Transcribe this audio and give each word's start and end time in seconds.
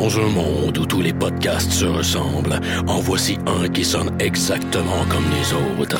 Dans 0.00 0.16
un 0.16 0.28
monde 0.28 0.78
où 0.78 0.86
tous 0.86 1.00
les 1.00 1.12
podcasts 1.12 1.72
se 1.72 1.84
ressemblent, 1.84 2.60
en 2.86 3.00
voici 3.00 3.36
un 3.46 3.68
qui 3.68 3.84
sonne 3.84 4.14
exactement 4.20 5.04
comme 5.08 5.24
les 5.28 5.52
autres. 5.52 5.98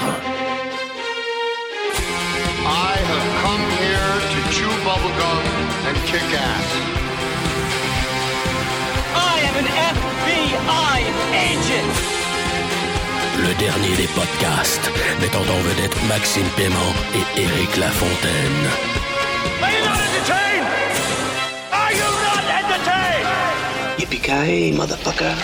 I 2.64 2.94
have 3.10 3.28
come 3.42 3.64
here 3.82 4.14
to 4.32 4.40
chew 4.54 4.72
bubblegum 4.86 5.42
and 5.88 5.96
kick 6.06 6.30
ass. 6.30 6.68
I 9.16 9.40
am 9.48 9.56
an 9.62 9.68
FBI 9.94 11.00
agent. 11.50 11.96
Le 13.42 13.52
dernier 13.58 13.96
des 13.96 14.08
podcasts, 14.14 14.92
mettant 15.20 15.40
en 15.40 15.60
vedette 15.70 15.98
Maxime 16.06 16.48
Paiement 16.56 16.94
et 17.16 17.40
Éric 17.40 17.76
Lafontaine. 17.76 19.07
Motherfucker. 24.10 25.34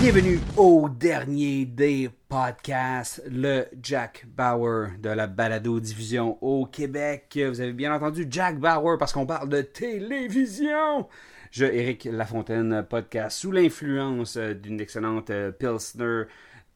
Bienvenue 0.00 0.40
au 0.56 0.88
dernier 0.88 1.64
des 1.64 2.10
podcasts, 2.28 3.22
le 3.30 3.66
Jack 3.80 4.26
Bauer 4.36 4.98
de 4.98 5.10
la 5.10 5.28
balado-diffusion 5.28 6.38
au 6.40 6.66
Québec. 6.66 7.38
Vous 7.48 7.60
avez 7.60 7.72
bien 7.72 7.94
entendu 7.94 8.26
Jack 8.28 8.58
Bauer 8.58 8.98
parce 8.98 9.12
qu'on 9.12 9.26
parle 9.26 9.48
de 9.48 9.62
télévision. 9.62 11.06
Je, 11.52 11.66
Éric 11.66 12.08
Lafontaine, 12.10 12.84
podcast 12.90 13.38
sous 13.38 13.52
l'influence 13.52 14.36
d'une 14.36 14.80
excellente 14.80 15.30
euh, 15.30 15.52
Pilsner 15.52 16.24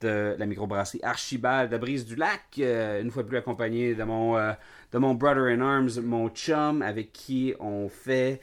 de 0.03 0.35
la 0.39 0.47
microbrasserie 0.47 1.01
Archibald 1.03 1.71
de 1.71 1.79
Brise 1.79 2.05
du 2.05 2.17
Lac. 2.17 2.43
Euh, 2.59 3.01
une 3.01 3.11
fois 3.11 3.23
de 3.23 3.29
plus 3.29 3.39
accompagné 3.39 3.95
de 3.95 4.03
mon, 4.05 4.37
euh, 4.37 4.53
de 4.93 4.99
mon 4.99 5.15
brother 5.15 5.47
in 5.47 5.61
arms, 5.61 6.01
mon 6.03 6.29
chum, 6.29 6.83
avec 6.83 7.13
qui 7.13 7.55
on 7.61 7.89
fait 7.89 8.41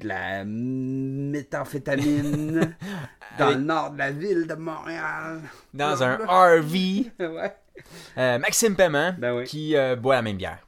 de 0.00 0.08
la 0.08 0.44
méthamphétamine 0.44 2.74
dans 3.38 3.50
le 3.50 3.56
nord 3.56 3.90
de 3.92 3.98
la 3.98 4.10
ville 4.10 4.46
de 4.46 4.54
Montréal. 4.54 5.40
dans 5.74 6.02
un 6.02 6.16
RV. 6.26 7.10
ouais. 7.20 7.56
Euh, 8.18 8.38
Maxime 8.38 8.76
Paiement, 8.76 9.14
Ben 9.18 9.34
oui. 9.36 9.44
qui 9.44 9.76
euh, 9.76 9.96
boit 9.96 10.16
la 10.16 10.22
même 10.22 10.36
bière. 10.36 10.66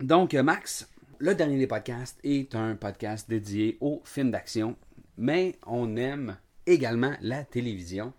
Donc, 0.00 0.34
euh, 0.34 0.42
Max, 0.42 0.88
le 1.18 1.34
dernier 1.34 1.58
des 1.58 1.66
podcasts 1.66 2.18
est 2.24 2.54
un 2.54 2.74
podcast 2.76 3.28
dédié 3.28 3.76
aux 3.80 4.00
films 4.04 4.30
d'action, 4.30 4.76
mais 5.16 5.56
on 5.66 5.96
aime 5.96 6.36
également 6.66 7.12
la 7.20 7.44
télévision. 7.44 8.12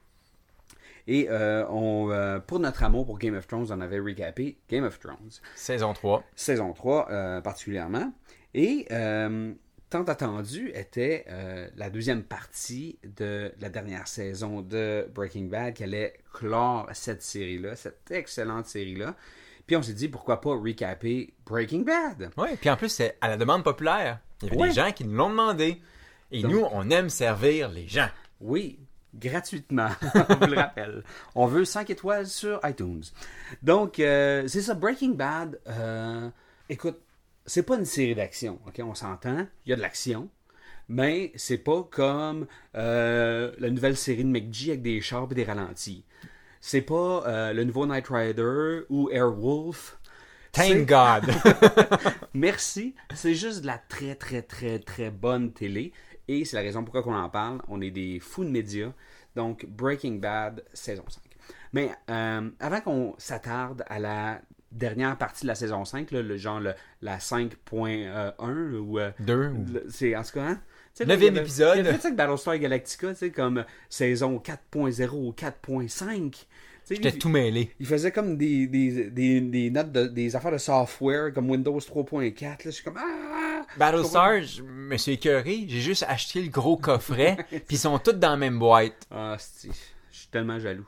Et 1.12 1.28
euh, 1.28 1.66
on, 1.70 2.12
euh, 2.12 2.38
pour 2.40 2.60
notre 2.60 2.84
amour 2.84 3.04
pour 3.04 3.18
Game 3.18 3.34
of 3.36 3.48
Thrones, 3.48 3.66
on 3.72 3.82
avait 3.82 3.98
recapé 4.00 4.60
Game 4.70 4.84
of 4.84 5.00
Thrones, 5.00 5.32
Saison 5.56 5.92
3. 5.94 6.24
saison 6.36 6.72
3 6.72 7.08
euh, 7.10 7.42
particulièrement. 7.42 8.14
Et 8.54 8.86
tant 9.90 10.04
attendu 10.04 10.70
était 10.76 11.26
la 11.76 11.90
deuxième 11.90 12.22
partie 12.22 13.00
de 13.18 13.52
la 13.60 13.70
dernière 13.70 14.08
saison 14.08 14.62
de 14.62 15.08
Breaking 15.16 15.46
Bad 15.46 15.74
qui 15.74 15.84
allait 15.84 16.14
clore 16.32 16.88
cette 16.94 17.24
série-là, 17.24 17.76
cette 17.76 18.12
excellente 18.12 18.68
série-là. 18.68 19.16
Puis 19.66 19.76
on 19.76 19.82
s'est 19.82 19.94
dit 19.94 20.10
pourquoi 20.10 20.42
pas 20.42 20.52
recaper 20.52 21.34
Breaking 21.46 21.82
Bad? 21.82 22.30
Oui, 22.38 22.50
puis 22.62 22.70
en 22.70 22.76
plus, 22.78 22.90
c'est 22.90 23.18
à 23.22 23.28
la 23.30 23.38
demande 23.38 23.64
populaire. 23.64 24.20
Il 24.44 24.48
y 24.48 24.52
avait 24.52 24.62
Ouais. 24.62 24.68
des 24.70 24.74
gens 24.76 24.92
qui 24.92 25.06
nous 25.06 25.16
l'ont 25.16 25.30
demandé. 25.32 25.82
Et 26.32 26.42
Donc- 26.44 26.52
nous, 26.52 26.66
on 26.72 26.88
aime 26.92 27.10
servir 27.10 27.70
les 27.70 27.88
gens. 27.88 28.10
Oui, 28.42 28.80
gratuitement, 29.14 29.90
on 30.30 30.36
vous 30.36 30.48
le 30.48 30.56
rappelle. 30.56 31.04
On 31.36 31.46
veut 31.48 31.66
5 31.66 31.90
étoiles 31.90 32.28
sur 32.28 32.60
iTunes. 32.64 33.04
Donc, 33.64 34.00
euh, 34.00 34.48
c'est 34.48 34.62
ça, 34.62 34.74
Breaking 34.74 35.12
Bad. 35.12 35.60
euh, 35.68 36.30
écoute, 36.70 37.00
c'est 37.46 37.64
pas 37.64 37.78
une 37.78 37.86
série 37.86 38.16
d'action, 38.16 38.60
ok? 38.68 38.82
On 38.84 38.94
s'entend, 38.94 39.48
il 39.66 39.70
y 39.70 39.74
a 39.74 39.76
de 39.76 39.82
l'action. 39.82 40.30
Mais 40.88 41.32
c'est 41.36 41.60
pas 41.60 41.84
comme 41.84 42.48
euh, 42.76 43.52
la 43.60 43.70
nouvelle 43.70 43.96
série 43.96 44.24
de 44.24 44.30
McG 44.30 44.70
avec 44.70 44.82
des 44.82 45.02
chars 45.02 45.28
et 45.32 45.36
des 45.36 45.44
ralentis. 45.44 46.04
C'est 46.62 46.82
pas 46.82 47.52
le 47.54 47.64
nouveau 47.64 47.86
Knight 47.86 48.08
Rider 48.10 48.82
ou 48.90 49.10
Airwolf. 49.12 49.99
Thank 50.52 50.88
God. 50.88 51.32
Merci. 52.34 52.96
C'est 53.14 53.36
juste 53.36 53.62
de 53.62 53.68
la 53.68 53.78
très, 53.78 54.16
très, 54.16 54.42
très, 54.42 54.80
très 54.80 55.10
bonne 55.12 55.52
télé. 55.54 55.94
Et 56.28 56.46
c'est 56.46 56.56
la 56.58 56.62
raison 56.64 56.84
pourquoi 56.84 57.04
on 57.08 57.16
en 57.16 57.30
parle. 57.30 57.62
On 57.68 57.82
est 57.82 57.92
des 57.92 58.20
fous 58.20 58.44
de 58.44 58.50
médias. 58.50 58.92
Donc, 59.36 59.66
Breaking 59.68 60.16
Bad, 60.16 60.64
saison 60.74 61.04
5. 61.08 61.22
Mais 61.74 61.92
euh, 62.10 62.50
avant 62.60 62.82
qu'on 62.82 63.16
s'attarde 63.18 63.84
à 63.88 64.00
la 64.00 64.42
dernière 64.72 65.18
partie 65.18 65.44
de 65.44 65.48
la 65.48 65.56
saison 65.56 65.86
5, 65.86 66.12
là, 66.12 66.22
le 66.22 66.38
genre 66.38 66.60
le- 66.60 66.74
la 67.02 67.18
5.1 67.18 68.76
ou... 68.76 69.00
euh, 69.00 69.12
ou- 69.50 69.66
le- 69.74 69.86
C'est 69.90 70.16
en 70.16 70.24
tout 70.24 70.32
cas... 70.34 70.44
hein? 70.50 70.62
Neuvième 71.06 71.36
épisode. 71.38 71.78
Il 71.78 71.86
y 71.86 71.88
a 71.88 71.94
fait 71.94 72.00
ça 72.02 72.08
avec 72.08 72.18
Battlestar 72.18 72.58
Galactica, 72.58 73.10
tu 73.10 73.16
sais, 73.16 73.32
comme 73.32 73.64
saison 73.90 74.38
4.0 74.44 75.10
ou 75.12 75.32
4.5. 75.32 76.46
J'étais 76.90 77.12
tout 77.12 77.30
mêlé. 77.30 77.72
il 77.80 77.86
faisait 77.86 78.12
comme 78.12 78.38
des, 78.38 78.68
des, 78.68 79.10
des, 79.10 79.42
des 79.42 79.70
notes, 79.70 79.92
de- 79.92 80.08
des 80.08 80.36
affaires 80.36 80.52
de 80.52 80.58
software 80.58 81.34
comme 81.34 81.50
Windows 81.50 81.78
3.4. 81.78 82.44
Là, 82.44 82.56
je 82.66 82.70
suis 82.70 82.84
comme 82.84 82.98
ah! 82.98 83.62
Battlestar, 83.78 84.42
je 84.42 84.64
me 84.64 84.98
suis 84.98 85.14
écœuré. 85.14 85.66
J'ai 85.68 85.82
juste 85.82 86.04
acheté 86.08 86.42
le 86.42 86.50
gros 86.50 86.78
coffret. 86.78 87.38
puis 87.50 87.76
ils 87.76 87.78
sont 87.78 87.98
tous 88.00 88.14
dans 88.14 88.32
la 88.32 88.38
même 88.38 88.58
boîte. 88.58 89.08
Ah, 89.12 89.38
je 89.38 89.72
suis 90.12 90.28
tellement 90.32 90.60
jaloux. 90.60 90.88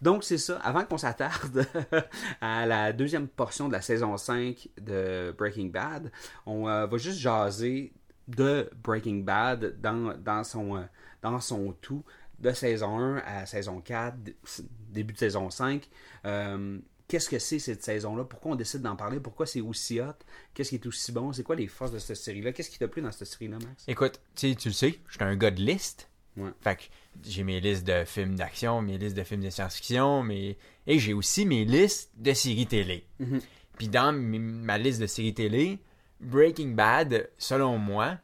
Donc, 0.00 0.24
c'est 0.24 0.38
ça. 0.38 0.58
Avant 0.62 0.84
qu'on 0.84 0.98
s'attarde 0.98 1.66
à 2.40 2.66
la 2.66 2.92
deuxième 2.92 3.28
portion 3.28 3.68
de 3.68 3.72
la 3.72 3.80
saison 3.80 4.16
5 4.16 4.68
de 4.80 5.34
Breaking 5.36 5.66
Bad, 5.66 6.10
on 6.46 6.68
euh, 6.68 6.86
va 6.86 6.98
juste 6.98 7.18
jaser 7.18 7.92
de 8.28 8.70
Breaking 8.82 9.22
Bad 9.24 9.80
dans, 9.80 10.14
dans, 10.18 10.44
son, 10.44 10.76
euh, 10.76 10.82
dans 11.22 11.40
son 11.40 11.74
tout, 11.80 12.04
de 12.38 12.52
saison 12.52 12.98
1 12.98 13.16
à 13.18 13.46
saison 13.46 13.80
4, 13.80 14.16
d- 14.22 14.36
début 14.90 15.12
de 15.14 15.18
saison 15.18 15.50
5. 15.50 15.88
Euh, 16.24 16.78
Qu'est-ce 17.08 17.30
que 17.30 17.38
c'est 17.38 17.58
cette 17.58 17.82
saison-là? 17.82 18.24
Pourquoi 18.24 18.52
on 18.52 18.54
décide 18.54 18.82
d'en 18.82 18.94
parler? 18.94 19.18
Pourquoi 19.18 19.46
c'est 19.46 19.62
aussi 19.62 19.98
hot? 19.98 20.12
Qu'est-ce 20.52 20.68
qui 20.68 20.74
est 20.74 20.86
aussi 20.86 21.10
bon? 21.10 21.32
C'est 21.32 21.42
quoi 21.42 21.56
les 21.56 21.66
forces 21.66 21.90
de 21.92 21.98
cette 21.98 22.18
série-là? 22.18 22.52
Qu'est-ce 22.52 22.68
qui 22.68 22.78
t'a 22.78 22.86
plu 22.86 23.00
dans 23.00 23.10
cette 23.12 23.28
série-là, 23.28 23.56
Max? 23.66 23.84
Écoute, 23.88 24.20
tu 24.36 24.48
le 24.52 24.72
sais, 24.72 24.98
je 25.08 25.14
suis 25.14 25.24
un 25.24 25.34
gars 25.34 25.50
de 25.50 25.62
liste. 25.62 26.10
Ouais. 26.36 26.50
Fait 26.60 26.76
que 26.76 26.82
j'ai 27.26 27.44
mes 27.44 27.60
listes 27.60 27.86
de 27.86 28.04
films 28.04 28.34
d'action, 28.36 28.82
mes 28.82 28.98
listes 28.98 29.16
de 29.16 29.24
films 29.24 29.40
de 29.42 29.48
science-fiction, 29.48 30.22
mais 30.22 30.58
et 30.86 30.98
j'ai 30.98 31.14
aussi 31.14 31.46
mes 31.46 31.64
listes 31.64 32.10
de 32.18 32.34
séries 32.34 32.66
télé. 32.66 33.06
Puis 33.78 33.88
dans 33.88 34.12
ma 34.12 34.76
liste 34.76 35.00
de 35.00 35.06
séries 35.06 35.32
télé, 35.34 35.78
Breaking 36.20 36.72
Bad, 36.74 37.30
selon 37.38 37.78
moi, 37.78 38.18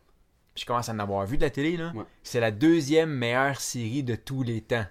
puis 0.55 0.63
je 0.63 0.67
commence 0.67 0.89
à 0.89 0.93
en 0.93 0.99
avoir 0.99 1.27
vu 1.27 1.37
de 1.37 1.43
la 1.43 1.51
télé 1.51 1.77
là, 1.77 1.93
Ouais. 1.95 2.05
c'est 2.23 2.41
la 2.41 2.51
deuxième 2.51 3.11
meilleure 3.11 3.61
série 3.61 4.03
de 4.03 4.15
tous 4.15 4.43
les 4.43 4.61
temps. 4.61 4.87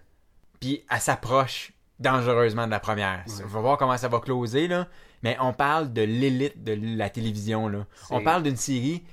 Puis 0.60 0.84
elle 0.90 1.00
s'approche 1.00 1.74
dangereusement 2.00 2.66
de 2.66 2.72
la 2.72 2.80
première. 2.80 3.24
On 3.44 3.48
va 3.48 3.60
voir 3.62 3.78
comment 3.78 3.98
ça 3.98 4.08
va 4.08 4.20
closer 4.20 4.68
là, 4.68 4.88
mais 5.22 5.38
on 5.40 5.54
parle 5.54 5.94
de 5.94 6.02
l'élite 6.02 6.64
de 6.64 6.78
la 6.98 7.10
télévision 7.10 7.68
là. 7.68 7.86
On 8.10 8.24
parle 8.24 8.44
d'une 8.44 8.58
série 8.58 9.04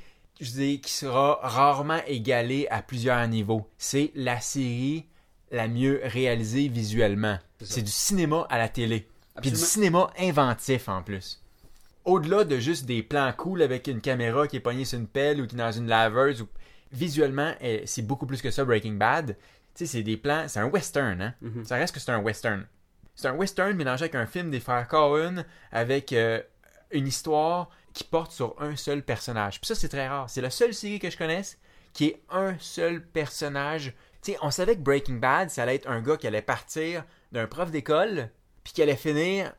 je 0.41 0.53
dis, 0.53 0.81
qui 0.81 0.91
sera 0.93 1.39
rarement 1.43 2.00
égalée 2.06 2.66
à 2.71 2.81
plusieurs 2.81 3.28
niveaux. 3.28 3.69
C'est 3.77 4.10
la 4.15 4.41
série 4.41 5.05
la 5.50 5.69
mieux 5.69 6.00
réalisée 6.05 6.69
visuellement. 6.69 7.39
C'est 7.60 7.83
du 7.83 7.91
cinéma 7.91 8.47
à 8.49 8.56
la 8.56 8.69
télé. 8.71 9.06
Puis 9.43 9.50
du 9.50 9.56
cinéma 9.59 10.10
inventif 10.19 10.89
en 10.89 11.03
plus. 11.03 11.40
Au-delà 12.05 12.44
de 12.44 12.59
juste 12.59 12.87
des 12.87 13.03
plans 13.03 13.33
cool 13.37 13.62
avec 13.62 13.87
une 13.87 14.00
caméra 14.00 14.47
qui 14.49 14.56
est 14.56 14.61
pognée 14.61 14.84
sur 14.84 14.99
une 14.99 15.06
pelle 15.06 15.41
ou 15.41 15.47
qui 15.47 15.55
est 15.55 15.59
dans 15.59 15.72
une 15.72 15.87
laveuse, 15.87 16.43
ou... 16.43 16.49
visuellement, 16.93 17.55
c'est 17.84 18.03
beaucoup 18.06 18.27
plus 18.27 18.41
que 18.41 18.50
ça 18.50 18.65
Breaking 18.65 18.94
Bad. 18.94 19.37
Tu 19.75 19.87
sais, 19.87 19.99
c'est 19.99 20.03
des 20.03 20.16
plans, 20.16 20.47
c'est 20.49 20.60
un 20.60 20.66
western, 20.66 21.21
hein. 21.21 21.34
Ça 21.65 21.77
reste 21.77 21.94
que 21.94 22.00
c'est 22.00 22.10
un 22.10 22.19
western. 22.19 22.66
C'est 23.15 23.28
un 23.28 23.34
western 23.34 23.77
mélangé 23.77 24.05
avec 24.05 24.15
un 24.15 24.27
film 24.27 24.50
des 24.50 24.60
frères 24.60 24.89
Coen 24.89 25.44
avec 25.72 26.13
euh, 26.13 26.41
une 26.91 27.07
histoire 27.07 27.71
qui 27.92 28.04
porte 28.04 28.33
sur 28.33 28.60
un 28.60 28.77
seul 28.77 29.03
personnage. 29.03 29.60
Puis 29.60 29.69
ça, 29.69 29.75
c'est 29.75 29.89
très 29.89 30.09
rare. 30.09 30.30
C'est 30.30 30.41
la 30.41 30.51
seule 30.51 30.72
série 30.72 30.98
que 30.98 31.10
je 31.10 31.19
connaisse 31.19 31.59
qui 31.92 32.07
est 32.07 32.22
un 32.30 32.57
seul 32.59 33.04
personnage. 33.04 33.95
Tu 34.22 34.33
sais, 34.33 34.39
on 34.42 34.51
savait 34.51 34.77
que 34.77 34.80
Breaking 34.80 35.16
Bad, 35.16 35.51
ça 35.51 35.63
allait 35.63 35.77
être 35.77 35.89
un 35.89 36.01
gars 36.01 36.16
qui 36.16 36.27
allait 36.27 36.42
partir 36.42 37.04
d'un 37.33 37.47
prof 37.47 37.71
d'école, 37.71 38.30
puis 38.65 38.72
qui 38.72 38.83
allait 38.83 38.97
finir 38.97 39.53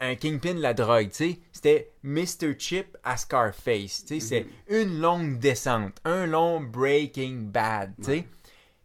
un 0.00 0.14
kingpin 0.14 0.54
de 0.54 0.60
la 0.60 0.74
drogue, 0.74 1.08
tu 1.10 1.14
sais. 1.16 1.38
C'était 1.52 1.92
Mr. 2.02 2.54
Chip 2.58 2.96
à 3.02 3.16
Scarface, 3.16 4.04
tu 4.06 4.20
sais. 4.20 4.20
C'est 4.20 4.46
une 4.82 5.00
longue 5.00 5.38
descente, 5.38 5.98
un 6.04 6.26
long 6.26 6.60
Breaking 6.60 7.50
Bad, 7.52 7.94
tu 7.98 8.04
sais. 8.04 8.24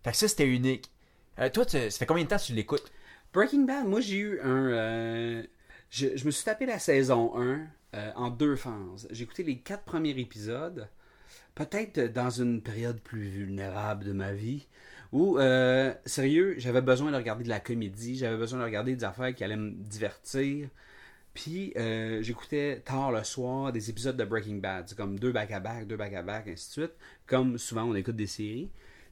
Fait 0.04 0.12
que 0.12 0.18
ça, 0.18 0.28
c'était 0.28 0.48
unique. 0.48 0.90
Euh, 1.40 1.50
toi, 1.50 1.66
tu- 1.66 1.78
ça 1.92 2.00
fait 2.00 2.06
combien 2.06 2.24
de 2.24 2.30
temps 2.30 2.38
que 2.38 2.44
tu 2.44 2.54
l'écoutes? 2.54 2.92
Breaking 3.34 3.66
Bad, 3.66 3.86
moi 3.88 4.02
j'ai 4.02 4.18
eu 4.18 4.40
un. 4.42 4.68
euh, 4.72 5.44
je, 5.90 6.16
je 6.18 6.26
me 6.26 6.32
suis 6.32 6.44
tapé 6.44 6.66
la 6.66 6.80
saison 6.80 7.34
1 7.38 7.60
euh, 7.96 8.12
en 8.16 8.30
deux 8.30 8.56
phases. 8.56 9.08
J'ai 9.12 9.24
écouté 9.24 9.44
les 9.44 9.58
quatre 9.60 9.84
premiers 9.84 10.18
épisodes, 10.20 10.90
peut-être 11.56 12.12
dans 12.12 12.30
une 12.30 12.62
période 12.62 13.00
plus 13.02 13.28
vulnérable 13.30 14.04
de 14.06 14.12
ma 14.14 14.34
vie, 14.34 14.68
où, 15.14 15.38
sérieux, 16.06 16.56
j'avais 16.58 16.82
besoin 16.82 17.12
de 17.12 17.18
regarder 17.18 17.44
de 17.44 17.50
la 17.50 17.60
comédie, 17.60 18.18
j'avais 18.18 18.38
besoin 18.38 18.60
de 18.60 18.64
regarder 18.66 18.96
des 18.96 19.04
affaires 19.04 19.34
qui 19.36 19.44
allaient 19.44 19.58
me 19.58 19.72
divertir. 19.72 20.70
Puis 21.34 21.74
euh, 21.78 22.22
j'écoutais 22.22 22.82
tard 22.84 23.12
le 23.12 23.24
soir 23.24 23.72
des 23.72 23.90
épisodes 23.90 24.18
de 24.18 24.26
Breaking 24.26 24.58
Bad. 24.58 24.88
C'est 24.88 24.98
comme 24.98 25.18
deux 25.18 25.32
back-à-back, 25.32 25.88
deux 25.88 25.98
back-à-back, 25.98 26.48
ainsi 26.48 26.68
de 26.68 26.86
suite. 26.86 26.94
Comme 27.26 27.58
souvent 27.58 27.84
on 27.84 27.96
écoute 27.96 28.16
des 28.16 28.28
séries. 28.28 28.70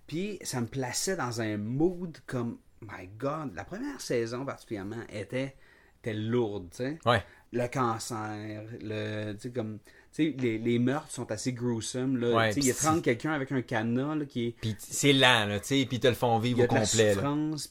Puis 0.07 0.39
ça 0.41 0.59
me 0.59 0.67
plaçait 0.67 1.15
dans 1.15 1.39
un 1.39 1.57
mood 1.57 2.17
comme, 2.25 2.57
my 2.81 3.07
God, 3.17 3.53
la 3.55 3.63
première 3.63 4.01
saison 4.01 4.43
particulièrement 4.43 5.03
était, 5.09 5.55
était 6.01 6.13
lourde, 6.13 6.69
tu 6.71 6.77
sais. 6.77 6.99
Ouais. 7.05 7.23
Le 7.51 7.67
cancer, 7.67 8.63
le, 8.81 9.33
tu 9.33 9.39
sais, 9.39 9.51
comme, 9.51 9.79
les, 10.17 10.57
les 10.57 10.79
meurtres 10.79 11.11
sont 11.11 11.31
assez 11.31 11.53
gruesome, 11.53 12.17
là. 12.17 12.35
Ouais, 12.35 12.53
il 12.53 12.65
y 12.65 12.71
a 12.71 12.73
puis 12.73 12.83
30 12.83 13.01
quelqu'un 13.01 13.31
avec 13.31 13.51
un 13.51 13.61
cadenas, 13.61 14.15
là, 14.15 14.25
qui 14.25 14.47
est, 14.47 14.55
Puis 14.59 14.75
c'est 14.79 15.13
lent, 15.13 15.45
là, 15.45 15.59
tu 15.59 15.67
sais, 15.67 15.85
puis 15.85 15.97
ils 15.97 15.99
te 15.99 16.07
le 16.07 16.13
font 16.13 16.39
vivre 16.39 16.59
y 16.59 16.61
a 16.61 16.65
au 16.65 16.67
de 16.67 16.79
complet, 16.79 17.15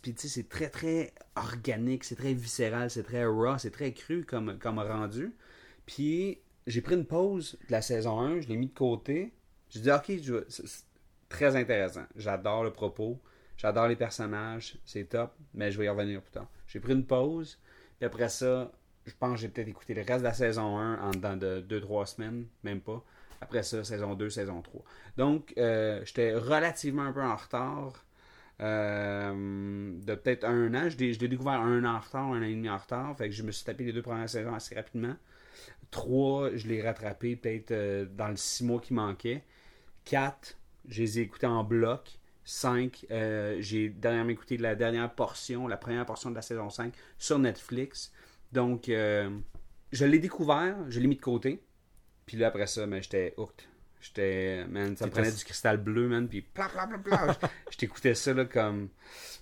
puis 0.02 0.14
tu 0.14 0.22
sais, 0.22 0.28
c'est 0.28 0.48
très, 0.48 0.68
très 0.68 1.12
organique, 1.36 2.04
c'est 2.04 2.16
très 2.16 2.32
viscéral, 2.32 2.90
c'est 2.90 3.02
très 3.02 3.24
raw, 3.24 3.58
c'est 3.58 3.70
très 3.70 3.92
cru 3.92 4.24
comme, 4.24 4.58
comme 4.58 4.78
rendu. 4.78 5.34
Puis 5.86 6.38
j'ai 6.66 6.80
pris 6.80 6.94
une 6.94 7.06
pause 7.06 7.58
de 7.66 7.72
la 7.72 7.82
saison 7.82 8.20
1, 8.20 8.42
je 8.42 8.48
l'ai 8.48 8.56
mis 8.56 8.68
de 8.68 8.74
côté. 8.74 9.32
J'ai 9.70 9.80
dit, 9.80 9.90
ok, 9.90 10.12
je 10.22 10.44
c'est 10.48 10.66
c'est 10.66 10.84
très 11.28 11.56
intéressant. 11.56 12.04
J'adore 12.16 12.64
le 12.64 12.72
propos, 12.72 13.20
j'adore 13.56 13.88
les 13.88 13.96
personnages, 13.96 14.78
c'est 14.84 15.04
top, 15.04 15.34
mais 15.54 15.70
je 15.70 15.78
vais 15.78 15.86
y 15.86 15.88
revenir 15.88 16.22
plus 16.22 16.30
tard. 16.30 16.48
J'ai 16.66 16.80
pris 16.80 16.92
une 16.92 17.04
pause, 17.04 17.58
puis 17.98 18.06
après 18.06 18.28
ça, 18.28 18.72
je 19.08 19.14
pense 19.18 19.34
que 19.34 19.40
j'ai 19.40 19.48
peut-être 19.48 19.68
écouté 19.68 19.94
le 19.94 20.02
reste 20.02 20.20
de 20.20 20.24
la 20.24 20.34
saison 20.34 20.78
1 20.78 21.00
en 21.02 21.10
dedans 21.10 21.36
de 21.36 21.60
2-3 21.68 22.06
semaines, 22.06 22.46
même 22.64 22.80
pas. 22.80 23.02
Après 23.40 23.62
ça, 23.62 23.84
saison 23.84 24.14
2, 24.14 24.30
saison 24.30 24.62
3. 24.62 24.82
Donc, 25.16 25.54
euh, 25.58 26.00
j'étais 26.04 26.34
relativement 26.34 27.02
un 27.02 27.12
peu 27.12 27.22
en 27.22 27.36
retard. 27.36 28.04
euh, 28.60 29.92
de 30.02 30.14
peut-être 30.16 30.44
un 30.44 30.74
an. 30.74 30.88
Je 30.88 30.96
l'ai 30.98 31.16
découvert 31.28 31.60
un 31.60 31.84
an 31.84 31.94
en 31.96 32.00
retard, 32.00 32.24
un 32.26 32.40
an 32.40 32.42
et 32.42 32.54
demi 32.54 32.68
en 32.68 32.76
retard. 32.78 33.16
Fait 33.16 33.28
que 33.28 33.34
je 33.34 33.42
me 33.44 33.52
suis 33.52 33.64
tapé 33.64 33.84
les 33.84 33.92
deux 33.92 34.02
premières 34.02 34.28
saisons 34.28 34.54
assez 34.54 34.74
rapidement. 34.74 35.14
Trois, 35.90 36.50
je 36.56 36.66
l'ai 36.68 36.82
rattrapé 36.82 37.36
peut-être 37.36 37.70
euh, 37.70 38.06
dans 38.06 38.28
le 38.28 38.36
six 38.36 38.64
mois 38.64 38.80
qui 38.80 38.94
manquait. 38.94 39.44
Quatre, 40.04 40.56
je 40.88 41.02
les 41.02 41.18
ai 41.20 41.22
écoutés 41.22 41.46
en 41.46 41.64
bloc. 41.64 42.18
Cinq, 42.44 43.06
j'ai 43.10 43.90
dernièrement 43.90 44.30
écouté 44.30 44.56
la 44.56 44.74
dernière 44.74 45.14
portion, 45.14 45.68
la 45.68 45.76
première 45.76 46.06
portion 46.06 46.30
de 46.30 46.34
la 46.34 46.40
saison 46.42 46.70
5 46.70 46.94
sur 47.18 47.38
Netflix. 47.38 48.10
Donc, 48.52 48.88
euh, 48.88 49.30
je 49.92 50.04
l'ai 50.04 50.18
découvert, 50.18 50.76
je 50.88 51.00
l'ai 51.00 51.06
mis 51.06 51.16
de 51.16 51.20
côté. 51.20 51.62
Puis 52.26 52.36
là, 52.36 52.48
après 52.48 52.66
ça, 52.66 52.86
ben, 52.86 53.02
j'étais 53.02 53.34
hooked. 53.36 53.66
J'étais, 54.00 54.64
man, 54.68 54.96
ça 54.96 55.06
me 55.06 55.10
prenait 55.10 55.32
du 55.32 55.44
cristal 55.44 55.76
bleu, 55.76 56.08
man, 56.08 56.28
puis 56.28 56.42
pla, 56.42 56.68
pla, 56.68 56.86
pla, 56.86 56.98
pla. 56.98 57.36
Je 57.70 57.76
t'écoutais 57.76 58.14
ça, 58.14 58.32
là, 58.32 58.44
comme... 58.44 58.90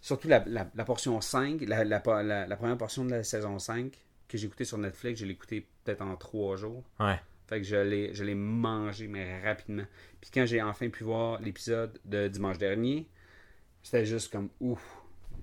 Surtout 0.00 0.28
la, 0.28 0.42
la, 0.46 0.70
la 0.74 0.84
portion 0.84 1.20
5, 1.20 1.60
la, 1.62 2.00
première 2.00 2.78
portion 2.78 3.04
de 3.04 3.10
la 3.10 3.22
saison 3.22 3.58
5, 3.58 3.92
que 4.28 4.38
j'ai 4.38 4.46
écouté 4.46 4.64
sur 4.64 4.78
Netflix, 4.78 5.20
je 5.20 5.26
l'ai 5.26 5.32
écouté 5.32 5.66
peut-être 5.84 6.02
en 6.02 6.16
trois 6.16 6.56
jours. 6.56 6.84
Ouais. 7.00 7.20
Fait 7.48 7.60
que 7.60 7.66
je 7.66 7.76
l'ai, 7.76 8.14
je 8.14 8.24
l'ai 8.24 8.34
mangé, 8.34 9.08
mais 9.08 9.40
rapidement. 9.42 9.84
Puis 10.20 10.30
quand 10.32 10.46
j'ai 10.46 10.62
enfin 10.62 10.88
pu 10.88 11.04
voir 11.04 11.40
l'épisode 11.40 11.98
de 12.04 12.28
dimanche 12.28 12.58
dernier, 12.58 13.08
c'était 13.82 14.04
juste 14.04 14.32
comme 14.32 14.48
ouf, 14.60 14.82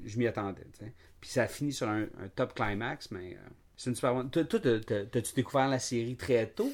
je 0.03 0.17
m'y 0.17 0.27
attendais. 0.27 0.65
tu 0.73 0.85
sais. 0.85 0.93
Puis 1.23 1.29
ça 1.31 1.43
a 1.43 1.47
fini 1.47 1.71
sur 1.71 1.87
un, 1.87 2.01
un 2.01 2.27
top 2.35 2.53
climax, 2.53 3.09
mais 3.11 3.35
euh, 3.35 3.49
c'est 3.77 3.89
une 3.89 3.95
super 3.95 4.13
bonne. 4.13 4.29
Toi, 4.29 4.43
toi, 4.43 4.59
t'as- 4.59 4.81
t'as- 4.81 5.05
t'as-tu 5.05 5.33
découvert 5.35 5.69
la 5.69 5.79
série 5.79 6.17
très 6.17 6.47
tôt 6.47 6.69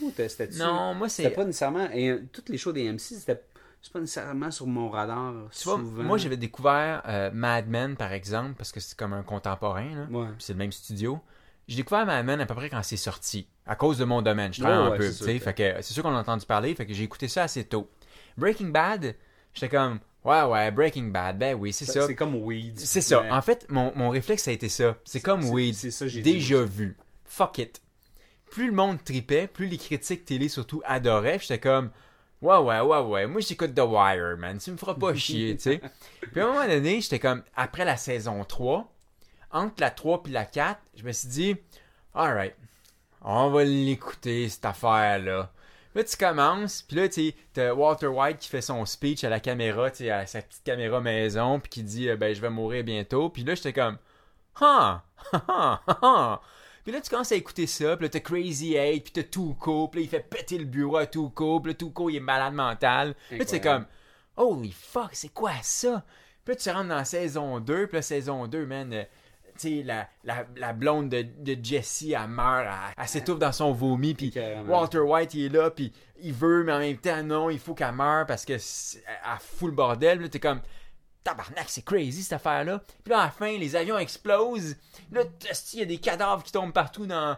Non, 0.58 0.96
moi, 0.96 1.08
c'est- 1.08 1.22
C'était 1.22 1.36
pas 1.36 1.46
nécessairement. 1.46 1.88
Et 1.92 2.10
euh, 2.10 2.24
toutes 2.34 2.50
les 2.50 2.58
shows 2.58 2.72
des 2.74 2.86
MC, 2.92 3.14
c'était 3.14 3.44
c'est 3.80 3.94
pas 3.94 4.00
nécessairement 4.00 4.50
sur 4.50 4.66
mon 4.66 4.90
radar. 4.90 5.34
Vois, 5.34 5.48
souvent. 5.52 5.78
moi, 6.04 6.18
j'avais 6.18 6.36
découvert 6.36 7.04
euh, 7.08 7.30
Mad 7.32 7.68
Men, 7.68 7.96
par 7.96 8.12
exemple, 8.12 8.56
parce 8.58 8.72
que 8.72 8.80
c'est 8.80 8.98
comme 8.98 9.14
un 9.14 9.22
contemporain, 9.22 9.96
là. 9.96 10.08
Ouais. 10.10 10.28
C'est 10.40 10.54
le 10.54 10.58
même 10.60 10.72
studio. 10.72 11.20
J'ai 11.68 11.76
découvert 11.76 12.08
Mad 12.08 12.26
Men 12.26 12.42
à 12.42 12.48
peu 12.48 12.56
près 12.56 12.72
quand 12.72 12.82
c'est 12.82 12.98
sorti, 12.98 13.48
à 13.68 13.76
cause 13.76 14.00
de 14.00 14.04
mon 14.06 14.24
domaine. 14.24 14.52
Je 14.52 14.62
travaille 14.62 14.80
Ouais, 14.80 14.86
un 14.86 14.90
ouais, 14.90 14.98
peu, 14.98 15.04
c'est 15.04 15.10
tu 15.12 15.16
sûr 15.18 15.26
sais. 15.28 15.38
que- 15.38 15.44
Fait 15.44 15.54
que 15.54 15.82
c'est 15.84 15.94
sûr 15.94 16.02
qu'on 16.02 16.16
a 16.16 16.20
entendu 16.20 16.48
parler, 16.48 16.74
fait 16.74 16.88
que 16.88 16.94
j'ai 16.94 17.04
écouté 17.04 17.28
ça 17.28 17.44
assez 17.44 17.64
tôt. 17.66 17.88
Breaking 18.36 18.70
Bad, 18.70 19.14
j'étais 19.54 19.70
comme, 19.70 20.00
ouais, 20.26 20.42
ouais, 20.44 20.72
Breaking 20.72 21.06
Bad, 21.08 21.38
ben 21.38 21.56
oui, 21.56 21.74
c'est 21.74 21.86
ça. 21.86 22.06
C'est 22.08 22.16
comme 22.16 22.36
Weed. 22.36 22.80
C'est 22.80 23.02
ça. 23.02 23.22
Ouais. 23.22 23.30
En 23.32 23.42
fait, 23.42 23.66
mon, 23.70 23.92
mon 23.96 24.10
réflexe, 24.10 24.44
ça 24.44 24.52
a 24.52 24.54
été 24.54 24.70
ça. 24.70 24.98
C'est 25.06 25.22
comme 25.22 25.44
Weed. 25.50 25.76
c'est 25.76 25.92
ça, 25.92 26.08
j'ai 26.08 26.22
Déjà 26.22 26.64
vu. 26.64 26.98
Fuck 27.26 27.60
it. 27.60 27.82
Plus 28.52 28.68
le 28.68 28.74
monde 28.74 29.04
tripait, 29.04 29.48
plus 29.48 29.68
les 29.68 29.78
critiques 29.78 30.26
télé 30.26 30.50
surtout 30.50 30.82
adoraient. 30.86 31.38
puis 31.38 31.48
J'étais 31.48 31.60
comme, 31.60 31.92
ouais, 32.42 32.58
ouais, 32.58 32.80
ouais, 32.80 33.00
ouais. 33.00 33.28
Moi, 33.28 33.42
j'écoute 33.42 33.76
The 33.76 33.82
Wire, 33.82 34.38
man. 34.38 34.58
Tu 34.58 34.72
me 34.72 34.78
feras 34.78 34.96
pas 34.96 35.14
chier, 35.16 35.56
tu 35.56 35.64
sais. 35.64 35.82
Puis 36.32 36.42
à 36.42 36.46
un 36.46 36.54
moment 36.54 36.68
donné, 36.68 37.02
j'étais 37.02 37.20
comme, 37.20 37.44
après 37.56 37.86
la 37.86 37.96
saison 37.98 38.44
3, 38.44 38.92
entre 39.52 39.76
la 39.80 39.92
3 39.92 40.24
puis 40.24 40.32
la 40.32 40.46
4, 40.46 40.80
je 40.96 41.04
me 41.04 41.12
suis 41.12 41.28
dit, 41.28 41.56
alright, 42.16 42.56
on 43.22 43.50
va 43.52 43.64
l'écouter, 43.64 44.50
cette 44.50 44.66
affaire-là. 44.66 45.52
Là, 45.96 46.04
tu 46.04 46.18
commences, 46.18 46.84
puis 46.84 46.98
là, 46.98 47.10
tu 47.10 47.34
t'as 47.54 47.74
Walter 47.74 48.08
White 48.08 48.38
qui 48.38 48.50
fait 48.50 48.62
son 48.62 48.86
speech 48.86 49.24
à 49.24 49.30
la 49.30 49.40
caméra, 49.40 49.90
tu 49.90 50.08
à 50.10 50.28
sa 50.28 50.42
petite 50.42 50.64
caméra 50.64 51.02
maison, 51.02 51.60
puis 51.60 51.70
qui 51.70 51.84
dit, 51.84 52.10
euh, 52.10 52.16
ben, 52.16 52.34
je 52.34 52.42
vais 52.42 52.52
mourir 52.52 52.84
bientôt. 52.84 53.30
Puis 53.30 53.44
là, 53.44 53.56
j'étais 53.56 53.74
comme, 53.74 53.98
ah, 54.62 55.04
ah, 55.34 55.82
ah, 55.88 56.00
ah. 56.02 56.42
Puis 56.84 56.94
là, 56.94 57.02
tu 57.02 57.10
commences 57.10 57.32
à 57.32 57.36
écouter 57.36 57.66
ça, 57.66 57.98
puis 57.98 58.06
là, 58.06 58.10
t'as 58.10 58.20
Crazy 58.20 58.76
Eight, 58.76 59.04
puis 59.04 59.14
t'as 59.14 59.24
Tuco, 59.24 59.88
puis 59.88 60.02
là, 60.02 60.06
il 60.06 60.10
fait 60.10 60.20
péter 60.20 60.58
le 60.60 60.66
bureau 60.66 60.98
à 60.98 61.08
Tuco, 61.08 61.60
puis 61.60 61.72
là, 61.72 61.78
Tuco, 61.78 62.10
il 62.10 62.18
est 62.18 62.22
malade 62.22 62.54
mental. 62.54 63.16
Puis 63.30 63.40
là, 63.40 63.46
tu 63.46 63.60
comme, 63.60 63.86
holy 64.38 64.72
fuck, 64.72 65.10
c'est 65.14 65.34
quoi 65.34 65.54
ça? 65.64 66.04
Puis 66.46 66.54
là, 66.54 66.56
tu 66.56 66.70
rentres 66.70 66.90
dans 66.90 67.06
saison 67.06 67.60
2, 67.60 67.88
puis 67.88 67.96
la 67.98 68.02
saison 68.04 68.48
2, 68.48 68.66
man, 68.66 68.94
euh, 68.94 69.04
sais, 69.60 69.84
la, 69.84 70.08
la, 70.24 70.46
la 70.56 70.74
blonde 70.74 71.10
de, 71.10 71.22
de 71.22 71.58
Jessie, 71.64 72.14
elle 72.14 72.28
meurt, 72.28 72.66
elle, 72.66 72.94
elle 72.98 73.08
s'étouffe 73.08 73.40
dans 73.40 73.52
son 73.52 73.72
vomi, 73.72 74.14
puis. 74.14 74.32
Walter 74.68 75.00
White, 75.00 75.34
il 75.34 75.46
est 75.46 75.50
là, 75.50 75.70
puis 75.72 75.92
il 76.22 76.34
veut, 76.34 76.64
mais 76.64 76.74
en 76.74 76.80
même 76.80 76.98
temps, 76.98 77.22
non, 77.24 77.50
il 77.50 77.60
faut 77.60 77.74
qu'elle 77.74 77.92
meure 77.94 78.26
parce 78.26 78.46
que 78.46 78.58
c'est- 78.58 79.04
elle 79.08 79.40
fout 79.40 79.70
le 79.70 79.76
bordel. 79.76 80.20
Là, 80.22 80.30
t'es 80.30 80.40
comme, 80.40 80.62
tabarnak, 81.24 81.66
c'est 81.68 81.84
crazy 81.84 82.24
cette 82.24 82.34
affaire-là. 82.34 82.82
Puis 83.04 83.12
là, 83.12 83.20
à 83.20 83.26
la 83.26 83.32
fin, 83.32 83.58
les 83.58 83.76
avions 83.76 83.98
explosent. 83.98 84.76
Là, 85.12 85.24
il 85.74 85.80
y 85.80 85.82
a 85.82 85.86
des 85.86 85.98
cadavres 85.98 86.44
qui 86.44 86.52
tombent 86.52 86.74
partout 86.74 87.06
dans, 87.06 87.38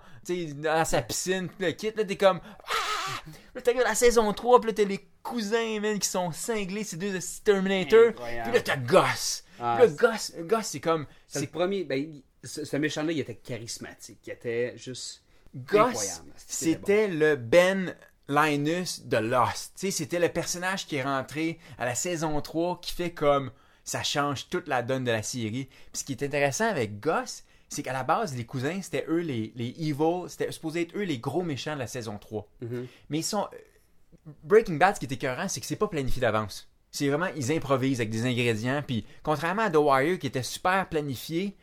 dans 0.56 0.86
sa 0.86 1.02
piscine, 1.02 1.50
le 1.60 1.72
kit. 1.72 1.92
Là, 1.96 2.04
t'es 2.06 2.16
comme, 2.18 2.40
ah! 2.44 3.30
Là, 3.56 3.62
t'as 3.62 3.74
la 3.74 3.96
saison 3.96 4.32
3, 4.34 4.62
puis 4.62 4.70
là, 4.70 4.74
t'as 4.76 4.84
les 4.86 5.00
cousins, 5.24 5.80
man, 5.80 6.00
qui 6.00 6.08
sont 6.08 6.32
cinglés, 6.32 6.84
ces 6.84 6.98
deux 6.98 7.12
de 7.14 7.20
Terminator. 7.44 8.14
Puis 8.44 8.54
là, 8.54 8.62
t'as 8.62 8.78
Goss. 8.78 9.44
Ah, 9.60 9.78
là, 9.80 9.88
Goss, 9.88 10.34
Goss, 10.42 10.66
c'est 10.68 10.80
comme, 10.80 11.06
C'est 11.28 11.42
le 11.42 11.48
premier. 11.48 11.84
Ben, 11.84 12.22
ce, 12.44 12.66
ce 12.66 12.78
méchant-là, 12.78 13.12
il 13.12 13.20
était 13.20 13.36
charismatique. 13.36 14.20
Il 14.26 14.32
était 14.32 14.74
juste. 14.78 15.24
Goss, 15.56 16.22
c'était 16.48 17.08
le 17.08 17.36
Ben 17.36 17.96
Linus 18.30 19.04
de 19.06 19.18
Lost. 19.18 19.74
C'était 19.76 20.20
le 20.20 20.30
personnage 20.30 20.88
qui 20.88 20.96
est 20.96 21.04
rentré 21.04 21.60
à 21.78 21.86
la 21.86 21.94
saison 21.96 22.40
3 22.42 22.80
qui 22.82 22.94
fait 22.94 23.12
comme 23.12 23.52
ça 23.84 24.04
change 24.04 24.48
toute 24.50 24.68
la 24.68 24.82
donne 24.82 25.04
de 25.04 25.12
la 25.12 25.24
série. 25.24 25.66
Puis 25.92 26.00
ce 26.00 26.04
qui 26.06 26.14
est 26.14 26.24
intéressant 26.24 26.68
avec 26.68 27.00
Goss, 27.00 27.44
c'est 27.68 27.84
qu'à 27.84 27.94
la 27.94 28.04
base, 28.04 28.36
les 28.36 28.46
cousins, 28.46 28.80
c'était 28.82 29.06
eux 29.10 29.20
les, 29.20 29.52
les 29.56 29.76
evil, 29.80 30.30
c'était 30.30 30.52
supposé 30.52 30.82
être 30.84 30.96
eux 30.96 31.04
les 31.04 31.20
gros 31.20 31.42
méchants 31.44 31.74
de 31.74 31.80
la 31.80 31.88
saison 31.88 32.18
3. 32.18 32.48
Mais 33.10 33.20
ils 33.20 33.24
sont. 33.24 33.48
Breaking 34.44 34.76
Bad, 34.76 34.96
ce 34.96 35.00
qui 35.00 35.06
est 35.06 35.14
écœurant, 35.14 35.48
c'est 35.48 35.60
que 35.60 35.66
c'est 35.66 35.76
pas 35.76 35.88
planifié 35.88 36.22
d'avance. 36.22 36.70
C'est 36.92 37.08
vraiment, 37.08 37.28
ils 37.36 37.52
improvisent 37.52 38.02
avec 38.02 38.10
des 38.10 38.26
ingrédients. 38.26 38.84
Puis, 38.86 39.06
contrairement 39.24 39.64
à 39.64 39.70
The 39.70 39.78
Wire, 39.78 40.20
qui 40.20 40.28
était 40.28 40.44
super 40.44 40.88
planifié, 40.90 41.56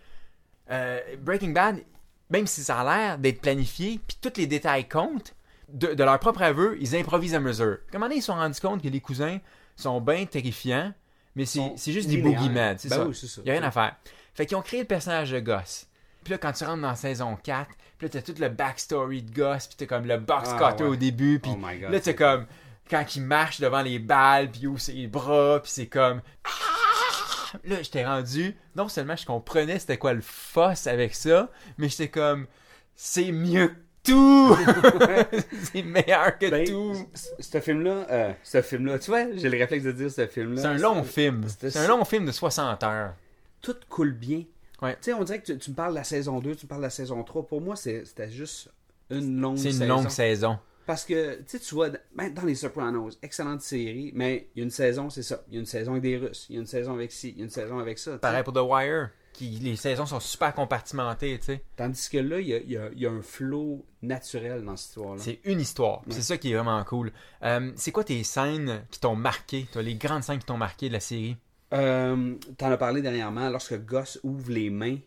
euh, 0.71 1.01
Breaking 1.21 1.51
Bad, 1.51 1.83
même 2.31 2.47
si 2.47 2.63
ça 2.63 2.81
a 2.81 2.85
l'air 2.85 3.19
d'être 3.19 3.41
planifié, 3.41 4.01
puis 4.07 4.17
tous 4.21 4.39
les 4.39 4.47
détails 4.47 4.89
comptent, 4.89 5.35
de, 5.69 5.93
de 5.95 6.05
leur 6.05 6.19
propre 6.19 6.43
aveu, 6.43 6.79
ils 6.81 6.97
improvisent 6.97 7.35
à 7.35 7.41
mesure. 7.41 7.79
Comment 7.93 8.09
ils 8.09 8.21
se 8.21 8.27
sont 8.27 8.35
rendus 8.35 8.61
compte 8.61 8.83
que 8.83 8.89
les 8.89 9.01
cousins 9.01 9.39
sont 9.77 10.01
bien 10.01 10.25
terrifiants, 10.25 10.93
mais 11.37 11.45
c'est 11.45 11.93
juste 11.93 12.09
des 12.09 12.17
boogeymen, 12.23 12.79
c'est 12.79 12.89
Ben 12.89 12.97
ça. 12.97 13.07
oui, 13.07 13.15
c'est 13.15 13.27
ça. 13.27 13.43
Il 13.45 13.49
y 13.49 13.51
a 13.51 13.55
rien 13.55 13.63
à 13.63 13.71
faire. 13.71 13.95
Fait 14.35 14.47
qu'ils 14.47 14.57
ont 14.57 14.63
créé 14.63 14.81
le 14.81 14.87
personnage 14.87 15.31
de 15.31 15.41
Goss. 15.41 15.87
Puis 16.25 16.33
là, 16.33 16.39
quand 16.39 16.53
tu 16.53 16.65
rentres 16.65 16.83
dans 16.83 16.95
saison 16.95 17.37
4, 17.43 17.69
puis 17.99 18.07
là, 18.07 18.09
t'as 18.13 18.23
tout 18.23 18.41
le 18.41 18.49
backstory 18.49 19.23
de 19.23 19.35
Goss, 19.35 19.67
puis 19.67 19.77
t'as 19.77 19.87
comme 19.87 20.07
le 20.07 20.19
box 20.19 20.51
Ah, 20.53 20.71
cutter 20.71 20.85
ouais. 20.85 20.91
au 20.91 20.97
début, 20.97 21.39
puis 21.41 21.53
Oh 21.55 21.61
God, 21.61 21.91
là, 21.91 22.01
t'as 22.01 22.13
comme 22.13 22.47
quand 22.91 23.17
il 23.17 23.23
marche 23.23 23.61
devant 23.61 23.83
les 23.83 23.99
balles, 23.99 24.51
puis 24.51 24.63
il 24.63 24.69
ouvre 24.69 24.81
ses 24.81 25.07
bras, 25.07 25.61
puis 25.63 25.71
c'est 25.71 25.87
comme... 25.87 26.23
Ah! 26.45 27.59
Là, 27.65 27.77
j'étais 27.83 28.05
rendu... 28.05 28.57
Non 28.77 28.89
seulement 28.89 29.17
je 29.17 29.27
comprenais 29.27 29.79
c'était 29.79 29.97
quoi 29.97 30.13
le 30.13 30.21
fuss 30.23 30.87
avec 30.87 31.15
ça, 31.15 31.51
mais 31.77 31.89
j'étais 31.89 32.09
comme... 32.09 32.47
C'est 32.95 33.31
mieux 33.33 33.69
que 33.69 33.75
tout! 34.05 34.57
c'est 35.73 35.83
meilleur 35.83 36.39
que 36.39 36.51
Ben, 36.51 36.67
tout! 36.67 36.95
Ce 37.39 37.61
film-là, 37.61 38.07
euh, 38.11 38.33
ce 38.43 38.63
film-là, 38.63 38.99
tu 38.99 39.11
vois, 39.11 39.25
j'ai 39.35 39.49
le 39.49 39.59
réflexe 39.59 39.85
de 39.85 39.93
dire 39.93 40.11
ce 40.11 40.27
film-là. 40.27 40.63
C'est 40.63 40.69
un 40.69 40.79
long 40.79 41.03
film. 41.05 41.45
C'est 41.47 41.77
un 41.77 41.89
long 41.89 42.05
film 42.05 42.27
de 42.27 42.33
60 42.33 42.83
heures. 42.83 43.15
Tout 43.61 43.77
coule 43.89 44.13
bien. 44.13 44.45
Ouais. 44.83 44.95
Tu 44.97 45.05
sais, 45.05 45.13
on 45.15 45.25
dirait 45.25 45.41
que 45.41 45.53
tu, 45.53 45.59
tu 45.59 45.71
me 45.71 45.77
parles 45.77 45.93
de 45.93 45.99
la 45.99 46.05
saison 46.05 46.39
2, 46.41 46.55
tu 46.55 46.67
me 46.67 46.69
parles 46.69 46.83
de 46.83 46.87
la 46.87 46.91
saison 46.91 47.23
3. 47.25 47.47
Pour 47.47 47.61
moi, 47.61 47.75
c'est- 47.77 48.05
c'était 48.05 48.31
juste 48.31 48.71
une 49.11 49.41
longue 49.41 49.57
C'est 49.57 49.73
saison. 49.73 49.83
une 49.85 49.89
longue 49.89 50.09
saison. 50.11 50.59
Parce 50.87 51.05
que, 51.05 51.43
tu 51.43 51.75
vois, 51.75 51.91
ben, 52.15 52.33
dans 52.33 52.45
Les 52.45 52.55
Sopranos, 52.55 53.11
excellente 53.23 53.61
série, 53.61 54.11
mais 54.15 54.49
il 54.55 54.61
y 54.61 54.63
a 54.63 54.65
une 54.65 54.71
saison, 54.71 55.11
c'est 55.11 55.23
ça. 55.23 55.43
Il 55.49 55.55
y 55.55 55.57
a 55.59 55.61
une 55.61 55.67
saison 55.67 55.93
avec 55.93 56.03
des 56.03 56.17
Russes, 56.17 56.47
il 56.49 56.55
y 56.55 56.59
a 56.59 56.61
une 56.63 56.67
saison 56.67 56.95
avec 56.95 57.13
ci, 57.13 57.31
il 57.31 57.39
y 57.39 57.41
a 57.43 57.45
une 57.45 57.51
saison 57.51 57.79
avec 57.79 57.99
ça. 57.99 58.13
tu 58.13 58.15
sais. 58.17 58.21
Pareil 58.21 58.43
pour 58.43 58.55
The 58.55 58.61
Wire, 58.63 59.11
qui 59.35 59.51
les 59.51 59.77
saisons 59.77 60.07
sont 60.07 60.19
super 60.21 60.55
compartimentées, 60.55 61.39
tu 61.41 61.45
sais. 61.45 61.63
Tandis 61.77 62.09
que 62.09 62.17
là, 62.19 62.41
il 62.41 62.49
y 62.49 62.55
a, 62.55 62.59
y 62.61 62.77
a- 62.79 62.91
y 62.95 63.07
a 63.07 63.11
un 63.11 63.21
flow 63.21 63.85
naturel 64.01 64.65
dans 64.65 64.77
cette 64.77 64.89
histoire-là. 64.89 65.23
C'est 65.23 65.41
une 65.45 65.61
histoire. 65.61 66.03
C'est 66.09 66.23
ça 66.23 66.39
qui 66.39 66.53
est 66.53 66.55
vraiment 66.55 66.83
cool. 66.85 67.13
Euh, 67.43 67.71
c'est 67.77 67.93
quoi 67.93 68.05
tes 68.05 68.23
scènes 68.25 68.83
qui 68.91 68.99
t'ont 69.01 69.15
marqué, 69.17 69.67
toi, 69.71 69.83
les 69.83 69.95
grandes 69.97 70.23
scènes 70.23 70.39
qui 70.39 70.47
t'ont 70.47 70.57
marqué 70.57 70.89
de 70.89 70.95
la 70.95 71.01
série? 71.01 71.37
Euh, 71.73 72.35
T'en 72.57 72.71
as 72.71 72.77
parlé 72.77 73.03
dernièrement, 73.03 73.49
lorsque 73.51 73.79
Goss 73.85 74.19
ouvre 74.23 74.51
les 74.51 74.71
mains 74.71 74.99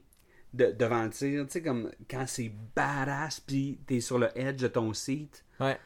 de- 0.54 0.72
devant 0.72 1.04
le 1.04 1.10
tir, 1.10 1.46
tu 1.46 1.52
sais, 1.54 1.62
comme 1.62 1.92
quand 2.10 2.26
c'est 2.28 2.52
badass, 2.76 3.40
puis 3.40 3.80
t'es 3.88 4.00
sur 4.00 4.20
le 4.20 4.30
edge 4.38 4.62
de 4.62 4.68
ton 4.68 4.94
seat. 4.94 5.44
Ouais. 5.60 5.78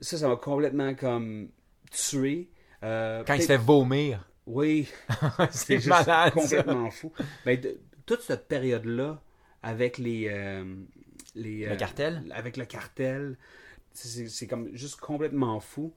Ça, 0.00 0.16
ça 0.18 0.28
m'a 0.28 0.36
complètement 0.36 0.94
comme 0.94 1.48
tué. 1.90 2.48
Euh, 2.82 3.22
Quand 3.26 3.34
il 3.34 3.42
se 3.42 3.46
fait 3.46 3.56
vomir. 3.58 4.28
Oui, 4.46 4.88
c'est 5.50 5.76
juste 5.76 5.88
malade. 5.88 6.06
ça. 6.06 6.30
complètement 6.32 6.90
fou. 6.90 7.12
De- 7.46 7.78
toute 8.06 8.22
cette 8.22 8.48
période-là, 8.48 9.20
avec 9.62 9.98
les... 9.98 10.26
euh, 10.28 10.64
les 11.36 11.66
Le 11.66 11.76
cartel? 11.76 12.24
Avec 12.34 12.56
le 12.56 12.64
cartel, 12.64 13.36
c'est 13.92 14.46
comme 14.48 14.74
juste 14.74 14.98
complètement 14.98 15.60
fou. 15.60 15.92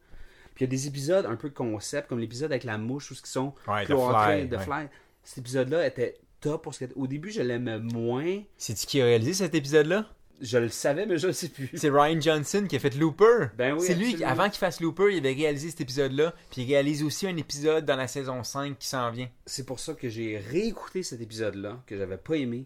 Puis 0.55 0.63
il 0.63 0.67
y 0.67 0.69
a 0.69 0.71
des 0.71 0.87
épisodes 0.87 1.25
un 1.25 1.35
peu 1.35 1.49
concept, 1.49 2.07
comme 2.07 2.19
l'épisode 2.19 2.51
avec 2.51 2.63
la 2.63 2.77
mouche, 2.77 3.11
où 3.11 3.13
ce 3.15 3.21
qui 3.21 3.29
sont 3.29 3.53
Ouais, 3.67 3.83
The 3.83 3.87
cloîtrés, 3.87 4.39
Fly, 4.41 4.49
The 4.49 4.53
ouais. 4.53 4.63
Fly. 4.63 4.87
Cet 5.23 5.37
épisode-là 5.39 5.85
était 5.87 6.15
top. 6.41 6.63
Parce 6.63 6.77
que, 6.77 6.85
au 6.95 7.07
début, 7.07 7.29
je 7.31 7.41
l'aimais 7.41 7.79
moins. 7.79 8.41
C'est-tu 8.57 8.85
qui 8.87 9.01
a 9.01 9.05
réalisé 9.05 9.33
cet 9.33 9.53
épisode-là? 9.53 10.09
Je 10.41 10.57
le 10.57 10.67
savais, 10.67 11.05
mais 11.05 11.17
je 11.17 11.27
ne 11.27 11.31
sais 11.31 11.47
plus. 11.47 11.69
C'est 11.75 11.89
Ryan 11.89 12.19
Johnson 12.19 12.65
qui 12.69 12.75
a 12.75 12.79
fait 12.79 12.93
Looper. 12.95 13.47
Ben 13.57 13.73
oui, 13.73 13.81
c'est 13.81 13.95
lui, 13.95 14.15
qui, 14.15 14.23
avant 14.25 14.49
qu'il 14.49 14.57
fasse 14.59 14.81
Looper, 14.81 15.07
il 15.13 15.19
avait 15.19 15.31
réalisé 15.33 15.69
cet 15.69 15.79
épisode-là. 15.81 16.33
Puis 16.51 16.63
il 16.63 16.67
réalise 16.67 17.03
aussi 17.03 17.25
un 17.25 17.37
épisode 17.37 17.85
dans 17.85 17.95
la 17.95 18.07
saison 18.07 18.43
5 18.43 18.77
qui 18.77 18.87
s'en 18.87 19.09
vient. 19.11 19.29
C'est 19.45 19.65
pour 19.65 19.79
ça 19.79 19.93
que 19.93 20.09
j'ai 20.09 20.37
réécouté 20.37 21.03
cet 21.03 21.21
épisode-là, 21.21 21.81
que 21.87 21.97
j'avais 21.97 22.17
pas 22.17 22.35
aimé, 22.35 22.65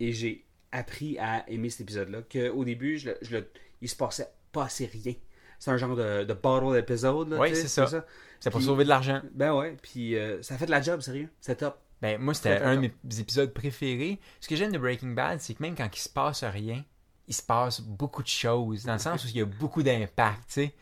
et 0.00 0.12
j'ai 0.12 0.44
appris 0.72 1.18
à 1.18 1.44
aimer 1.50 1.68
cet 1.68 1.82
épisode-là. 1.82 2.22
Qu'au 2.30 2.64
début, 2.64 2.96
je 2.98 3.10
le- 3.10 3.18
je 3.20 3.36
le- 3.36 3.50
il 3.82 3.88
se 3.88 3.96
passait 3.96 4.28
pas 4.50 4.64
assez 4.64 4.86
rien. 4.86 5.12
C'est 5.60 5.70
un 5.70 5.76
genre 5.76 5.94
de, 5.94 6.24
de 6.24 6.34
bottle 6.34 6.76
épisode. 6.78 7.38
sais, 7.48 7.54
c'est 7.54 7.68
ça. 7.68 8.04
C'est 8.40 8.50
pour 8.50 8.62
sauver 8.62 8.84
de 8.84 8.88
l'argent. 8.88 9.20
Ben 9.34 9.54
ouais, 9.54 9.76
puis 9.80 10.16
euh, 10.16 10.42
ça 10.42 10.54
a 10.54 10.58
fait 10.58 10.66
de 10.66 10.70
la 10.70 10.80
job, 10.80 11.00
sérieux. 11.00 11.28
C'est 11.40 11.56
top. 11.56 11.78
Ben, 12.00 12.18
moi, 12.18 12.32
c'était 12.32 12.56
un 12.56 12.76
de 12.76 12.80
mes 12.80 13.18
épisodes 13.20 13.52
préférés. 13.52 14.18
Ce 14.40 14.48
que 14.48 14.56
j'aime 14.56 14.72
de 14.72 14.78
Breaking 14.78 15.10
Bad, 15.10 15.38
c'est 15.40 15.52
que 15.52 15.62
même 15.62 15.76
quand 15.76 15.88
il 15.94 16.00
se 16.00 16.08
passe 16.08 16.42
rien, 16.44 16.82
il 17.28 17.34
se 17.34 17.42
passe 17.42 17.82
beaucoup 17.82 18.22
de 18.22 18.28
choses. 18.28 18.84
Dans 18.84 18.94
le 18.94 18.98
sens 18.98 19.22
où 19.22 19.28
il 19.28 19.36
y 19.36 19.42
a 19.42 19.44
beaucoup 19.44 19.82
d'impact, 19.82 20.40
tu 20.46 20.52
sais. 20.54 20.74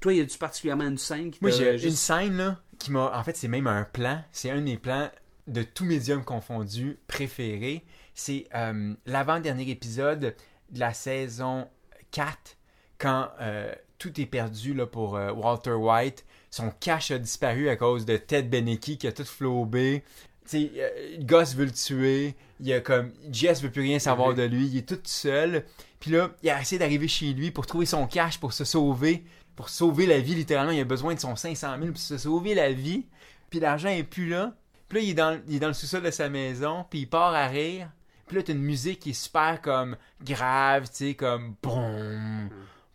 Toi, 0.00 0.12
y 0.12 0.20
a-tu 0.20 0.36
particulièrement 0.36 0.84
une 0.84 0.98
scène 0.98 1.30
qui 1.30 1.38
Moi, 1.40 1.50
j'ai 1.50 1.72
une 1.72 1.78
juste... 1.78 1.96
scène, 1.96 2.36
là, 2.36 2.60
qui 2.78 2.92
m'a. 2.92 3.18
En 3.18 3.24
fait, 3.24 3.34
c'est 3.34 3.48
même 3.48 3.66
un 3.66 3.84
plan. 3.84 4.22
C'est 4.30 4.50
un 4.50 4.56
de 4.56 4.62
mes 4.62 4.76
plans 4.76 5.10
de 5.46 5.62
tous 5.62 5.86
médiums 5.86 6.22
confondus 6.22 6.98
préférés. 7.06 7.82
C'est 8.14 8.46
euh, 8.54 8.94
l'avant-dernier 9.06 9.70
épisode 9.70 10.34
de 10.70 10.78
la 10.78 10.92
saison 10.92 11.66
4, 12.10 12.58
quand 12.98 13.30
euh, 13.40 13.72
tout 13.98 14.20
est 14.20 14.26
perdu 14.26 14.74
là, 14.74 14.86
pour 14.86 15.16
euh, 15.16 15.32
Walter 15.32 15.72
White. 15.72 16.24
Son 16.50 16.70
cash 16.80 17.10
a 17.10 17.18
disparu 17.18 17.68
à 17.68 17.76
cause 17.76 18.06
de 18.06 18.16
Ted 18.16 18.48
Benecke 18.48 18.96
qui 18.98 19.06
a 19.06 19.12
tout 19.12 19.24
flobé. 19.24 20.02
Tu 20.44 20.50
sais, 20.50 20.70
euh, 20.78 21.16
Gus 21.20 21.54
veut 21.54 21.66
le 21.66 21.72
tuer. 21.72 22.34
Il 22.60 22.66
y 22.66 22.72
a 22.72 22.80
comme 22.80 23.12
Jess 23.30 23.62
veut 23.62 23.70
plus 23.70 23.82
rien 23.82 23.98
savoir 23.98 24.34
de 24.34 24.42
lui. 24.42 24.66
Il 24.66 24.78
est 24.78 24.88
tout 24.88 25.00
seul. 25.04 25.64
Puis 26.00 26.10
là, 26.10 26.30
il 26.42 26.50
a 26.50 26.60
essayé 26.60 26.78
d'arriver 26.78 27.08
chez 27.08 27.32
lui 27.32 27.50
pour 27.50 27.66
trouver 27.66 27.86
son 27.86 28.06
cash 28.06 28.38
pour 28.38 28.52
se 28.52 28.64
sauver, 28.64 29.24
pour 29.56 29.68
sauver 29.68 30.06
la 30.06 30.20
vie 30.20 30.34
littéralement. 30.34 30.72
Il 30.72 30.80
a 30.80 30.84
besoin 30.84 31.14
de 31.14 31.20
son 31.20 31.36
500 31.36 31.76
000 31.78 31.92
pour 31.92 31.98
se 31.98 32.18
sauver 32.18 32.54
la 32.54 32.72
vie. 32.72 33.06
Puis 33.50 33.60
l'argent 33.60 33.88
est 33.88 34.04
plus 34.04 34.28
là. 34.28 34.54
Puis 34.88 34.98
là, 34.98 35.04
il 35.04 35.10
est 35.10 35.14
dans, 35.14 35.40
il 35.48 35.56
est 35.56 35.60
dans 35.60 35.68
le 35.68 35.74
sous-sol 35.74 36.02
de 36.02 36.10
sa 36.10 36.28
maison. 36.28 36.86
Puis 36.88 37.00
il 37.00 37.06
part 37.06 37.34
à 37.34 37.46
rire. 37.46 37.90
Puis 38.28 38.36
là, 38.36 38.42
t'as 38.42 38.52
une 38.52 38.62
musique 38.62 39.00
qui 39.00 39.10
est 39.10 39.14
super 39.14 39.60
comme 39.62 39.96
grave, 40.22 40.88
tu 40.90 40.96
sais, 40.96 41.14
comme 41.14 41.54
boum, 41.62 42.50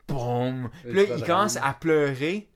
boum. 0.07 0.69
Puis 0.83 0.93
là, 0.93 1.03
il 1.17 1.23
commence 1.23 1.57
à 1.57 1.73
pleurer. 1.73 2.47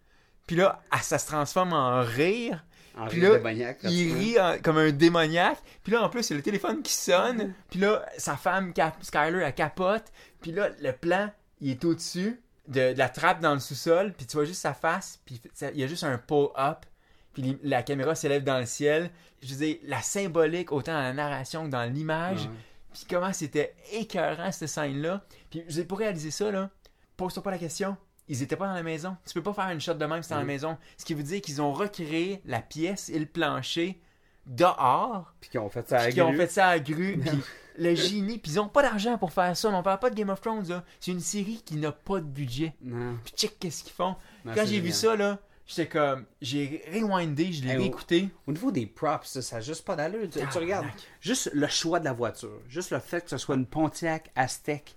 Puis 0.46 0.56
là, 0.56 0.82
ça 1.02 1.18
se 1.18 1.28
transforme 1.28 1.74
en 1.74 2.02
rire. 2.02 2.64
En 2.98 3.06
Puis 3.08 3.20
rire 3.22 3.34
là, 3.34 3.38
démoniaque, 3.38 3.78
il 3.84 4.14
rit 4.16 4.40
en- 4.40 4.58
comme 4.64 4.78
un 4.78 4.92
démoniaque. 4.92 5.60
Puis 5.84 5.94
là, 5.94 6.02
en 6.02 6.10
plus, 6.10 6.28
il 6.30 6.32
y 6.32 6.34
a 6.34 6.38
le 6.38 6.44
téléphone 6.44 6.82
qui 6.82 6.94
sonne. 6.94 7.54
Puis 7.70 7.80
là, 7.80 8.04
sa 8.18 8.36
femme, 8.38 8.74
Cap- 8.74 8.98
Skyler, 9.04 9.44
elle 9.46 9.54
capote. 9.54 10.06
Puis 10.42 10.52
là, 10.52 10.70
le 10.82 10.92
plan, 10.94 11.30
il 11.62 11.70
est 11.72 11.86
au-dessus 11.86 12.42
de, 12.68 12.94
de 12.94 12.98
la 12.98 13.10
trappe 13.10 13.40
dans 13.40 13.54
le 13.54 13.60
sous-sol. 13.60 14.14
Puis 14.18 14.26
tu 14.26 14.36
vois 14.38 14.46
juste 14.46 14.62
sa 14.62 14.74
face. 14.74 15.20
Puis 15.26 15.40
il 15.74 15.80
y 15.80 15.84
a 15.84 15.88
juste 15.88 16.04
un 16.06 16.18
pull-up. 16.18 16.86
Puis 17.34 17.60
la 17.62 17.84
caméra 17.84 18.16
s'élève 18.16 18.44
dans 18.44 18.58
le 18.58 18.66
ciel. 18.66 19.12
Je 19.44 19.54
veux 19.54 19.64
dire, 19.66 19.78
la 19.84 20.02
symbolique, 20.02 20.72
autant 20.72 20.94
dans 20.94 21.02
la 21.02 21.14
narration 21.14 21.66
que 21.66 21.70
dans 21.70 21.84
l'image. 21.84 22.46
Ouais. 22.46 22.52
Puis 22.94 23.06
comment 23.08 23.32
c'était 23.32 23.76
écœurant, 23.94 24.52
cette 24.52 24.70
scène-là. 24.70 25.22
Puis 25.52 25.60
je 25.60 25.66
veux 25.68 25.74
dire, 25.82 25.88
pour 25.88 26.00
réaliser 26.00 26.32
ça, 26.32 26.50
là, 26.50 26.72
pose-toi 27.18 27.44
pas 27.44 27.52
la 27.52 27.58
question. 27.58 27.98
Ils 28.30 28.42
étaient 28.44 28.56
pas 28.58 28.68
dans 28.68 28.74
la 28.74 28.84
maison. 28.84 29.16
Tu 29.26 29.34
peux 29.34 29.44
pas 29.44 29.54
faire 29.54 29.70
une 29.70 29.80
shot 29.80 29.94
de 29.94 30.06
même 30.06 30.22
si 30.22 30.30
t'es 30.30 30.36
dans 30.36 30.42
la 30.42 30.46
maison. 30.46 30.78
Ce 30.98 31.06
qui 31.06 31.14
veut 31.14 31.24
dire 31.24 31.42
qu'ils 31.42 31.62
ont 31.62 31.72
recréé 31.74 32.42
la 32.46 32.62
pièce 32.62 33.10
et 33.10 33.20
le 33.20 33.26
plancher 33.26 34.02
dehors. 34.46 35.34
Puis 35.40 35.50
qui 35.50 35.58
ont 35.58 35.70
fait 35.70 35.88
ça 35.88 36.00
à 36.00 36.04
Puis 36.06 36.14
qu'ils 36.14 36.24
ont 36.24 36.30
grue. 36.30 36.38
fait 36.38 36.52
ça 36.52 36.68
à 36.68 36.80
grue. 36.80 37.18
Puis 37.18 37.32
le 37.78 37.96
génie. 37.96 38.38
Puis 38.38 38.54
ils 38.54 38.60
ont 38.60 38.68
pas 38.68 38.82
d'argent 38.82 39.18
pour 39.18 39.32
faire 39.32 39.56
ça. 39.56 39.70
On 39.70 39.84
parle 39.84 40.00
pas 40.00 40.10
de 40.10 40.16
Game 40.16 40.30
of 40.30 40.42
Thrones, 40.42 40.68
là. 40.68 40.84
C'est 41.00 41.12
une 41.12 41.20
série 41.20 41.62
qui 41.66 41.76
n'a 41.76 41.92
pas 41.92 42.20
de 42.20 42.26
budget. 42.26 42.74
Non. 42.82 43.18
Puis 43.24 43.34
check 43.36 43.58
qu'est-ce 43.60 43.84
qu'ils 43.84 43.94
font. 43.94 44.16
Non, 44.46 44.54
Quand 44.56 44.66
j'ai 44.66 44.80
vu 44.82 44.92
ça, 44.92 45.16
là, 45.16 45.40
j'étais 45.66 45.88
comme. 45.88 46.26
J'ai 46.42 46.84
rewindé, 46.94 47.54
je 47.54 47.64
l'ai 47.64 47.72
Hey, 47.72 47.78
réécouté. 47.78 48.30
Au 48.46 48.52
niveau 48.52 48.72
des 48.72 48.88
props, 48.88 49.28
ça, 49.28 49.42
ça 49.42 49.56
n'a 49.58 49.62
juste 49.62 49.86
pas 49.86 49.96
d'allure. 49.96 50.28
Tu, 50.30 50.40
regardes, 50.58 50.88
juste 51.22 51.50
le 51.54 51.68
choix 51.68 52.00
de 52.00 52.06
la 52.06 52.14
voiture, 52.14 52.60
juste 52.68 52.92
le 52.92 53.00
fait 53.00 53.24
que 53.24 53.30
ce 53.30 53.38
soit 53.38 53.56
une 53.56 53.66
Pontiac 53.66 54.32
Aztec, 54.36 54.97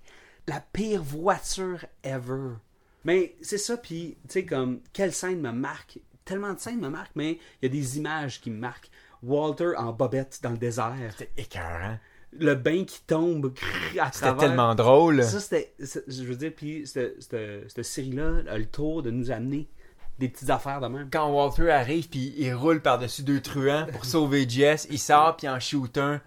la 0.51 0.61
pire 0.73 1.03
voiture 1.03 1.87
ever. 2.03 2.55
Mais 3.05 3.37
c'est 3.41 3.57
ça, 3.57 3.77
puis, 3.77 4.17
tu 4.25 4.33
sais, 4.33 4.45
comme, 4.45 4.81
quelle 4.93 5.13
scène 5.13 5.41
me 5.41 5.53
marque 5.53 5.99
Tellement 6.25 6.53
de 6.53 6.59
scènes 6.59 6.81
me 6.81 6.89
marquent, 6.89 7.15
mais 7.15 7.39
il 7.63 7.65
y 7.65 7.67
a 7.67 7.69
des 7.69 7.99
images 7.99 8.41
qui 8.41 8.51
me 8.51 8.59
marquent. 8.59 8.91
Walter 9.23 9.73
en 9.77 9.93
bobette 9.93 10.41
dans 10.43 10.51
le 10.51 10.59
désert, 10.59 10.95
C'était 11.17 11.31
écœurant. 11.37 11.99
le 12.33 12.55
bain 12.55 12.85
qui 12.85 13.01
tombe 13.07 13.53
crrr, 13.55 14.03
à 14.03 14.11
C'était 14.13 14.37
tellement 14.37 14.75
drôle. 14.75 15.23
Ça, 15.23 15.39
c'était. 15.41 15.73
Je 15.79 16.25
veux 16.25 16.37
dire, 16.37 16.53
puis, 16.57 16.87
cette, 16.87 17.23
cette, 17.23 17.71
cette 17.71 17.85
série-là 17.85 18.43
a 18.51 18.59
le 18.59 18.67
tour 18.67 19.03
de 19.03 19.11
nous 19.11 19.31
amener 19.31 19.69
des 20.19 20.29
petites 20.29 20.51
affaires 20.51 20.81
de 20.81 20.87
même. 20.89 21.09
quand 21.11 21.31
Walter 21.33 21.71
arrive 21.71 22.09
puis 22.09 22.35
il 22.37 22.53
roule 22.53 22.83
par-dessus 22.83 23.23
deux 23.23 23.41
truands 23.41 23.87
pour 23.93 24.05
sauver 24.05 24.47
Jess, 24.49 24.87
il 24.91 24.99
sort 24.99 25.37
puis 25.37 25.49
en 25.49 25.59
shoot 25.61 25.97
un 25.97 26.21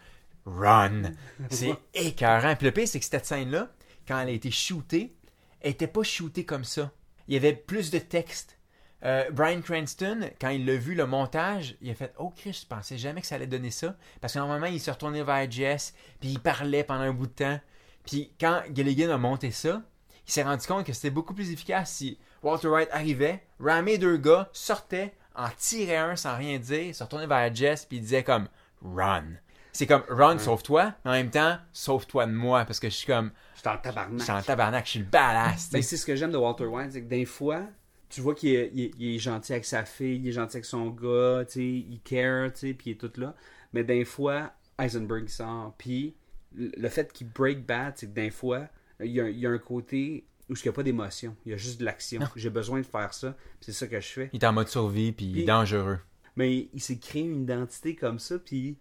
run. 0.46 1.03
C'est 1.50 1.75
écœurant. 1.94 2.56
Puis 2.56 2.65
le 2.65 2.72
pire 2.72 2.88
c'est 2.88 3.00
que 3.00 3.06
cette 3.06 3.25
scène 3.25 3.51
là, 3.51 3.70
quand 4.07 4.19
elle 4.19 4.29
a 4.29 4.31
été 4.31 4.51
shootée, 4.51 5.15
elle 5.62 5.72
était 5.72 5.88
pas 5.88 6.03
shootée 6.03 6.45
comme 6.45 6.63
ça. 6.63 6.91
Il 7.27 7.33
y 7.33 7.38
avait 7.38 7.53
plus 7.53 7.91
de 7.91 8.00
texte. 8.00 8.57
Euh, 9.03 9.29
Brian 9.31 9.62
Cranston, 9.62 10.29
quand 10.39 10.50
il 10.50 10.65
l'a 10.65 10.75
vu 10.75 10.95
le 10.95 11.05
montage, 11.05 11.75
il 11.81 11.89
a 11.89 11.95
fait 11.95 12.13
Oh 12.17 12.31
Chris, 12.36 12.62
je 12.63 12.67
pensais 12.67 12.98
jamais 12.98 13.22
que 13.22 13.27
ça 13.27 13.36
allait 13.36 13.48
donner 13.48 13.72
ça. 13.72 13.98
Parce 14.22 14.33
que 14.33 14.39
normalement, 14.39 14.67
il 14.67 14.79
se 14.79 14.91
retournait 14.91 15.24
vers 15.24 15.50
Jess, 15.50 15.93
puis 16.19 16.29
il 16.29 16.39
parlait 16.39 16.83
pendant 16.83 17.01
un 17.01 17.12
bout 17.12 17.27
de 17.27 17.31
temps. 17.31 17.60
Puis 18.05 18.33
quand 18.39 18.62
Gilligan 18.74 19.10
a 19.10 19.17
monté 19.17 19.51
ça, 19.51 19.81
il 20.25 20.31
s'est 20.31 20.43
rendu 20.43 20.65
compte 20.65 20.86
que 20.86 20.93
c'était 20.93 21.10
beaucoup 21.10 21.33
plus 21.33 21.51
efficace 21.51 21.91
si 21.91 22.17
Walter 22.41 22.69
White 22.69 22.89
arrivait, 22.91 23.43
ramait 23.60 23.98
deux 23.98 24.17
gars, 24.17 24.50
sortait, 24.53 25.13
en 25.36 25.50
tirait 25.57 25.98
un 25.98 26.15
sans 26.15 26.38
rien 26.38 26.60
dire, 26.60 26.93
se 26.95 27.03
retournait 27.03 27.27
vers 27.27 27.53
Jess, 27.53 27.86
puis 27.86 27.98
il 27.98 28.01
disait 28.01 28.24
comme 28.24 28.48
Run. 28.81 29.33
C'est 29.74 29.88
comme 29.88 30.03
Run, 30.08 30.38
sauve-toi, 30.38 30.94
mais 31.03 31.10
en 31.12 31.13
même 31.13 31.30
temps, 31.32 31.58
sauve-toi 31.74 32.27
de 32.27 32.32
moi, 32.32 32.63
parce 32.63 32.80
que 32.80 32.89
je 32.89 32.96
suis 32.96 33.08
comme, 33.08 33.32
Je 33.56 33.60
suis 33.60 33.68
en 33.70 33.77
tabarnak. 33.77 34.20
je 34.20 34.24
suis 34.24 34.32
en 34.32 34.42
tabarnak, 34.42 34.86
je 34.86 34.89
suis 34.92 35.00
le 35.00 35.06
badass. 35.06 35.70
tu 35.70 35.74
Ben, 35.74 35.82
c'est 35.82 35.98
ce 35.98 36.06
que 36.06 36.15
j'aime 36.15 36.32
de 36.32 36.38
Walter 36.38 36.65
White, 36.65 36.92
c'est 36.94 37.01
que 37.01 37.10
des 37.10 37.25
fois, 37.25 37.63
tu 38.10 38.22
vois 38.22 38.36
qu'il 38.36 38.53
est, 38.53 38.72
il 38.74 38.82
est- 38.84 38.92
il 39.00 39.15
est 39.15 39.20
gentil 39.20 39.51
avec 39.53 39.65
sa 39.65 39.84
fille, 39.84 40.18
il 40.18 40.27
est 40.27 40.32
gentil 40.32 40.58
avec 40.58 40.65
son 40.65 40.89
gars, 40.92 41.44
tu 41.46 41.53
sais, 41.53 41.65
il 41.65 42.00
care, 42.03 42.53
tu 42.53 42.60
sais, 42.60 42.74
puis 42.75 42.92
il 42.92 42.94
est 42.94 42.98
tout 42.98 43.12
là. 43.20 43.34
Mais 43.74 43.84
des 43.84 44.06
fois, 44.06 44.53
Heisenberg 44.80 45.27
sort, 45.27 45.74
puis 45.77 46.13
le 46.56 46.88
fait 46.89 47.12
qu'il 47.12 47.30
break 47.30 47.65
bad, 47.65 47.94
c'est 47.98 48.06
que 48.08 48.13
des 48.13 48.30
fois, 48.30 48.68
il 49.00 49.12
y 49.12 49.20
a, 49.20 49.24
un- 49.24 49.30
il 49.30 49.39
y 49.39 49.48
a 49.48 49.50
un 49.50 49.58
côté 49.58 50.27
où 50.50 50.53
il 50.56 50.62
n'y 50.62 50.70
a 50.70 50.74
pas 50.74 50.84
d'émotion, 50.84 51.36
il 51.48 51.51
y 51.51 51.56
a 51.56 51.58
juste 51.58 51.80
de 51.80 51.86
l'action. 51.86 52.20
J'ai 52.36 52.51
besoin 52.51 52.80
de 52.80 52.86
faire 52.86 53.12
ça, 53.12 53.36
c'est 53.60 53.72
ça 53.72 53.88
que 53.88 54.00
je 54.00 54.08
fais. 54.08 54.30
Il 54.34 54.44
est 54.44 54.46
en 54.46 54.53
mode 54.53 54.68
survie, 54.68 55.12
puis 55.13 55.25
il 55.25 55.39
est 55.39 55.46
dangereux. 55.46 55.98
Mais 56.36 56.70
il 56.74 56.80
s'est 56.82 56.98
créé 57.00 57.24
une 57.24 57.42
identité 57.44 57.96
comme 57.96 58.20
ça, 58.20 58.38
puis 58.38 58.77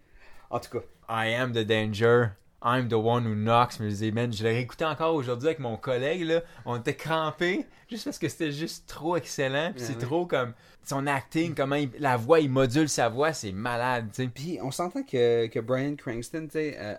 en 0.52 0.60
tout 0.60 0.78
cas, 0.78 0.84
I 1.08 1.34
am 1.34 1.52
the 1.52 1.64
danger. 1.66 2.30
I'm 2.64 2.88
the 2.88 2.92
one 2.94 3.26
who 3.26 3.34
knocks. 3.34 3.80
Mais 3.80 3.86
je 3.86 3.94
disais, 3.94 4.10
man, 4.12 4.32
je 4.32 4.44
l'ai 4.44 4.50
réécouté 4.52 4.84
encore 4.84 5.16
aujourd'hui 5.16 5.48
avec 5.48 5.58
mon 5.58 5.76
collègue, 5.76 6.22
là. 6.22 6.42
On 6.64 6.76
était 6.78 6.94
crampés, 6.94 7.66
juste 7.90 8.04
parce 8.04 8.20
que 8.20 8.28
c'était 8.28 8.52
juste 8.52 8.88
trop 8.88 9.16
excellent. 9.16 9.72
Puis 9.74 9.82
Ah 9.84 9.88
c'est 9.92 9.98
trop 9.98 10.26
comme 10.26 10.52
son 10.84 11.08
acting, 11.08 11.54
comment 11.56 11.74
il- 11.74 11.90
la 11.98 12.16
voix, 12.16 12.38
il 12.38 12.50
module 12.50 12.88
sa 12.88 13.08
voix, 13.08 13.32
c'est 13.32 13.50
malade, 13.50 14.10
tu 14.14 14.22
sais. 14.22 14.28
Puis 14.28 14.58
on 14.62 14.70
s'entend 14.70 15.02
que, 15.02 15.48
que 15.48 15.58
Brian 15.58 15.96
Cranston, 15.96 16.44
tu 16.44 16.52
sais, 16.52 16.76
euh, 16.78 16.94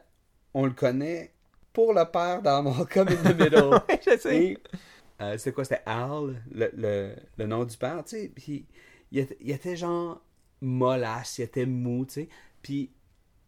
on 0.53 0.65
le 0.65 0.72
connaît 0.74 1.31
pour 1.72 1.93
le 1.93 2.03
père 2.12 2.41
dans 2.41 2.62
Malcolm 2.62 3.07
in 3.10 3.31
the 3.31 3.39
Middle. 3.39 3.79
je 4.05 4.17
sais. 4.19 4.38
Et, 4.38 4.57
euh, 5.22 5.38
c'était 5.38 5.53
quoi? 5.53 5.63
C'était 5.63 5.81
Al, 5.86 6.41
le, 6.51 6.72
le, 6.75 7.15
le 7.38 7.45
nom 7.48 7.63
du 7.63 7.77
père, 7.77 8.03
tu 8.03 8.17
sais. 8.17 8.31
Puis 8.36 8.65
il 9.13 9.19
était, 9.19 9.38
il 9.39 9.51
était 9.51 9.77
genre 9.77 10.22
mollasse, 10.62 11.38
il 11.38 11.43
était 11.43 11.65
mou, 11.65 12.05
tu 12.05 12.13
sais. 12.13 12.29
Puis 12.62 12.91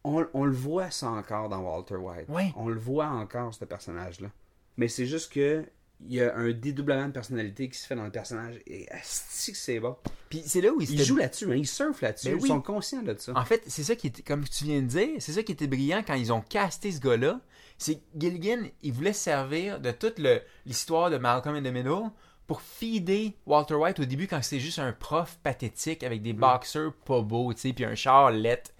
on, 0.06 0.26
on 0.34 0.46
le 0.46 0.52
voit 0.56 0.92
ça 0.92 1.10
encore 1.10 1.50
dans 1.50 1.60
Walter 1.60 1.96
White. 1.96 2.30
Ouais. 2.30 2.54
On 2.56 2.70
le 2.70 2.80
voit 2.80 3.08
encore, 3.08 3.54
ce 3.54 3.66
personnage-là. 3.66 4.30
Mais 4.78 4.88
c'est 4.88 5.06
juste 5.06 5.32
que 5.32 5.66
il 6.08 6.14
y 6.16 6.22
a 6.22 6.36
un 6.36 6.52
dédoublement 6.52 7.08
de 7.08 7.14
personnalité 7.14 7.70
qui 7.70 7.78
se 7.80 7.88
fait 7.88 7.96
dans 7.96 8.04
le 8.04 8.12
personnage. 8.12 8.60
Et 8.68 8.86
asti 8.92 9.54
que 9.54 9.58
c'est 9.58 9.80
bon. 9.80 9.96
Puis 10.30 10.44
c'est 10.46 10.60
là 10.60 10.72
où 10.72 10.82
il, 10.82 10.84
Ils 10.84 10.88
s'était- 10.92 11.04
jouent 11.06 11.16
là-dessus, 11.16 11.50
hein, 11.52 11.56
ils 11.56 11.66
surfent 11.68 12.02
là-dessus. 12.02 12.28
Ben 12.32 12.38
Ils 12.38 12.42
oui. 12.42 12.48
sont 12.50 12.62
conscients 12.62 13.02
de 13.02 13.16
ça. 13.18 13.32
En 13.34 13.46
fait, 13.46 13.64
c'est 13.68 13.84
ça 13.84 13.96
qui 13.96 14.08
était, 14.08 14.22
comme 14.22 14.44
tu 14.44 14.66
viens 14.66 14.82
de 14.82 14.88
dire, 14.88 15.10
c'est 15.20 15.32
ça 15.32 15.42
qui 15.42 15.54
était 15.54 15.68
brillant 15.68 16.04
quand 16.06 16.16
ils 16.16 16.34
ont 16.34 16.42
casté 16.42 16.92
ce 16.92 17.00
gars-là. 17.00 17.40
C'est 17.78 18.02
Gilligan, 18.18 18.64
il 18.84 18.92
voulait 18.92 19.14
se 19.14 19.22
servir 19.24 19.80
de 19.80 19.92
toute 19.92 20.22
l'histoire 20.66 21.10
de 21.10 21.18
Malcolm 21.18 21.56
in 21.56 21.62
the 21.64 21.74
Middle 21.74 22.10
pour 22.46 22.62
feeder 22.62 23.32
Walter 23.46 23.76
White 23.76 24.00
au 24.02 24.06
début 24.06 24.28
quand 24.28 24.42
c'était 24.44 24.60
juste 24.60 24.80
un 24.80 24.92
prof 24.92 25.40
pathétique 25.44 26.04
avec 26.04 26.22
des 26.22 26.34
boxers 26.34 26.92
pas 27.06 27.22
beaux, 27.22 27.54
tu 27.54 27.62
sais, 27.62 27.74
puis 27.74 27.86
un 27.86 27.96
char 27.96 28.32
lettre. 28.32 28.72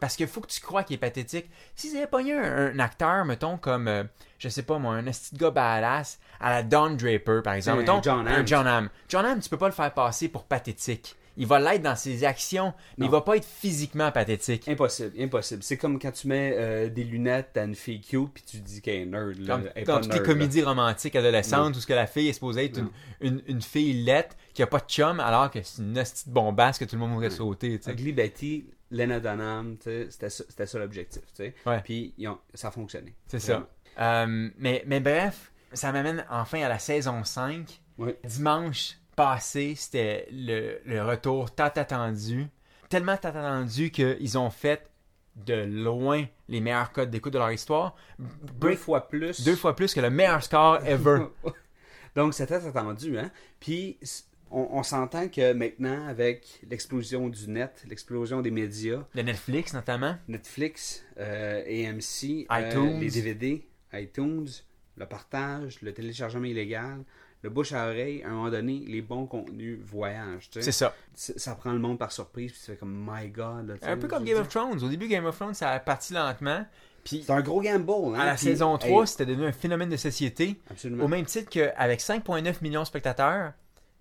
Parce 0.00 0.16
qu'il 0.16 0.26
faut 0.26 0.40
que 0.40 0.48
tu 0.48 0.60
crois 0.60 0.82
qu'il 0.82 0.94
est 0.94 0.98
pathétique. 0.98 1.48
S'ils 1.76 1.96
avaient 1.96 2.06
pogné 2.06 2.34
un, 2.34 2.72
un 2.74 2.78
acteur, 2.78 3.24
mettons, 3.24 3.56
comme, 3.56 3.88
euh, 3.88 4.04
je 4.38 4.48
sais 4.48 4.62
pas 4.64 4.78
moi, 4.78 4.94
un 4.94 5.02
de 5.02 5.10
gars 5.38 5.50
badass, 5.50 6.18
à 6.40 6.50
la 6.50 6.62
Don 6.62 6.90
Draper, 6.90 7.42
par 7.42 7.54
exemple, 7.54 7.78
Un 7.78 7.80
mettons, 7.82 8.02
John 8.02 8.26
un 8.28 8.40
Hamm. 8.40 8.46
John 8.46 8.66
Hamm. 8.66 8.88
John 9.08 9.24
Hamm, 9.24 9.40
tu 9.40 9.48
peux 9.48 9.56
pas 9.58 9.68
le 9.68 9.72
faire 9.74 9.92
passer 9.94 10.28
pour 10.28 10.44
pathétique. 10.44 11.16
Il 11.36 11.48
va 11.48 11.58
l'être 11.58 11.82
dans 11.82 11.96
ses 11.96 12.22
actions, 12.24 12.72
mais 12.96 13.06
Non. 13.06 13.10
il 13.10 13.10
va 13.10 13.20
pas 13.20 13.36
être 13.36 13.44
physiquement 13.44 14.12
pathétique. 14.12 14.68
Impossible, 14.68 15.20
impossible. 15.20 15.64
C'est 15.64 15.76
comme 15.76 15.98
quand 15.98 16.12
tu 16.12 16.28
mets 16.28 16.54
euh, 16.56 16.88
des 16.88 17.02
lunettes 17.02 17.56
à 17.56 17.64
une 17.64 17.74
fille 17.74 18.00
cute 18.00 18.28
puis 18.32 18.44
tu 18.46 18.58
dis 18.58 18.80
qu'elle 18.80 18.94
est 19.02 19.06
nerd. 19.06 19.36
Là. 19.40 19.56
Comme 19.56 19.66
est 19.74 19.84
toutes 19.84 20.12
les 20.12 20.20
là. 20.20 20.24
comédies 20.24 20.62
romantiques 20.62 21.16
adolescentes 21.16 21.74
où 21.76 21.80
ce 21.80 21.88
que 21.88 21.92
la 21.92 22.06
fille 22.06 22.28
est 22.28 22.34
supposée 22.34 22.66
être 22.66 22.78
une, 22.78 22.88
une, 23.20 23.42
une 23.48 23.62
fille 23.62 24.04
laite 24.04 24.36
qui 24.52 24.62
a 24.62 24.68
pas 24.68 24.78
de 24.78 24.86
chum 24.86 25.18
alors 25.18 25.50
que 25.50 25.60
c'est 25.60 25.82
une 25.82 25.98
hostie 25.98 26.28
de 26.28 26.32
bombasse 26.32 26.78
que 26.78 26.84
tout 26.84 26.94
le 26.94 27.00
monde 27.00 27.10
voudrait 27.14 27.30
sauter. 27.30 27.78
tu 27.80 27.84
sais. 27.86 27.90
Ugly 27.90 28.12
Betty, 28.12 28.66
Lena 28.90 29.20
Dunham, 29.20 29.76
c'était 29.80 30.30
ça, 30.66 30.78
l'objectif. 30.78 31.22
Ouais. 31.66 31.80
Puis 31.82 32.14
ils 32.18 32.28
ont- 32.28 32.38
ça 32.54 32.68
a 32.68 32.70
fonctionné. 32.70 33.14
C'est 33.26 33.40
ça. 33.40 33.66
Euh, 33.98 34.50
mais, 34.58 34.82
mais 34.86 35.00
bref, 35.00 35.52
ça 35.72 35.92
m'amène 35.92 36.24
enfin 36.30 36.62
à 36.62 36.68
la 36.68 36.78
saison 36.78 37.24
5. 37.24 37.80
Ouais. 37.98 38.18
Dimanche 38.24 38.96
passé, 39.16 39.74
c'était 39.76 40.28
le, 40.32 40.80
le 40.84 41.02
retour 41.04 41.54
tant 41.54 41.66
attendu. 41.68 42.46
Tellement 42.88 43.16
tant 43.16 43.28
attendu 43.30 43.90
qu'ils 43.90 44.36
ont 44.38 44.50
fait 44.50 44.90
de 45.36 45.54
loin 45.64 46.24
les 46.48 46.60
meilleurs 46.60 46.92
codes 46.92 47.10
d'écoute 47.10 47.32
de 47.32 47.38
leur 47.38 47.50
histoire. 47.50 47.96
Deux 48.18 48.76
fois 48.76 49.08
plus. 49.08 49.42
deux 49.44 49.56
fois 49.56 49.74
plus 49.74 49.92
que 49.94 50.00
le 50.00 50.10
meilleur 50.10 50.42
score 50.42 50.84
ever. 50.86 51.26
Donc 52.14 52.34
c'était 52.34 52.54
attendu, 52.54 53.18
hein. 53.18 53.30
Puis 53.58 53.98
on, 54.50 54.68
on 54.72 54.82
s'entend 54.82 55.28
que 55.28 55.52
maintenant, 55.52 56.06
avec 56.08 56.60
l'explosion 56.70 57.28
du 57.28 57.48
net, 57.48 57.84
l'explosion 57.88 58.40
des 58.40 58.50
médias, 58.50 59.04
de 59.14 59.22
Netflix 59.22 59.72
notamment. 59.74 60.16
Netflix, 60.28 61.04
euh, 61.18 61.62
AMC, 61.62 62.46
euh, 62.50 62.68
iTunes. 62.68 63.00
les 63.00 63.10
DVD, 63.10 63.66
iTunes, 63.92 64.48
le 64.96 65.06
partage, 65.06 65.80
le 65.82 65.92
téléchargement 65.92 66.44
illégal, 66.44 67.04
le 67.42 67.50
bouche 67.50 67.72
à 67.72 67.84
oreille, 67.88 68.22
à 68.22 68.28
un 68.28 68.30
moment 68.30 68.50
donné, 68.50 68.84
les 68.86 69.02
bons 69.02 69.26
contenus 69.26 69.78
voyagent. 69.84 70.48
tu 70.50 70.60
sais. 70.60 70.62
C'est 70.62 70.72
ça. 70.72 70.94
Ça 71.14 71.54
prend 71.54 71.72
le 71.72 71.78
monde 71.78 71.98
par 71.98 72.10
surprise, 72.10 72.52
puis 72.52 72.60
tu 72.60 72.66
fais 72.72 72.76
comme 72.76 73.06
My 73.06 73.28
God. 73.28 73.68
là, 73.68 73.74
Un 73.82 73.96
peu 73.98 74.08
comme 74.08 74.24
Game 74.24 74.38
of. 74.38 74.48
Thrones. 74.48 74.82
Au 74.82 74.88
début, 74.88 75.08
Game 75.08 75.26
of 75.26 75.36
Thrones, 75.36 75.52
ça 75.52 75.70
a 75.72 75.78
parti 75.78 76.14
lentement. 76.14 76.64
C'est 77.04 77.28
un 77.28 77.42
gros 77.42 77.60
gamble. 77.60 78.14
Hein? 78.16 78.20
à 78.20 78.24
la 78.24 78.34
puis, 78.34 78.44
saison 78.44 78.78
hey, 78.78 78.88
3, 78.88 79.06
c'était 79.06 79.26
devenu 79.26 79.44
un 79.46 79.52
phénomène 79.52 79.90
de 79.90 79.96
société. 79.96 80.58
absolument. 80.70 81.04
Au 81.04 81.08
même 81.08 81.26
titre 81.26 81.50
qu'avec 81.50 82.00
5,9 82.00 82.62
millions 82.62 82.80
de 82.80 82.86
spectateurs, 82.86 83.52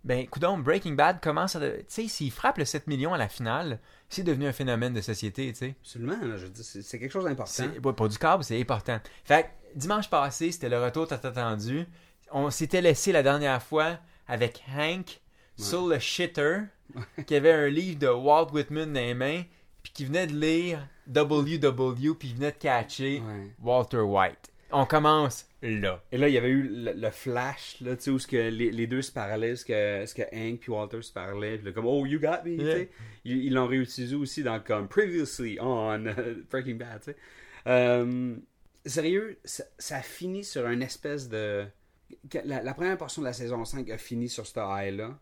ben, 0.03 0.27
coudonc, 0.27 0.57
Breaking 0.57 0.93
Bad 0.93 1.21
commence 1.21 1.55
à. 1.55 1.59
Tu 1.61 1.83
sais, 1.87 2.07
s'il 2.07 2.31
frappe 2.31 2.57
le 2.57 2.65
7 2.65 2.87
millions 2.87 3.13
à 3.13 3.17
la 3.17 3.29
finale, 3.29 3.79
c'est 4.09 4.23
devenu 4.23 4.47
un 4.47 4.51
phénomène 4.53 4.93
de 4.93 5.01
société, 5.01 5.51
tu 5.53 5.59
sais. 5.59 5.75
Absolument, 5.81 6.17
là, 6.23 6.37
je 6.37 6.47
dire, 6.47 6.63
c'est 6.65 6.99
quelque 6.99 7.11
chose 7.11 7.23
d'important. 7.25 7.63
Ouais, 7.63 7.93
Pour 7.93 8.09
du 8.09 8.17
câble, 8.17 8.43
c'est 8.43 8.59
important. 8.59 8.99
Fait 9.23 9.43
que, 9.43 9.79
dimanche 9.79 10.09
passé, 10.09 10.51
c'était 10.51 10.69
le 10.69 10.83
retour 10.83 11.07
tant 11.07 11.15
attendu. 11.15 11.85
On 12.31 12.49
s'était 12.49 12.81
laissé 12.81 13.11
la 13.11 13.23
dernière 13.23 13.61
fois 13.63 13.97
avec 14.27 14.63
Hank 14.77 15.21
sur 15.55 15.87
le 15.87 15.99
shitter, 15.99 16.61
qui 17.27 17.35
avait 17.35 17.51
un 17.53 17.67
livre 17.67 17.99
de 17.99 18.07
Walt 18.07 18.47
Whitman 18.51 18.91
dans 18.91 18.99
les 18.99 19.13
mains, 19.13 19.43
puis 19.83 19.91
qui 19.93 20.05
venait 20.05 20.27
de 20.27 20.33
lire 20.33 20.87
WW, 21.07 22.13
puis 22.15 22.29
il 22.29 22.35
venait 22.35 22.51
de 22.51 22.57
catcher 22.57 23.21
Ouais. 23.25 23.51
Walter 23.61 23.99
White. 23.99 24.51
On 24.71 24.85
commence 24.85 25.45
là. 25.69 26.03
Et 26.11 26.17
là, 26.17 26.27
il 26.27 26.33
y 26.33 26.37
avait 26.37 26.49
eu 26.49 26.63
le, 26.63 26.93
le 26.93 27.09
flash, 27.09 27.79
là, 27.81 27.95
tu 27.95 28.03
sais, 28.03 28.11
où 28.11 28.19
ce 28.19 28.27
que 28.27 28.49
les, 28.49 28.71
les 28.71 28.87
deux 28.87 29.01
se 29.01 29.11
parlaient, 29.11 29.55
ce 29.55 29.65
que, 29.65 30.05
ce 30.05 30.13
que 30.13 30.23
Hank 30.33 30.59
puis 30.59 30.71
Walter 30.71 31.01
se 31.01 31.11
parlaient, 31.11 31.57
puis 31.57 31.67
là, 31.67 31.71
comme, 31.71 31.85
oh, 31.85 32.05
you 32.05 32.19
got 32.19 32.43
me, 32.45 32.57
tu 32.57 32.65
sais. 32.65 32.89
Ils 33.25 33.45
ils 33.45 33.53
l'ont 33.53 33.67
réutilisé 33.67 34.15
aussi 34.15 34.43
dans 34.43 34.59
comme 34.59 34.87
Previously 34.87 35.57
on 35.59 36.03
Breaking 36.51 36.75
Bad, 36.75 36.99
tu 36.99 37.11
sais. 37.11 37.17
Euh, 37.67 38.35
sérieux, 38.85 39.39
ça, 39.43 39.63
ça 39.77 40.01
finit 40.01 40.43
sur 40.43 40.67
une 40.67 40.81
espèce 40.81 41.29
de. 41.29 41.65
La, 42.45 42.61
la 42.61 42.73
première 42.73 42.97
portion 42.97 43.21
de 43.21 43.27
la 43.27 43.33
saison 43.33 43.65
5 43.65 43.89
a 43.89 43.97
fini 43.97 44.29
sur 44.29 44.45
ce 44.45 44.59
high-là, 44.59 45.17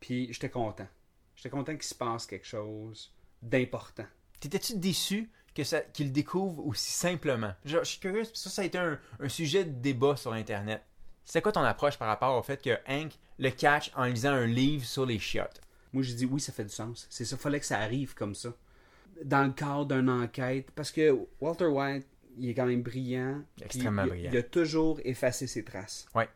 puis 0.00 0.32
j'étais 0.32 0.50
content. 0.50 0.88
J'étais 1.36 1.50
content 1.50 1.72
qu'il 1.72 1.82
se 1.82 1.94
passe 1.94 2.26
quelque 2.26 2.46
chose 2.46 3.14
d'important. 3.42 4.06
T'étais-tu 4.40 4.76
déçu 4.76 5.30
que 5.54 5.64
ça, 5.64 5.80
qu'il 5.80 6.06
le 6.06 6.12
découvre 6.12 6.66
aussi 6.66 6.90
simplement? 6.90 7.52
Je, 7.64 7.78
je 7.78 7.84
suis 7.84 8.00
curieux, 8.00 8.24
ça, 8.32 8.50
ça 8.50 8.62
a 8.62 8.64
été 8.64 8.78
un, 8.78 8.98
un 9.20 9.28
sujet 9.28 9.64
de 9.64 9.70
débat 9.70 10.16
sur 10.16 10.32
Internet. 10.32 10.82
C'est 11.24 11.40
quoi 11.40 11.52
ton 11.52 11.62
approche 11.62 11.96
par 11.96 12.08
rapport 12.08 12.36
au 12.36 12.42
fait 12.42 12.62
que 12.62 12.76
Hank 12.86 13.12
le 13.38 13.50
catch 13.50 13.90
en 13.96 14.04
lisant 14.04 14.32
un 14.32 14.46
livre 14.46 14.84
sur 14.84 15.06
les 15.06 15.18
chiottes? 15.18 15.60
Moi, 15.92 16.02
je 16.02 16.12
dis 16.12 16.26
oui, 16.26 16.40
ça 16.40 16.52
fait 16.52 16.64
du 16.64 16.70
sens. 16.74 17.06
C'est 17.08 17.24
ça, 17.24 17.36
fallait 17.36 17.60
que 17.60 17.66
ça 17.66 17.78
arrive 17.78 18.14
comme 18.14 18.34
ça. 18.34 18.52
Dans 19.24 19.44
le 19.44 19.52
cadre 19.52 19.86
d'une 19.86 20.10
enquête, 20.10 20.70
parce 20.72 20.90
que 20.90 21.16
Walter 21.40 21.66
White, 21.66 22.06
il 22.36 22.50
est 22.50 22.54
quand 22.54 22.66
même 22.66 22.82
brillant. 22.82 23.42
Extrêmement 23.62 24.02
il, 24.02 24.08
brillant. 24.08 24.30
Il 24.32 24.36
a 24.36 24.42
toujours 24.42 25.00
effacé 25.04 25.46
ses 25.46 25.64
traces. 25.64 26.06
Ouais. 26.14 26.28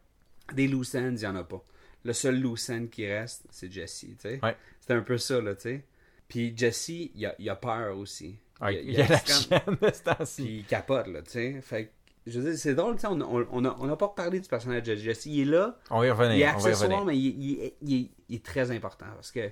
Des 0.54 0.68
loose 0.68 0.94
ends, 0.94 1.10
il 1.10 1.14
n'y 1.14 1.26
en 1.26 1.34
a 1.36 1.44
pas. 1.44 1.62
Le 2.04 2.12
seul 2.12 2.40
loose 2.40 2.70
end 2.70 2.86
qui 2.86 3.06
reste, 3.06 3.46
c'est 3.50 3.70
Jesse, 3.70 4.06
tu 4.06 4.16
sais. 4.20 4.38
Ouais. 4.42 4.56
C'est 4.80 4.94
un 4.94 5.02
peu 5.02 5.18
ça, 5.18 5.40
là, 5.40 5.56
tu 5.56 5.62
sais. 5.62 5.84
Puis 6.28 6.56
Jesse, 6.56 6.88
il 6.88 7.26
a, 7.26 7.34
il 7.38 7.50
a 7.50 7.56
peur 7.56 7.98
aussi. 7.98 8.38
Il- 8.70 8.78
il 8.90 8.92
y 8.92 9.00
a 9.00 9.06
la 9.06 9.16
extrême- 9.16 9.60
chienne 9.64 9.76
de 9.80 9.92
ce 9.94 10.02
temps-ci. 10.02 10.42
puis 10.42 10.56
il 10.58 10.64
capote, 10.64 11.06
là, 11.08 11.22
tu 11.22 11.30
sais. 11.30 11.60
Fait 11.62 11.86
que, 11.86 11.90
je 12.26 12.40
veux 12.40 12.50
dire, 12.50 12.58
c'est 12.58 12.74
drôle, 12.74 12.96
tu 12.96 13.02
sais, 13.02 13.06
on 13.06 13.16
n'a 13.16 13.26
on, 13.26 13.46
on 13.52 13.96
pas 13.96 14.06
reparlé 14.06 14.40
du 14.40 14.48
personnage 14.48 14.82
de 14.82 14.96
Jesse. 14.96 15.26
Il 15.26 15.40
est 15.40 15.44
là, 15.44 15.78
On 15.90 16.00
va 16.00 16.06
y 16.06 16.10
il 16.36 16.42
est 16.42 16.44
accessoire, 16.44 17.04
mais 17.04 17.16
il, 17.16 17.40
il 17.40 17.62
est- 18.34 18.44
très 18.44 18.70
important 18.70 19.06
parce 19.14 19.30
que, 19.30 19.50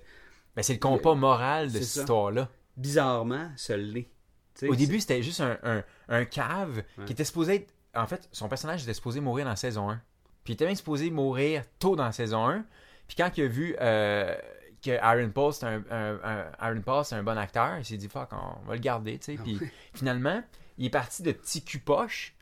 Mais 0.57 0.63
c'est 0.63 0.73
le 0.75 0.79
compas 0.81 1.15
moral 1.15 1.69
de 1.73 1.79
cette 1.79 1.97
histoire-là. 2.03 2.49
bizarrement, 2.77 3.51
l'est. 3.75 4.09
Sais, 4.55 4.69
Au 4.69 4.75
début, 4.75 5.01
c'était 5.01 5.23
juste 5.23 5.41
un, 5.41 5.59
un, 5.63 5.85
un 6.09 6.25
cave 6.25 6.83
Ouais. 6.99 7.05
qui 7.05 7.13
était 7.13 7.25
supposé 7.25 7.57
être. 7.57 7.73
En 7.95 8.07
fait, 8.07 8.27
son 8.33 8.49
personnage 8.49 8.83
était 8.83 8.95
supposé 8.95 9.21
mourir 9.21 9.45
dans 9.45 9.51
la 9.51 9.57
saison 9.57 9.91
1. 9.91 10.01
Puis 10.45 10.53
il 10.53 10.55
était 10.55 10.67
même 10.67 10.75
supposé 10.77 11.11
mourir 11.11 11.63
tôt 11.79 11.95
dans 11.97 12.05
la 12.05 12.13
saison 12.13 12.47
1. 12.49 12.65
Puis 13.07 13.17
quand 13.17 13.31
il 13.37 13.45
a 13.45 13.47
vu 13.49 13.77
euh, 13.81 14.35
que 14.83 14.91
Aaron 15.01 15.31
Paul, 15.31 15.53
c'est 15.53 15.67
un, 15.67 15.83
un- 15.91 16.19
un- 16.23 16.53
Aaron 16.59 16.81
Paul, 16.83 17.05
c'est 17.05 17.15
un 17.15 17.23
bon 17.23 17.37
acteur, 17.39 17.79
il 17.79 17.85
s'est 17.85 17.97
dit, 17.97 18.09
fuck, 18.09 18.29
on 18.33 18.67
va 18.69 18.75
le 18.75 18.81
garder. 18.81 19.19
tu 19.19 19.37
sais. 19.37 19.39
Puis 19.43 19.59
finalement, 19.95 20.43
il 20.79 20.87
est 20.87 20.91
parti 20.91 21.23
de 21.23 21.33
petit 21.33 21.65
cul 21.65 21.79
poche, 21.81 22.35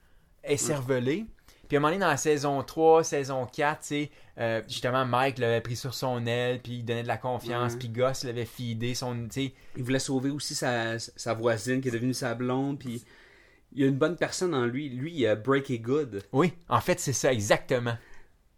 écervelé. 0.43 1.27
Puis 1.69 1.77
à 1.77 1.79
un 1.79 1.81
moment 1.81 1.93
donné, 1.93 2.01
dans 2.01 2.09
la 2.11 2.19
saison 2.19 2.63
3, 2.63 3.05
saison 3.05 3.47
4, 3.47 3.81
tu 3.81 3.87
sais, 3.87 4.11
euh, 4.39 4.61
justement, 4.69 5.07
Mike 5.07 5.39
l'avait 5.39 5.63
pris 5.63 5.77
sur 5.77 5.95
son 5.95 6.27
aile, 6.27 6.61
puis 6.61 6.73
il 6.75 6.85
donnait 6.85 7.03
de 7.03 7.09
la 7.09 7.17
confiance, 7.17 7.75
puis 7.77 7.89
Gus 7.89 8.25
l'avait 8.25 8.45
feedé, 8.45 8.95
son, 8.95 9.29
Il 9.35 9.83
voulait 9.83 9.99
sauver 9.99 10.29
aussi 10.31 10.55
sa, 10.55 10.99
sa 10.99 11.33
voisine 11.33 11.81
qui 11.81 11.89
est 11.89 11.93
devenue 11.93 12.13
sa 12.13 12.35
blonde. 12.35 12.79
Puis 12.79 13.03
il 13.73 13.81
y 13.81 13.85
a 13.85 13.89
une 13.89 13.97
bonne 13.97 14.17
personne 14.17 14.55
en 14.55 14.67
lui. 14.67 14.91
Lui, 14.91 15.15
il 15.15 15.27
a 15.27 15.37
break 15.37 15.71
it 15.71 15.81
good. 15.81 16.23
Oui, 16.33 16.53
en 16.69 16.81
fait, 16.83 17.01
c'est 17.01 17.15
ça, 17.15 17.33
exactement. 17.33 17.97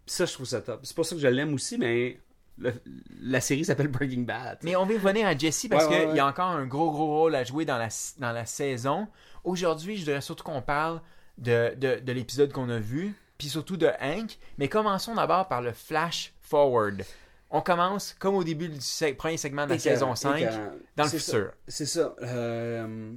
Ça, 0.06 0.24
je 0.24 0.32
trouve 0.32 0.46
ça 0.46 0.60
top. 0.60 0.80
C'est 0.82 0.94
pour 0.94 1.06
ça 1.06 1.14
que 1.14 1.20
je 1.20 1.28
l'aime 1.28 1.54
aussi, 1.54 1.78
mais 1.78 2.18
le- 2.58 2.74
la 3.20 3.40
série 3.40 3.64
s'appelle 3.64 3.88
Breaking 3.88 4.22
Bad. 4.22 4.58
Mais 4.62 4.76
on 4.76 4.86
va 4.86 4.94
revenir 4.94 5.26
à 5.26 5.36
Jesse 5.36 5.66
parce 5.70 5.86
Ouais, 5.86 5.98
qu'il 6.00 6.08
ouais. 6.10 6.16
y 6.16 6.20
a 6.20 6.26
encore 6.26 6.48
un 6.48 6.66
gros, 6.66 6.90
gros 6.90 7.06
rôle 7.06 7.34
à 7.34 7.44
jouer 7.44 7.64
dans 7.64 7.78
la, 7.78 7.88
dans 8.18 8.32
la 8.32 8.46
saison. 8.46 9.08
Aujourd'hui, 9.44 9.96
je 9.96 10.04
voudrais 10.04 10.20
surtout 10.20 10.44
qu'on 10.44 10.62
parle 10.62 11.00
de, 11.38 11.74
de, 11.76 12.00
de 12.00 12.12
l'épisode 12.12 12.52
qu'on 12.52 12.68
a 12.70 12.78
vu, 12.78 13.14
puis 13.38 13.48
surtout 13.48 13.76
de 13.76 13.88
Hank. 14.00 14.38
Mais 14.58 14.68
commençons 14.68 15.14
d'abord 15.14 15.48
par 15.48 15.62
le 15.62 15.72
flash 15.72 16.32
forward. 16.40 17.02
On 17.50 17.60
commence, 17.60 18.14
comme 18.18 18.34
au 18.34 18.42
début 18.44 18.68
du 18.68 18.80
se- 18.80 19.12
premier 19.14 19.36
segment 19.36 19.64
de 19.66 19.70
la 19.72 19.78
saison 19.78 20.14
5, 20.14 20.36
écœurant. 20.38 20.70
dans 20.96 21.04
le 21.04 21.10
C'est 21.10 21.18
ça. 21.20 21.32
futur. 21.32 21.52
C'est 21.68 21.86
ça. 21.86 22.14
Euh, 22.22 23.12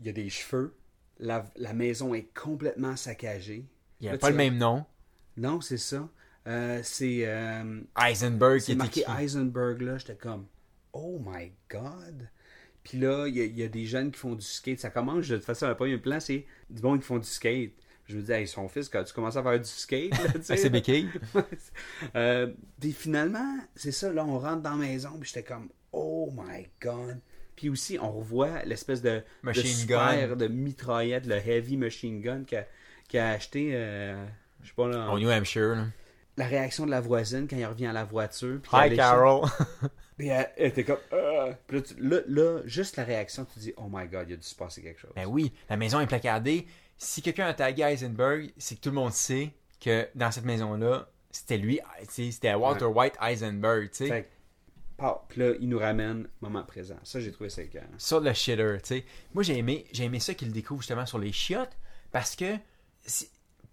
Il 0.00 0.06
y 0.06 0.08
a 0.08 0.12
des 0.12 0.28
cheveux. 0.30 0.76
La, 1.18 1.44
la 1.56 1.72
maison 1.72 2.14
est 2.14 2.28
complètement 2.34 2.96
saccagée. 2.96 3.64
Il 4.00 4.04
n'y 4.04 4.08
a 4.08 4.12
Là, 4.12 4.18
pas 4.18 4.30
le 4.30 4.34
vois- 4.36 4.44
même 4.44 4.56
nom. 4.58 4.84
Non, 5.36 5.60
c'est 5.60 5.78
ça. 5.78 6.08
Euh, 6.48 6.80
c'est 6.82 7.20
euh, 7.26 7.80
Eisenberg 8.04 8.58
qui 8.58 8.64
c'est 8.66 8.72
est 8.72 8.76
marqué 8.76 9.00
écrit. 9.00 9.24
Eisenberg 9.24 9.80
là. 9.82 9.98
J'étais 9.98 10.16
comme, 10.16 10.46
oh 10.92 11.20
my 11.24 11.52
god. 11.70 12.28
Puis 12.82 12.98
là, 12.98 13.26
il 13.28 13.36
y, 13.36 13.40
a- 13.40 13.44
il 13.44 13.56
y 13.58 13.62
a 13.62 13.68
des 13.68 13.84
jeunes 13.86 14.10
qui 14.10 14.18
font 14.18 14.34
du 14.34 14.44
skate. 14.44 14.80
Ça 14.80 14.90
commence, 14.90 15.28
de 15.28 15.36
toute 15.36 15.44
façon, 15.44 15.68
le 15.68 15.76
premier 15.76 15.98
plan, 15.98 16.18
c'est 16.18 16.44
du 16.68 16.82
monde 16.82 16.98
qui 17.00 17.06
font 17.06 17.18
du 17.18 17.28
skate. 17.28 17.70
Je 18.08 18.16
me 18.16 18.22
dis, 18.22 18.32
hey, 18.32 18.48
son 18.48 18.68
fils, 18.68 18.88
quand 18.88 19.04
tu 19.04 19.14
commences 19.14 19.36
à 19.36 19.42
faire 19.44 19.58
du 19.60 19.64
skate, 19.68 20.12
ses 20.42 20.68
béquilles. 20.68 21.08
euh, 22.16 22.52
puis 22.80 22.92
finalement, 22.92 23.56
c'est 23.76 23.92
ça, 23.92 24.12
là, 24.12 24.24
on 24.24 24.38
rentre 24.38 24.62
dans 24.62 24.70
la 24.72 24.76
maison, 24.76 25.10
puis 25.20 25.28
j'étais 25.32 25.44
comme, 25.44 25.68
oh 25.92 26.32
my 26.36 26.66
god. 26.80 27.20
Puis 27.54 27.68
aussi, 27.68 27.98
on 28.00 28.10
revoit 28.10 28.64
l'espèce 28.64 29.00
de, 29.02 29.10
de 29.10 29.22
Machine 29.42 29.64
super 29.64 30.30
gun. 30.30 30.36
de 30.36 30.48
mitraillette, 30.48 31.26
le 31.26 31.36
heavy 31.36 31.76
machine 31.76 32.20
gun 32.20 32.42
qu'a 32.44 32.64
qu'a 33.08 33.28
acheté, 33.30 33.70
euh, 33.74 34.24
je 34.62 34.68
sais 34.68 34.74
pas 34.74 34.88
là, 34.88 35.08
en- 35.08 35.14
Au 35.14 35.18
New 35.20 35.30
Hampshire, 35.30 35.74
là. 35.76 35.86
La 36.36 36.46
réaction 36.46 36.86
de 36.86 36.90
la 36.90 37.00
voisine 37.00 37.46
quand 37.48 37.56
il 37.56 37.66
revient 37.66 37.86
à 37.86 37.92
la 37.92 38.04
voiture. 38.04 38.60
puis 38.62 38.70
Hi. 38.74 38.96
Carol. 38.96 39.48
Puis 40.18 40.28
elle, 40.28 40.50
elle 40.56 40.66
était 40.68 40.84
comme. 40.84 40.98
Euh. 41.12 41.52
Puis 41.66 41.78
là, 41.78 41.82
tu- 41.82 41.94
là, 41.98 42.18
là, 42.28 42.60
juste 42.66 42.96
la 42.96 43.04
réaction, 43.04 43.46
tu 43.46 43.58
dis, 43.58 43.72
oh 43.78 43.86
my 43.90 44.06
god, 44.06 44.28
il 44.28 44.34
a 44.34 44.36
dû 44.36 44.46
se 44.46 44.54
passer 44.54 44.82
quelque 44.82 45.00
chose. 45.00 45.10
ben 45.16 45.26
oui, 45.26 45.52
la 45.70 45.76
maison 45.76 46.00
est 46.00 46.06
placardée. 46.06 46.66
Si 46.98 47.22
quelqu'un 47.22 47.46
a 47.46 47.54
tagué 47.54 47.82
Heisenberg, 47.82 48.52
c'est 48.58 48.76
que 48.76 48.80
tout 48.80 48.90
le 48.90 48.94
monde 48.94 49.12
sait 49.12 49.50
que 49.80 50.06
dans 50.14 50.30
cette 50.30 50.44
maison-là, 50.44 51.08
c'était 51.30 51.56
lui, 51.56 51.80
c'était 52.08 52.54
Walter 52.54 52.84
White 52.84 53.14
Heisenberg, 53.20 53.90
tu 53.90 54.06
sais. 54.06 54.28
Puis 55.28 55.40
là, 55.40 55.54
il 55.58 55.68
nous 55.68 55.78
ramène 55.78 56.28
moment 56.40 56.62
présent. 56.62 56.98
Ça, 57.02 57.18
j'ai 57.18 57.32
trouvé 57.32 57.48
ça 57.50 57.62
écœurant. 57.62 57.86
sur 57.98 58.20
le 58.20 58.32
shitter, 58.34 58.76
tu 58.82 58.88
sais. 58.88 59.04
Moi, 59.34 59.42
j'ai 59.42 59.56
aimé, 59.58 59.86
j'ai 59.92 60.04
aimé 60.04 60.20
ça 60.20 60.34
qu'il 60.34 60.52
découvre 60.52 60.82
justement 60.82 61.06
sur 61.06 61.18
les 61.18 61.32
chiottes 61.32 61.76
parce 62.12 62.36
que 62.36 62.56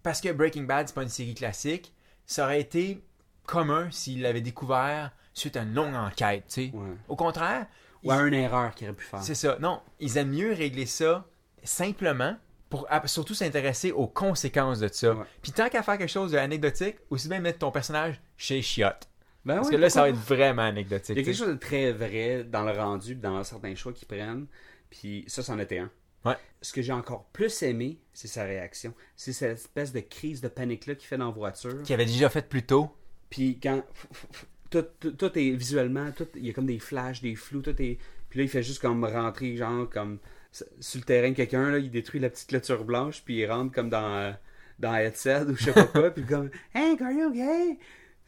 parce 0.02 0.20
que 0.20 0.32
Breaking 0.32 0.62
Bad, 0.64 0.88
c'est 0.88 0.94
pas 0.94 1.02
une 1.02 1.08
série 1.10 1.34
classique. 1.34 1.92
Ça 2.30 2.44
aurait 2.44 2.60
été 2.60 3.02
commun 3.44 3.88
s'il 3.90 4.22
l'avait 4.22 4.40
découvert 4.40 5.10
suite 5.34 5.56
à 5.56 5.62
une 5.62 5.74
longue 5.74 5.96
enquête, 5.96 6.44
tu 6.46 6.66
sais. 6.66 6.70
Ouais. 6.72 6.96
Au 7.08 7.16
contraire, 7.16 7.66
Ou 8.04 8.12
à 8.12 8.22
une 8.22 8.34
erreur 8.34 8.72
qu'il 8.72 8.86
aurait 8.86 8.96
pu 8.96 9.04
faire. 9.04 9.20
c'est 9.20 9.34
ça. 9.34 9.58
Non, 9.60 9.80
ils 9.98 10.16
aiment 10.16 10.30
mieux 10.30 10.52
régler 10.52 10.86
ça 10.86 11.26
simplement 11.64 12.36
pour 12.68 12.86
surtout 13.06 13.34
s'intéresser 13.34 13.90
aux 13.90 14.06
conséquences 14.06 14.78
de 14.78 14.86
ça. 14.86 15.12
Ouais. 15.12 15.24
Puis 15.42 15.50
tant 15.50 15.68
qu'à 15.68 15.82
faire 15.82 15.98
quelque 15.98 16.08
chose 16.08 16.30
d'anecdotique, 16.30 16.98
aussi 17.10 17.28
bien 17.28 17.40
mettre 17.40 17.58
ton 17.58 17.72
personnage 17.72 18.20
chez 18.36 18.62
chiottes. 18.62 19.08
Ben 19.44 19.56
Parce 19.56 19.68
que 19.70 19.74
là, 19.76 19.90
ça 19.90 20.02
va 20.02 20.10
être 20.10 20.14
vraiment 20.14 20.62
anecdotique. 20.62 21.16
Il 21.16 21.18
y 21.18 21.22
a 21.22 21.24
quelque 21.24 21.36
chose 21.36 21.48
de 21.48 21.54
très 21.54 21.90
vrai 21.90 22.44
dans 22.44 22.62
le 22.62 22.70
rendu, 22.70 23.16
dans 23.16 23.42
certains 23.42 23.74
choix 23.74 23.92
qu'ils 23.92 24.06
prennent. 24.06 24.46
Puis 24.88 25.24
ça, 25.26 25.42
c'en 25.42 25.58
était 25.58 25.78
un. 25.78 25.90
Ouais. 26.24 26.36
Ce 26.60 26.72
que 26.72 26.82
j'ai 26.82 26.92
encore 26.92 27.24
plus 27.32 27.62
aimé, 27.62 27.98
c'est 28.12 28.28
sa 28.28 28.44
réaction. 28.44 28.94
C'est 29.16 29.32
cette 29.32 29.58
espèce 29.58 29.92
de 29.92 30.00
crise 30.00 30.40
de 30.40 30.48
panique-là 30.48 30.94
qu'il 30.94 31.08
fait 31.08 31.16
dans 31.16 31.26
la 31.26 31.32
voiture. 31.32 31.82
Qu'il 31.82 31.94
avait 31.94 32.04
déjà 32.04 32.28
fait 32.28 32.48
plus 32.48 32.64
tôt. 32.64 32.90
Puis 33.30 33.58
quand 33.62 33.82
tout, 34.70 34.84
tout, 34.98 35.12
tout 35.12 35.38
est 35.38 35.50
visuellement, 35.50 36.10
tout, 36.12 36.28
il 36.34 36.46
y 36.46 36.50
a 36.50 36.52
comme 36.52 36.66
des 36.66 36.78
flashs, 36.78 37.22
des 37.22 37.34
flous, 37.34 37.62
tout 37.62 37.80
est. 37.80 37.98
Puis 38.28 38.38
là, 38.38 38.44
il 38.44 38.48
fait 38.48 38.62
juste 38.62 38.80
comme 38.80 39.04
rentrer, 39.04 39.56
genre, 39.56 39.88
comme 39.88 40.18
sur 40.52 41.00
le 41.00 41.04
terrain 41.04 41.30
de 41.30 41.34
quelqu'un, 41.34 41.70
là, 41.70 41.78
il 41.78 41.90
détruit 41.90 42.20
la 42.20 42.30
petite 42.30 42.48
clôture 42.48 42.84
blanche, 42.84 43.22
puis 43.24 43.38
il 43.38 43.46
rentre 43.50 43.72
comme 43.72 43.88
dans, 43.88 44.16
euh, 44.16 44.32
dans 44.78 44.94
Headset 44.94 45.44
ou 45.44 45.56
je 45.56 45.64
sais 45.64 45.72
pas 45.72 45.84
quoi, 45.84 46.10
puis 46.14 46.24
comme 46.24 46.50
Hey, 46.74 46.96
are 47.00 47.12
you 47.12 47.28
okay? 47.28 47.78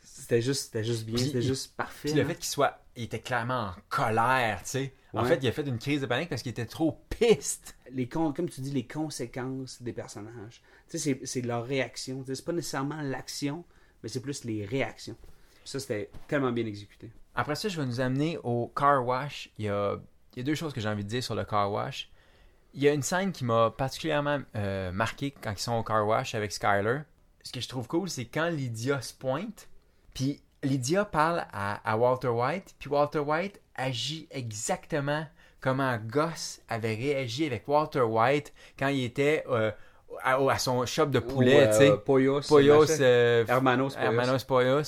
C'était 0.03 0.43
juste, 0.43 0.65
c'était 0.65 0.85
juste 0.85 1.07
bien, 1.07 1.17
c'était 1.17 1.43
juste 1.43 1.77
parfait. 1.77 2.09
Puis 2.09 2.15
le 2.17 2.23
hein. 2.23 2.29
fait 2.29 2.35
qu'il 2.37 2.45
soit. 2.47 2.79
Il 2.97 3.05
était 3.05 3.21
clairement 3.21 3.69
en 3.69 3.75
colère, 3.89 4.63
tu 4.63 4.71
sais. 4.71 4.95
En 5.15 5.25
fait, 5.25 5.39
il 5.43 5.49
a 5.49 5.53
fait 5.53 5.67
une 5.67 5.79
crise 5.79 6.01
de 6.01 6.07
panique 6.07 6.29
parce 6.31 6.43
qu'il 6.43 6.51
était 6.51 6.67
trop 6.67 7.05
piste. 7.11 7.77
les 7.91 8.09
con- 8.09 8.33
comme 8.33 8.49
tu 8.49 8.61
dis, 8.63 8.71
les 8.71 8.87
conséquences 8.87 9.83
des 9.83 9.93
personnages. 9.93 10.63
Tu 10.89 10.99
sais, 10.99 11.21
c'est- 11.25 11.43
leur 11.43 11.65
réaction. 11.67 12.25
C'est 12.27 12.45
pas 12.45 12.53
nécessairement 12.53 13.01
l'action, 13.03 13.65
mais 14.03 14.09
c'est 14.09 14.21
plus 14.21 14.45
les 14.45 14.65
réactions. 14.65 15.17
Ça, 15.65 15.79
c'était 15.79 16.11
tellement 16.29 16.51
bien 16.53 16.67
exécuté. 16.67 17.11
Après 17.35 17.55
ça, 17.55 17.69
je 17.69 17.81
vais 17.81 17.87
nous 17.87 18.01
amener 18.01 18.39
au 18.43 18.73
car 18.75 19.07
wash. 19.07 19.51
Il 19.59 19.67
y 19.67 19.69
a, 19.69 19.97
il 20.35 20.39
y 20.39 20.41
a 20.41 20.45
deux 20.45 20.55
choses 20.55 20.73
que 20.73 20.81
j'ai 20.81 20.89
envie 20.89 21.05
de 21.05 21.09
dire 21.09 21.23
sur 21.23 21.35
le 21.35 21.45
car 21.45 21.71
wash. 21.71 22.11
Il 22.75 22.83
y 22.83 22.89
a 22.89 22.93
une 22.93 23.03
scène 23.03 23.33
qui 23.33 23.45
m'a 23.45 23.71
particulièrement 23.71 24.41
euh, 24.57 24.93
marqué 24.93 25.31
quand 25.31 25.53
ils 25.53 25.59
sont 25.59 25.75
au 25.75 25.83
car 25.83 26.07
wash 26.07 26.35
avec 26.35 26.53
Skyler. 26.53 27.01
Ce 27.43 27.53
que 27.53 27.61
je 27.61 27.69
trouve 27.69 27.87
cool, 27.87 28.09
c'est 28.09 28.25
quand 28.27 28.49
Lydia 28.49 29.01
se 29.03 29.13
pointe, 29.13 29.69
puis 30.15 30.43
Lydia 30.63 31.05
parle 31.05 31.45
à, 31.53 31.81
à 31.91 31.97
Walter 31.97 32.29
White, 32.29 32.75
puis 32.79 32.89
Walter 32.89 33.19
White 33.21 33.61
agit 33.75 34.29
exactement 34.31 35.27
comme 35.61 35.81
un 35.81 35.99
gosse 35.99 36.61
avait 36.69 36.95
réagi 36.95 37.47
avec 37.47 37.67
Walter 37.69 38.01
White 38.03 38.53
quand 38.79 38.89
il 38.89 39.05
était 39.05 39.45
euh, 39.49 39.71
à, 40.23 40.35
à 40.37 40.59
son 40.59 40.85
shop 40.87 41.07
de 41.07 41.21
poulet, 41.21 41.65
Ou, 41.69 41.71
tu 41.71 41.77
sais. 41.79 41.91
euh, 41.91 41.97
Poyos. 41.97 42.41
Poyos, 42.49 43.01
euh, 43.01 43.45
Hermanos 43.49 43.95
Poyos. 43.95 44.07
Hermanos 44.11 44.45
Poyos. 44.45 44.83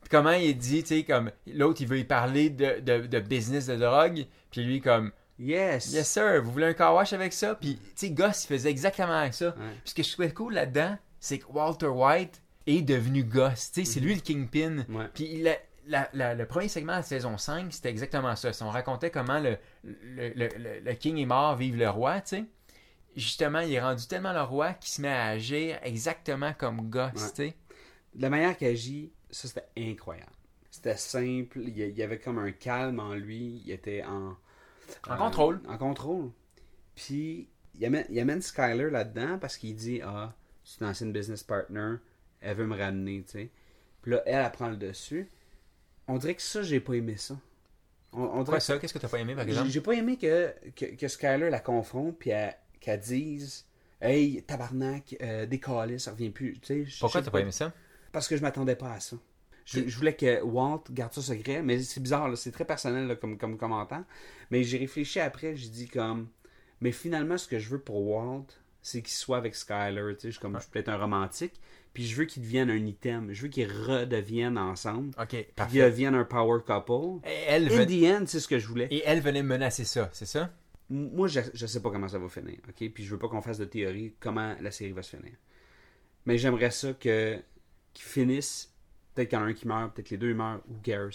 Puis 0.00 0.08
comment 0.10 0.30
il 0.32 0.56
dit, 0.56 0.82
tu 0.82 0.96
sais, 0.98 1.04
comme 1.04 1.30
l'autre, 1.46 1.80
il 1.82 1.88
veut 1.88 1.98
y 1.98 2.04
parler 2.04 2.48
de, 2.50 2.80
de, 2.80 3.06
de 3.06 3.20
business 3.20 3.66
de 3.66 3.76
drogue. 3.76 4.24
Puis 4.50 4.62
lui, 4.64 4.80
comme, 4.80 5.12
Yes. 5.38 5.92
yes 5.92 6.08
sir, 6.08 6.42
vous 6.42 6.52
voulez 6.52 6.66
un 6.66 6.74
car 6.74 6.94
wash 6.94 7.12
avec 7.12 7.32
ça? 7.32 7.54
Puis, 7.54 7.76
tu 7.76 7.90
sais, 7.96 8.10
Goss, 8.10 8.44
il 8.44 8.48
faisait 8.48 8.70
exactement 8.70 9.12
avec 9.14 9.34
ça. 9.34 9.46
Ouais. 9.48 9.54
Puis 9.82 9.90
ce 9.90 9.94
que 9.94 10.02
je 10.02 10.12
trouvais 10.12 10.32
cool 10.32 10.54
là-dedans, 10.54 10.96
c'est 11.18 11.38
que 11.38 11.46
Walter 11.48 11.86
White 11.88 12.42
est 12.78 12.82
devenu 12.82 13.24
Goss. 13.24 13.72
Tu 13.72 13.84
sais, 13.84 13.92
c'est 13.92 14.00
lui 14.00 14.14
le 14.14 14.20
kingpin. 14.20 14.84
Ouais. 14.88 15.08
Puis 15.14 15.42
la- 15.42 16.08
la- 16.12 16.34
le 16.34 16.46
premier 16.46 16.68
segment 16.68 16.92
de 16.92 16.98
la 16.98 17.02
saison 17.02 17.36
5, 17.38 17.72
c'était 17.72 17.90
exactement 17.90 18.34
ça. 18.36 18.50
On 18.60 18.68
racontait 18.70 19.10
comment 19.10 19.40
le, 19.40 19.56
le, 19.84 20.48
le- 20.84 20.92
king 20.94 21.18
est 21.18 21.26
mort, 21.26 21.56
vive 21.56 21.76
le 21.76 21.88
roi, 21.90 22.20
tu 22.20 22.36
sais. 22.36 22.44
Justement, 23.16 23.60
il 23.60 23.72
est 23.72 23.80
rendu 23.80 24.06
tellement 24.06 24.32
le 24.32 24.42
roi 24.42 24.72
qu'il 24.74 24.90
se 24.90 25.02
met 25.02 25.08
à 25.08 25.26
agir 25.26 25.78
exactement 25.82 26.52
comme 26.56 26.88
Goss, 26.90 27.32
Ouais. 27.38 27.54
la 28.18 28.30
manière 28.30 28.56
qu'il 28.56 28.68
agit, 28.68 29.12
ça, 29.30 29.48
c'était 29.48 29.66
incroyable. 29.76 30.30
C'était 30.70 30.96
simple. 30.96 31.58
Il 31.62 31.76
y 31.76 31.82
a- 31.82 31.86
il 31.86 31.96
y 31.98 32.02
avait 32.04 32.18
comme 32.20 32.38
un 32.38 32.52
calme 32.52 33.00
en 33.00 33.14
lui. 33.14 33.60
Il 33.64 33.72
était 33.72 34.04
en... 34.04 34.36
En 35.08 35.12
euh, 35.12 35.16
contrôle. 35.16 35.60
En 35.68 35.76
contrôle. 35.78 36.30
Puis, 36.94 37.48
il 37.74 37.84
amène, 37.84 38.04
il 38.10 38.18
amène 38.20 38.42
Skyler 38.42 38.90
là-dedans 38.90 39.38
parce 39.40 39.56
qu'il 39.56 39.74
dit 39.74 40.00
Ah, 40.04 40.32
c'est 40.64 40.80
une 40.80 40.86
ancienne 40.86 41.12
business 41.12 41.42
partner, 41.42 41.94
elle 42.40 42.56
veut 42.56 42.66
me 42.66 42.76
ramener, 42.76 43.22
tu 43.22 43.30
sais. 43.32 43.50
Puis 44.02 44.12
là, 44.12 44.22
elle, 44.26 44.44
elle 44.44 44.52
prend 44.52 44.68
le 44.68 44.76
dessus. 44.76 45.28
On 46.08 46.18
dirait 46.18 46.34
que 46.34 46.42
ça, 46.42 46.62
j'ai 46.62 46.80
pas 46.80 46.94
aimé 46.94 47.16
ça. 47.16 47.38
On, 48.12 48.22
on 48.22 48.42
dirait 48.42 48.60
ça? 48.60 48.78
Qu'est-ce 48.78 48.94
que 48.94 48.98
t'as 48.98 49.08
pas 49.08 49.18
aimé, 49.18 49.34
par 49.34 49.44
exemple? 49.44 49.68
j'ai 49.70 49.80
pas 49.80 49.92
aimé 49.92 50.16
que, 50.16 50.52
que, 50.74 50.86
que 50.96 51.08
Skyler 51.08 51.50
la 51.50 51.60
confronte 51.60 52.18
puis 52.18 52.30
elle- 52.30 52.56
qu'elle 52.80 53.00
dise 53.00 53.66
Hey, 54.00 54.42
tabarnak, 54.42 55.14
euh, 55.20 55.44
décalé, 55.46 55.98
ça 55.98 56.12
revient 56.12 56.30
plus. 56.30 56.58
Tu 56.60 56.86
sais, 56.86 56.96
Pourquoi 57.00 57.20
t'as 57.22 57.30
pas 57.30 57.40
aimé 57.40 57.52
ça? 57.52 57.72
Parce 58.12 58.26
que 58.26 58.36
je 58.36 58.42
m'attendais 58.42 58.74
pas 58.74 58.94
à 58.94 59.00
ça. 59.00 59.16
Je, 59.66 59.86
je 59.86 59.96
voulais 59.96 60.16
que 60.16 60.40
Walt 60.42 60.84
garde 60.90 61.12
ça 61.12 61.20
secret, 61.22 61.62
mais 61.62 61.78
c'est 61.80 62.00
bizarre, 62.00 62.36
c'est 62.36 62.50
très 62.50 62.64
personnel 62.64 63.06
là, 63.06 63.14
comme, 63.14 63.36
comme 63.38 63.56
commentaire. 63.58 64.02
Mais 64.50 64.64
j'ai 64.64 64.78
réfléchi 64.78 65.20
après, 65.20 65.54
j'ai 65.54 65.68
dit 65.68 65.86
comme. 65.86 66.28
Mais 66.80 66.92
finalement, 66.92 67.36
ce 67.38 67.46
que 67.46 67.58
je 67.58 67.68
veux 67.68 67.78
pour 67.80 68.04
Walt, 68.08 68.46
c'est 68.82 69.02
qu'il 69.02 69.12
soit 69.12 69.36
avec 69.38 69.54
Skyler. 69.54 70.14
Tu 70.14 70.20
sais, 70.20 70.30
je 70.30 70.40
comme, 70.40 70.54
je 70.56 70.60
suis 70.62 70.70
peut-être 70.70 70.88
un 70.88 70.96
romantique. 70.98 71.60
Puis 71.92 72.06
je 72.06 72.14
veux 72.16 72.24
qu'ils 72.24 72.42
deviennent 72.42 72.70
un 72.70 72.86
item. 72.86 73.32
Je 73.32 73.42
veux 73.42 73.48
qu'ils 73.48 73.70
redeviennent 73.70 74.56
ensemble. 74.58 75.10
Ok, 75.20 75.28
Qu'ils 75.28 75.44
parfait. 75.56 75.78
deviennent 75.82 76.14
un 76.14 76.24
power 76.24 76.60
couple. 76.64 77.26
Et 77.26 77.34
elle, 77.48 77.66
In 77.72 77.84
ven- 77.84 77.86
the 77.86 78.04
end, 78.22 78.24
c'est 78.26 78.40
ce 78.40 78.46
que 78.48 78.58
je 78.58 78.66
voulais. 78.68 78.86
et 78.90 79.02
elle 79.04 79.20
venait 79.20 79.42
menacer 79.42 79.84
ça, 79.84 80.08
c'est 80.12 80.26
ça? 80.26 80.52
Moi, 80.88 81.28
je, 81.28 81.40
je 81.54 81.66
sais 81.66 81.80
pas 81.82 81.90
comment 81.90 82.08
ça 82.08 82.18
va 82.18 82.28
finir, 82.28 82.58
ok? 82.68 82.90
Puis 82.92 83.04
je 83.04 83.10
veux 83.10 83.18
pas 83.18 83.28
qu'on 83.28 83.42
fasse 83.42 83.58
de 83.58 83.64
théorie 83.64 84.14
comment 84.20 84.56
la 84.60 84.70
série 84.70 84.92
va 84.92 85.02
se 85.02 85.16
finir. 85.16 85.32
Mais 86.26 86.36
j'aimerais 86.38 86.70
ça 86.70 86.92
que 86.92 87.38
qu'ils 87.92 88.04
finissent. 88.04 88.72
Peut-être 89.14 89.30
qu'il 89.30 89.38
y 89.38 89.42
en 89.42 89.44
a 89.44 89.48
un 89.48 89.52
qui 89.54 89.66
meurt, 89.66 89.94
peut-être 89.94 90.10
les 90.10 90.16
deux 90.16 90.34
meurent, 90.34 90.60
ou 90.68 90.74
cares? 90.82 91.10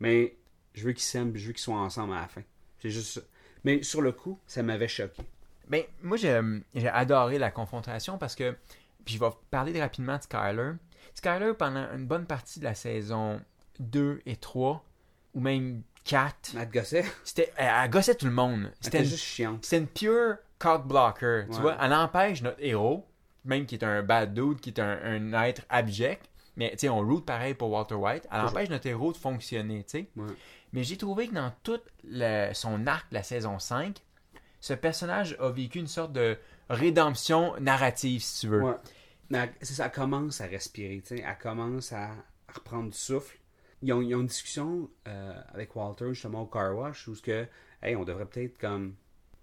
Mais 0.00 0.36
je 0.74 0.84
veux 0.84 0.92
qu'ils 0.92 1.02
s'aiment, 1.02 1.32
puis 1.32 1.40
je 1.42 1.48
veux 1.48 1.52
qu'ils 1.52 1.62
soient 1.62 1.76
ensemble 1.78 2.12
à 2.14 2.20
la 2.22 2.28
fin. 2.28 2.42
C'est 2.80 2.90
juste 2.90 3.14
ça. 3.14 3.20
Mais 3.64 3.82
sur 3.82 4.00
le 4.02 4.12
coup, 4.12 4.38
ça 4.46 4.62
m'avait 4.62 4.88
choqué. 4.88 5.22
Ben, 5.70 5.84
moi, 6.02 6.16
j'ai 6.18 6.38
adoré 6.88 7.38
la 7.38 7.50
confrontation 7.50 8.18
parce 8.18 8.34
que. 8.34 8.56
Puis 9.04 9.14
je 9.14 9.20
vais 9.20 9.30
parler 9.50 9.80
rapidement 9.80 10.18
de 10.18 10.22
Skyler. 10.22 10.72
Skyler, 11.14 11.54
pendant 11.58 11.86
une 11.94 12.06
bonne 12.06 12.26
partie 12.26 12.60
de 12.60 12.64
la 12.64 12.74
saison 12.74 13.40
2 13.78 14.20
et 14.26 14.36
3, 14.36 14.84
ou 15.34 15.40
même 15.40 15.82
4, 16.04 16.52
Matt 16.54 16.70
Gosset, 16.72 17.04
c'était, 17.24 17.50
elle, 17.56 17.72
elle 17.84 17.90
gossait 17.90 18.14
tout 18.14 18.26
le 18.26 18.32
monde. 18.32 18.70
C'était 18.80 19.04
juste 19.04 19.24
chiante. 19.24 19.64
c'était 19.64 19.78
une 19.78 19.86
pure 19.86 20.36
cock 20.58 20.86
blocker. 20.86 21.46
Tu 21.48 21.56
Ouais. 21.56 21.60
vois, 21.62 21.76
elle 21.80 21.94
empêche 21.94 22.42
notre 22.42 22.62
héros, 22.62 23.06
même 23.44 23.64
qui 23.64 23.74
est 23.76 23.84
un 23.84 24.02
bad 24.02 24.34
dude, 24.34 24.60
qui 24.60 24.68
est 24.70 24.80
un, 24.80 24.98
un 25.02 25.32
être 25.44 25.62
abject. 25.70 26.26
Mais 26.56 26.70
tu 26.72 26.78
sais, 26.80 26.88
on 26.90 26.98
root 27.00 27.22
pareil 27.22 27.54
pour 27.54 27.70
Walter 27.70 27.94
White. 27.94 28.26
Elle 28.30 28.40
empêche 28.42 28.68
notre 28.68 28.86
héros 28.86 29.12
de 29.12 29.16
fonctionner, 29.16 29.82
tu 29.84 29.90
sais. 30.00 30.10
Ouais. 30.16 30.26
Mais 30.74 30.84
j'ai 30.84 30.98
trouvé 30.98 31.26
que 31.28 31.34
dans 31.34 31.52
tout 31.62 31.80
le- 32.04 32.52
son 32.52 32.86
arc 32.86 33.08
de 33.10 33.14
la 33.14 33.22
saison 33.22 33.58
5, 33.58 33.96
ce 34.60 34.74
personnage 34.74 35.36
a 35.40 35.50
vécu 35.50 35.78
une 35.78 35.86
sorte 35.86 36.12
de 36.12 36.36
rédemption 36.68 37.54
narrative, 37.60 38.22
si 38.22 38.40
tu 38.40 38.48
veux. 38.48 38.62
Ouais. 38.62 38.74
Mais 39.30 39.38
elle- 39.60 39.66
ça, 39.66 39.86
elle 39.86 39.92
commence 39.92 40.40
à 40.40 40.46
respirer. 40.46 41.02
Elle 41.10 41.38
commence 41.40 41.92
à, 41.92 42.10
à 42.10 42.52
reprendre 42.54 42.90
du 42.90 42.96
souffle. 42.98 43.38
Ils 43.82 43.92
ont, 43.92 44.02
ils 44.02 44.14
ont 44.14 44.20
une 44.20 44.26
discussion 44.26 44.90
euh, 45.08 45.40
avec 45.54 45.74
Walter, 45.76 46.06
justement, 46.12 46.42
au 46.42 46.46
car 46.46 46.76
wash, 46.76 47.08
où 47.08 47.14
ce 47.14 47.22
que, 47.22 47.46
hey, 47.82 47.96
on 47.96 48.04
devrait 48.04 48.26
peut-être 48.26 48.58
comme 48.58 48.94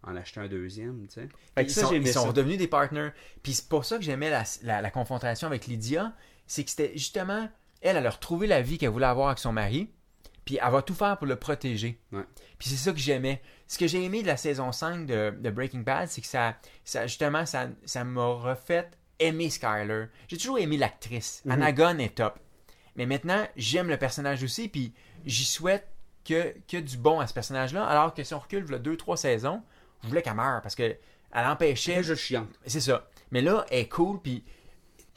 en 0.04 0.16
acheter 0.16 0.40
un 0.40 0.48
deuxième, 0.48 1.08
tu 1.08 1.20
Ils 1.58 1.70
ça, 1.72 1.82
sont, 1.82 1.94
ils 1.94 2.08
sont 2.08 2.22
ça. 2.22 2.28
redevenus 2.28 2.58
des 2.58 2.68
partners. 2.68 3.10
Puis 3.44 3.54
c'est 3.54 3.68
pour 3.68 3.84
ça 3.84 3.98
que 3.98 4.04
j'aimais 4.04 4.30
la, 4.30 4.44
la- 4.62 4.82
la 4.82 4.92
confrontation 4.92 5.48
avec 5.48 5.66
Lydia. 5.68 6.14
C'est 6.46 6.64
que 6.64 6.70
c'était 6.70 6.92
justement, 6.94 7.50
elle, 7.82 7.98
elle 7.98 8.06
a 8.08 8.10
retrouvé 8.12 8.46
la 8.48 8.62
vie 8.62 8.78
qu'elle 8.78 8.90
voulait 8.92 9.06
avoir 9.08 9.28
avec 9.30 9.40
son 9.40 9.52
mari. 9.52 9.90
Puis 10.48 10.58
elle 10.64 10.72
va 10.72 10.82
tout 10.82 10.94
faire 10.94 11.18
pour 11.18 11.28
le 11.28 11.36
protéger. 11.36 12.00
Ouais. 12.14 12.24
Puis 12.58 12.70
c'est 12.70 12.78
ça 12.78 12.94
que 12.94 13.00
j'aimais. 13.00 13.42
Ce 13.68 13.78
que 13.78 13.86
j'ai 13.86 14.02
aimé 14.02 14.22
de 14.22 14.28
la 14.28 14.38
saison 14.38 14.72
5 14.72 15.06
de, 15.06 15.38
de 15.38 15.50
Breaking 15.50 15.82
Bad, 15.82 16.08
c'est 16.08 16.22
que 16.22 16.28
ça, 16.28 16.56
ça 16.86 17.06
justement, 17.06 17.46
ça, 17.46 17.68
ça 17.84 18.06
m'a 18.06 18.26
refait 18.26 18.90
aimer 19.20 19.50
Skyler. 19.50 20.06
J'ai 20.30 20.38
toujours 20.38 20.58
aimé 20.58 20.78
l'actrice. 20.78 21.44
Anna 21.50 21.74
Gunn 21.74 22.00
est 22.00 22.16
top. 22.16 22.40
Mais 22.96 23.06
maintenant, 23.06 23.46
j'aime 23.58 23.90
le 23.90 23.98
personnage 23.98 24.42
aussi, 24.42 24.70
puis 24.70 24.94
j'y 25.26 25.44
souhaite 25.44 25.86
que, 26.24 26.56
que 26.66 26.78
du 26.78 26.96
bon 26.96 27.20
à 27.20 27.28
ce 27.28 27.34
personnage-là, 27.34 27.86
alors 27.86 28.14
que 28.14 28.24
si 28.24 28.34
on 28.34 28.40
recule, 28.40 28.72
là, 28.72 28.80
deux, 28.80 28.96
trois 28.96 29.18
saisons, 29.18 29.62
je 30.04 30.08
voulais 30.08 30.22
qu'elle 30.22 30.36
meure 30.36 30.62
parce 30.62 30.76
que 30.76 30.96
elle 31.34 31.46
empêchait. 31.46 32.04
Juste 32.04 32.22
chiante. 32.22 32.48
C'est 32.66 32.80
ça. 32.80 33.10
Mais 33.32 33.42
là, 33.42 33.66
elle 33.70 33.80
est 33.80 33.90
cool, 33.90 34.22
puis 34.22 34.46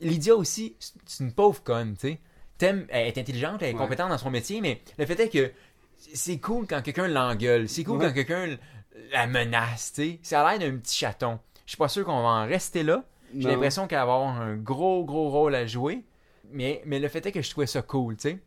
Lydia 0.01 0.35
aussi, 0.35 0.75
c'est 1.07 1.23
une 1.23 1.33
pauvre 1.33 1.63
conne, 1.63 1.95
tu 1.95 2.09
sais. 2.09 2.21
T'aimes- 2.61 2.87
Elle 2.91 3.07
est 3.09 3.19
intelligente, 3.19 3.63
elle 3.63 3.71
est 3.71 3.73
Ouais. 3.73 3.79
compétente 3.79 4.11
dans 4.11 4.19
son 4.19 4.31
métier, 4.31 4.61
mais 4.61 4.81
le 4.99 5.07
fait 5.07 5.19
est 5.19 5.29
que 5.31 5.51
c'est 6.15 6.39
cool 6.39 6.67
quand 6.67 6.83
quelqu'un 6.83 7.09
l'engueule, 7.09 7.69
c'est 7.69 7.85
cool 7.85 7.99
Ouais. 7.99 8.07
quand 8.09 8.13
quelqu'un 8.15 8.57
la 9.13 9.27
menace, 9.27 9.93
tu 9.95 10.03
sais. 10.03 10.19
Ça 10.23 10.47
a 10.47 10.57
l'air 10.57 10.71
d'un 10.71 10.77
petit 10.79 10.97
chaton. 10.99 11.39
Je 11.67 11.71
suis 11.71 11.79
pas 11.79 11.89
sûr 11.89 12.05
qu'on 12.05 12.23
va 12.23 12.29
en 12.29 12.47
rester 12.47 12.83
là. 12.83 13.05
J'ai 13.37 13.49
l'impression 13.49 13.87
qu'elle 13.87 13.99
va 13.99 14.03
avoir 14.03 14.41
un 14.41 14.57
gros, 14.57 15.05
gros 15.05 15.31
rôle 15.31 15.55
à 15.55 15.67
jouer. 15.67 16.03
Mais, 16.53 16.83
mais 16.85 16.99
le 16.99 17.09
fait 17.09 17.25
est 17.27 17.33
que 17.33 17.43
je 17.43 17.51
trouvais 17.51 17.67
ça 17.67 17.81
cool, 17.83 18.17
tu 18.17 18.23
sais. 18.31 18.39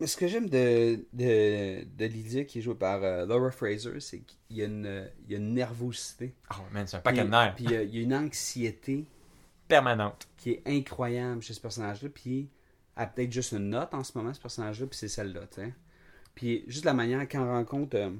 Mais 0.00 0.06
ce 0.08 0.16
que 0.16 0.26
j'aime 0.26 0.48
de, 0.48 1.04
de, 1.12 1.84
de 1.84 2.04
Lydia, 2.06 2.44
qui 2.44 2.58
est 2.58 2.62
jouée 2.62 2.74
par 2.74 3.04
euh, 3.04 3.24
Laura 3.26 3.50
Fraser, 3.52 4.00
c'est 4.00 4.20
qu'il 4.20 4.56
y 4.56 4.62
a 4.62 4.64
une, 4.64 5.08
il 5.26 5.32
y 5.32 5.34
a 5.34 5.38
une 5.38 5.54
nervosité. 5.54 6.34
Oh 6.50 6.62
man, 6.72 6.86
c'est 6.88 6.96
un 6.96 7.00
paquet 7.00 7.22
de 7.24 7.28
nerfs. 7.30 7.54
puis 7.54 7.64
il 7.66 7.70
y 7.70 7.76
a- 7.76 7.82
il 7.82 7.94
y 7.94 7.98
a 8.00 8.02
une 8.02 8.14
anxiété 8.14 9.04
Permanente. 9.68 10.28
qui 10.36 10.50
est 10.52 10.62
incroyable 10.66 11.42
chez 11.42 11.54
ce 11.54 11.60
personnage-là. 11.60 12.08
Puis 12.12 12.48
a 12.96 13.06
peut-être 13.06 13.32
juste 13.32 13.52
une 13.52 13.70
note 13.70 13.94
en 13.94 14.04
ce 14.04 14.16
moment, 14.16 14.32
ce 14.32 14.40
personnage-là, 14.40 14.86
puis 14.86 14.98
c'est 14.98 15.08
celle-là, 15.08 15.42
tu 15.50 15.62
sais. 15.62 15.74
Puis 16.34 16.64
juste 16.66 16.84
la 16.84 16.94
manière 16.94 17.26
on 17.34 17.52
rencontre 17.52 17.96
euh, 17.96 18.10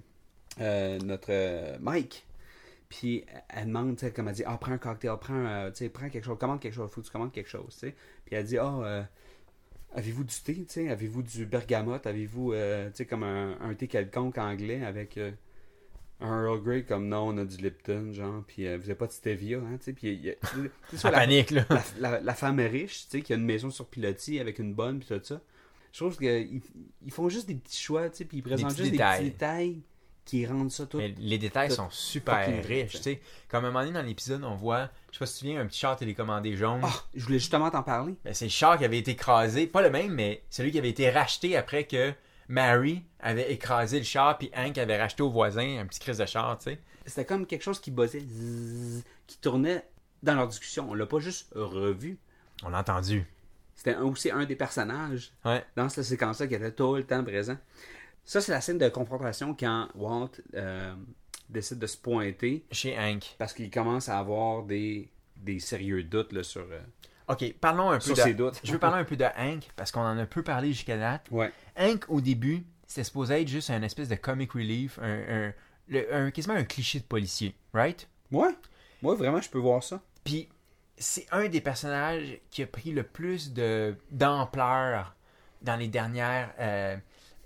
euh, 0.61 0.99
notre 1.01 1.31
euh, 1.31 1.77
Mike, 1.81 2.27
puis 2.89 3.25
elle 3.49 3.67
demande, 3.67 3.97
tu 3.97 4.07
sais, 4.07 4.13
comme 4.13 4.29
elle 4.29 4.35
dit, 4.35 4.45
ah, 4.47 4.59
prends 4.59 4.73
un 4.73 4.79
cocktail, 4.79 5.17
prends, 5.21 5.47
euh, 5.47 5.71
tu 5.71 5.79
sais, 5.79 5.89
prends 5.89 6.09
quelque 6.09 6.25
chose, 6.25 6.39
commande 6.39 6.61
quelque 6.61 6.75
chose, 6.75 6.91
faut 6.91 7.01
que 7.01 7.07
tu 7.07 7.13
commandes 7.13 7.33
quelque 7.33 7.49
chose, 7.49 7.73
tu 7.73 7.89
sais. 7.89 7.95
Puis 8.25 8.35
elle 8.37 8.45
dit, 8.45 8.59
ah, 8.59 9.09
avez-vous 9.95 10.25
du 10.25 10.35
thé, 10.35 10.55
tu 10.55 10.65
sais, 10.69 10.89
avez-vous 10.89 11.23
du 11.23 11.47
bergamote, 11.47 12.07
avez-vous, 12.07 12.53
tu 12.53 12.59
sais, 12.95 13.07
comme 13.07 13.23
un, 13.23 13.59
un 13.61 13.75
thé 13.75 13.89
quelconque 13.89 14.39
anglais 14.39 14.85
avec 14.85 15.19
un 16.23 16.45
Earl 16.45 16.63
Grey, 16.63 16.83
comme 16.85 17.09
non, 17.09 17.29
on 17.29 17.39
a 17.39 17.45
du 17.45 17.57
Lipton, 17.57 18.13
genre, 18.13 18.43
puis 18.47 18.67
euh, 18.67 18.77
vous 18.77 18.85
avez 18.85 18.95
pas 18.95 19.07
de 19.07 19.13
stevia, 19.13 19.59
hein, 19.59 19.77
tu 19.79 19.85
sais, 19.87 19.93
puis 19.93 20.35
la- 21.05 21.11
panique, 21.11 21.51
là. 21.51 21.65
la, 21.71 21.83
la- 22.11 22.21
la 22.21 22.35
femme 22.35 22.61
est 22.61 22.69
riche, 22.69 23.05
tu 23.11 23.19
sais, 23.19 23.23
qui 23.23 23.33
a 23.33 23.37
une 23.37 23.45
maison 23.45 23.71
sur 23.71 23.87
pilotis 23.87 24.39
avec 24.41 24.59
une 24.59 24.75
bonne, 24.75 24.99
puis 25.01 25.09
tout 25.09 25.25
ça. 25.25 25.41
Je 25.93 25.99
trouve 25.99 26.17
qu'ils 26.17 26.63
ils 27.05 27.11
font 27.13 27.29
juste 27.29 27.47
des 27.49 27.55
petits 27.55 27.81
choix, 27.83 28.09
tu 28.09 28.19
sais, 28.19 28.25
puis 28.25 28.39
ils 28.39 28.43
présentent 28.43 28.71
petits 28.71 28.79
juste 28.83 28.93
détails. 28.93 29.19
des 29.19 29.25
petits 29.27 29.33
détails 29.33 29.83
qui 30.25 30.47
rendent 30.47 30.71
ça 30.71 30.87
tout. 30.87 30.99
Mais 30.99 31.13
les 31.19 31.37
détails 31.37 31.69
tout 31.69 31.75
sont 31.75 31.91
super 31.91 32.47
riches, 32.47 32.67
riche, 32.67 32.93
tu 32.93 33.03
sais. 33.03 33.21
Comme 33.49 33.65
à 33.65 33.69
un 33.69 33.71
moment 33.73 33.85
donné 33.85 33.93
dans 33.99 34.07
l'épisode, 34.07 34.45
on 34.45 34.55
voit, 34.55 34.89
je 35.11 35.17
sais 35.17 35.19
pas 35.19 35.27
si 35.27 35.33
tu 35.35 35.39
te 35.41 35.45
souviens, 35.47 35.61
un 35.61 35.67
petit 35.67 35.81
char 35.81 35.97
télécommandé 35.97 36.57
jaune. 36.57 36.81
Ah, 36.85 36.93
je 37.15 37.25
voulais 37.25 37.41
justement 37.41 37.71
t'en 37.71 37.83
parler. 37.83 38.15
Ben, 38.25 38.33
c'est 38.33 38.45
le 38.47 38.51
char 38.53 38.79
qui 38.79 38.85
avait 38.85 38.99
été 38.99 39.11
écrasé, 39.11 39.67
pas 39.67 39.83
le 39.83 39.91
même, 39.91 40.13
mais 40.15 40.43
celui 40.49 40.71
qui 40.71 40.79
avait 40.79 40.91
été 40.91 41.11
racheté 41.11 41.57
après 41.57 41.85
que 41.85 42.13
Mary 42.53 43.03
avait 43.19 43.51
écrasé 43.51 43.99
le 43.99 44.05
char, 44.05 44.37
puis 44.37 44.51
Hank 44.55 44.77
avait 44.77 45.01
racheté 45.01 45.23
au 45.23 45.31
voisin 45.31 45.79
un 45.79 45.87
petit 45.87 46.01
crise 46.01 46.19
de 46.19 46.27
char, 46.27 46.59
tu 46.59 46.65
sais. 46.65 46.79
C'était 47.07 47.25
comme 47.25 47.47
quelque 47.47 47.63
chose 47.63 47.81
qui 47.81 47.91
buzzait, 47.91 48.21
zzzz, 48.21 49.03
qui 49.27 49.39
tournait 49.39 49.83
dans 50.23 50.35
leur 50.35 50.47
discussion. 50.49 50.87
On 50.91 50.95
l'a 50.95 51.07
pas 51.07 51.19
juste 51.19 51.51
revu. 51.55 52.19
On 52.63 52.69
l'a 52.69 52.81
entendu. 52.81 53.25
C'était 53.75 53.97
aussi 53.97 54.31
un 54.31 54.45
des 54.45 54.55
personnages 54.55 55.33
Ouais. 55.47 55.65
dans 55.77 55.89
cette 55.89 56.05
séquence-là 56.05 56.47
qui 56.47 56.55
était 56.55 56.73
tout 56.73 56.95
le 56.95 57.05
temps 57.07 57.25
présent. 57.25 57.57
Ça, 58.25 58.41
c'est 58.43 58.53
la 58.53 58.61
scène 58.61 58.79
de 58.79 58.89
confrontation 58.91 59.55
quand 59.59 59.89
Walt 59.95 60.31
euh, 60.55 60.95
décide 61.49 61.79
de 61.79 61.87
se 61.87 61.97
pointer 61.97 62.65
Chez 62.71 62.97
Hank. 62.99 63.35
parce 63.39 63.55
qu'il 63.55 63.71
commence 63.71 64.09
à 64.11 64.19
avoir 64.19 64.63
des, 64.63 65.09
des 65.37 65.59
sérieux 65.59 66.03
doutes 66.05 66.33
là, 66.33 66.43
sur. 66.43 66.61
euh, 66.71 66.81
Ok, 67.33 67.55
parlons 67.61 67.91
un 67.91 67.99
peu 67.99 68.15
Sur 68.15 68.27
de. 68.27 68.33
doutes. 68.33 68.61
Je 68.65 68.73
veux 68.73 68.79
parler 68.79 69.01
un 69.01 69.05
peu 69.05 69.17
de 69.17 69.25
Hank, 69.25 69.69
parce 69.77 69.91
qu'on 69.91 70.01
en 70.03 70.19
a 70.19 70.27
peu 70.27 70.43
parlé 70.43 70.69
jusqu'à 70.73 70.97
date. 70.97 71.27
Ouais. 71.31 71.51
Hank, 71.79 72.05
au 72.09 72.21
début, 72.21 72.65
c'était 72.87 73.05
supposé 73.05 73.41
être 73.43 73.49
juste 73.49 73.71
un 73.71 73.83
espèce 73.83 74.09
de 74.09 74.15
comic 74.17 74.53
relief, 74.53 74.99
un, 75.01 75.21
un, 75.49 75.53
le- 75.89 76.15
un- 76.15 76.31
quasiment 76.31 76.55
un 76.55 76.65
cliché 76.65 76.99
de 77.01 77.05
policier, 77.05 77.55
right? 77.73 78.09
Ouais. 78.31 78.51
Moi, 79.03 79.15
vraiment, 79.15 79.41
je 79.41 79.49
peux 79.51 79.59
voir 79.59 79.83
ça. 79.83 80.01
Puis 80.25 80.49
c'est 80.97 81.27
un 81.33 81.49
des 81.49 81.61
personnages 81.61 82.39
qui 82.51 82.63
a 82.63 82.67
pris 82.67 82.93
le 82.93 83.03
plus 83.03 83.53
de 83.53 83.97
d'ampleur 84.11 85.15
dans 85.63 85.77
les 85.77 85.89
dernières 85.89 86.53
euh, 86.61 86.97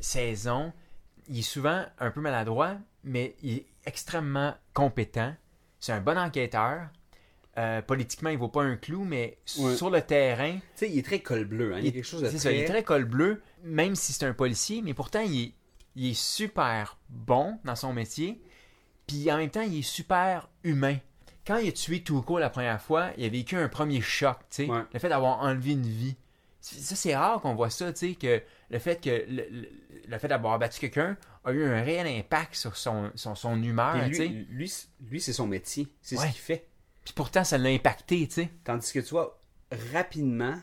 saisons. 0.01 0.73
Il 1.29 1.39
est 1.39 1.43
souvent 1.43 1.85
un 1.99 2.11
peu 2.11 2.21
maladroit, 2.21 2.77
mais 3.05 3.35
il 3.43 3.55
est 3.59 3.67
extrêmement 3.85 4.55
compétent. 4.75 5.35
C'est 5.81 5.93
un 5.93 6.01
bon 6.01 6.19
enquêteur. 6.19 6.89
Euh, 7.59 7.81
politiquement, 7.81 8.29
il 8.31 8.37
vaut 8.37 8.49
pas 8.49 8.63
un 8.63 8.77
clou, 8.77 9.05
mais 9.05 9.39
Ouais. 9.59 9.75
sur 9.77 9.89
le 9.89 10.03
terrain, 10.03 10.57
Tu 10.57 10.61
sais, 10.75 10.91
il 10.91 10.99
est 10.99 11.03
très 11.03 11.21
col 11.21 11.45
bleu. 11.47 11.73
Hein? 11.75 11.79
Il 11.79 11.87
y 11.87 11.89
a 11.89 11.93
quelque 11.93 12.05
chose 12.05 12.21
de 12.23 12.29
très... 12.29 12.39
ça, 12.39 12.53
il 12.53 12.61
est 12.61 12.67
très 12.67 12.83
col 12.85 13.05
bleu, 13.07 13.41
même 13.65 13.95
si 13.95 14.13
c'est 14.13 14.27
un 14.27 14.35
policier, 14.35 14.83
mais 14.83 14.93
pourtant 14.93 15.21
il 15.21 15.41
est, 15.43 15.53
il 15.95 16.11
est 16.11 16.15
super 16.21 16.99
bon 17.09 17.59
dans 17.65 17.75
son 17.75 17.95
métier, 17.95 18.39
puis 19.07 19.33
en 19.33 19.39
même 19.39 19.49
temps 19.49 19.63
il 19.63 19.79
est 19.79 19.83
super 19.83 20.51
humain. 20.65 20.99
Quand 21.47 21.57
il 21.57 21.69
a 21.69 21.73
tué 21.73 22.03
Tuco 22.03 22.39
la 22.39 22.51
première 22.51 22.81
fois, 22.83 23.11
il 23.17 23.25
a 23.25 23.29
vécu 23.31 23.57
un 23.57 23.69
premier 23.71 24.03
choc, 24.03 24.37
tu 24.51 24.65
sais, 24.65 24.71
Ouais. 24.71 24.83
le 24.93 24.99
fait 24.99 25.09
d'avoir 25.09 25.41
enlevé 25.41 25.73
une 25.73 25.87
vie. 25.87 26.17
Ça 26.61 26.95
c'est 26.97 27.17
rare 27.17 27.41
qu'on 27.41 27.55
voit 27.55 27.71
ça, 27.71 27.91
tu 27.93 28.09
sais, 28.11 28.15
que 28.17 28.43
le 28.69 28.79
fait 28.79 29.01
que 29.03 29.09
le, 29.31 29.47
le- 29.51 29.69
le 30.09 30.19
fait 30.19 30.29
d'avoir 30.29 30.59
battu 30.59 30.79
quelqu'un 30.81 31.17
a 31.45 31.53
eu 31.53 31.65
un 31.65 31.81
réel 31.83 32.07
impact 32.07 32.55
sur 32.55 32.77
son, 32.77 33.11
son, 33.15 33.35
son 33.35 33.63
humeur, 33.63 33.95
Puis 34.11 34.19
lui, 34.29 34.47
lui, 34.51 34.69
c'est- 34.69 34.89
lui, 35.09 35.21
c'est 35.23 35.33
son 35.33 35.47
métier. 35.47 35.89
C'est 36.03 36.19
Ouais. 36.19 36.27
ce 36.27 36.33
qu'il 36.33 36.41
fait. 36.43 36.67
Puis 37.07 37.15
pourtant 37.15 37.45
ça 37.45 37.57
l'a 37.57 37.69
impacté, 37.71 38.27
tu 38.27 38.35
sais. 38.35 38.51
Tandis 38.65 38.93
que 38.93 38.99
tu 38.99 39.11
vois, 39.11 39.39
rapidement, 39.93 40.59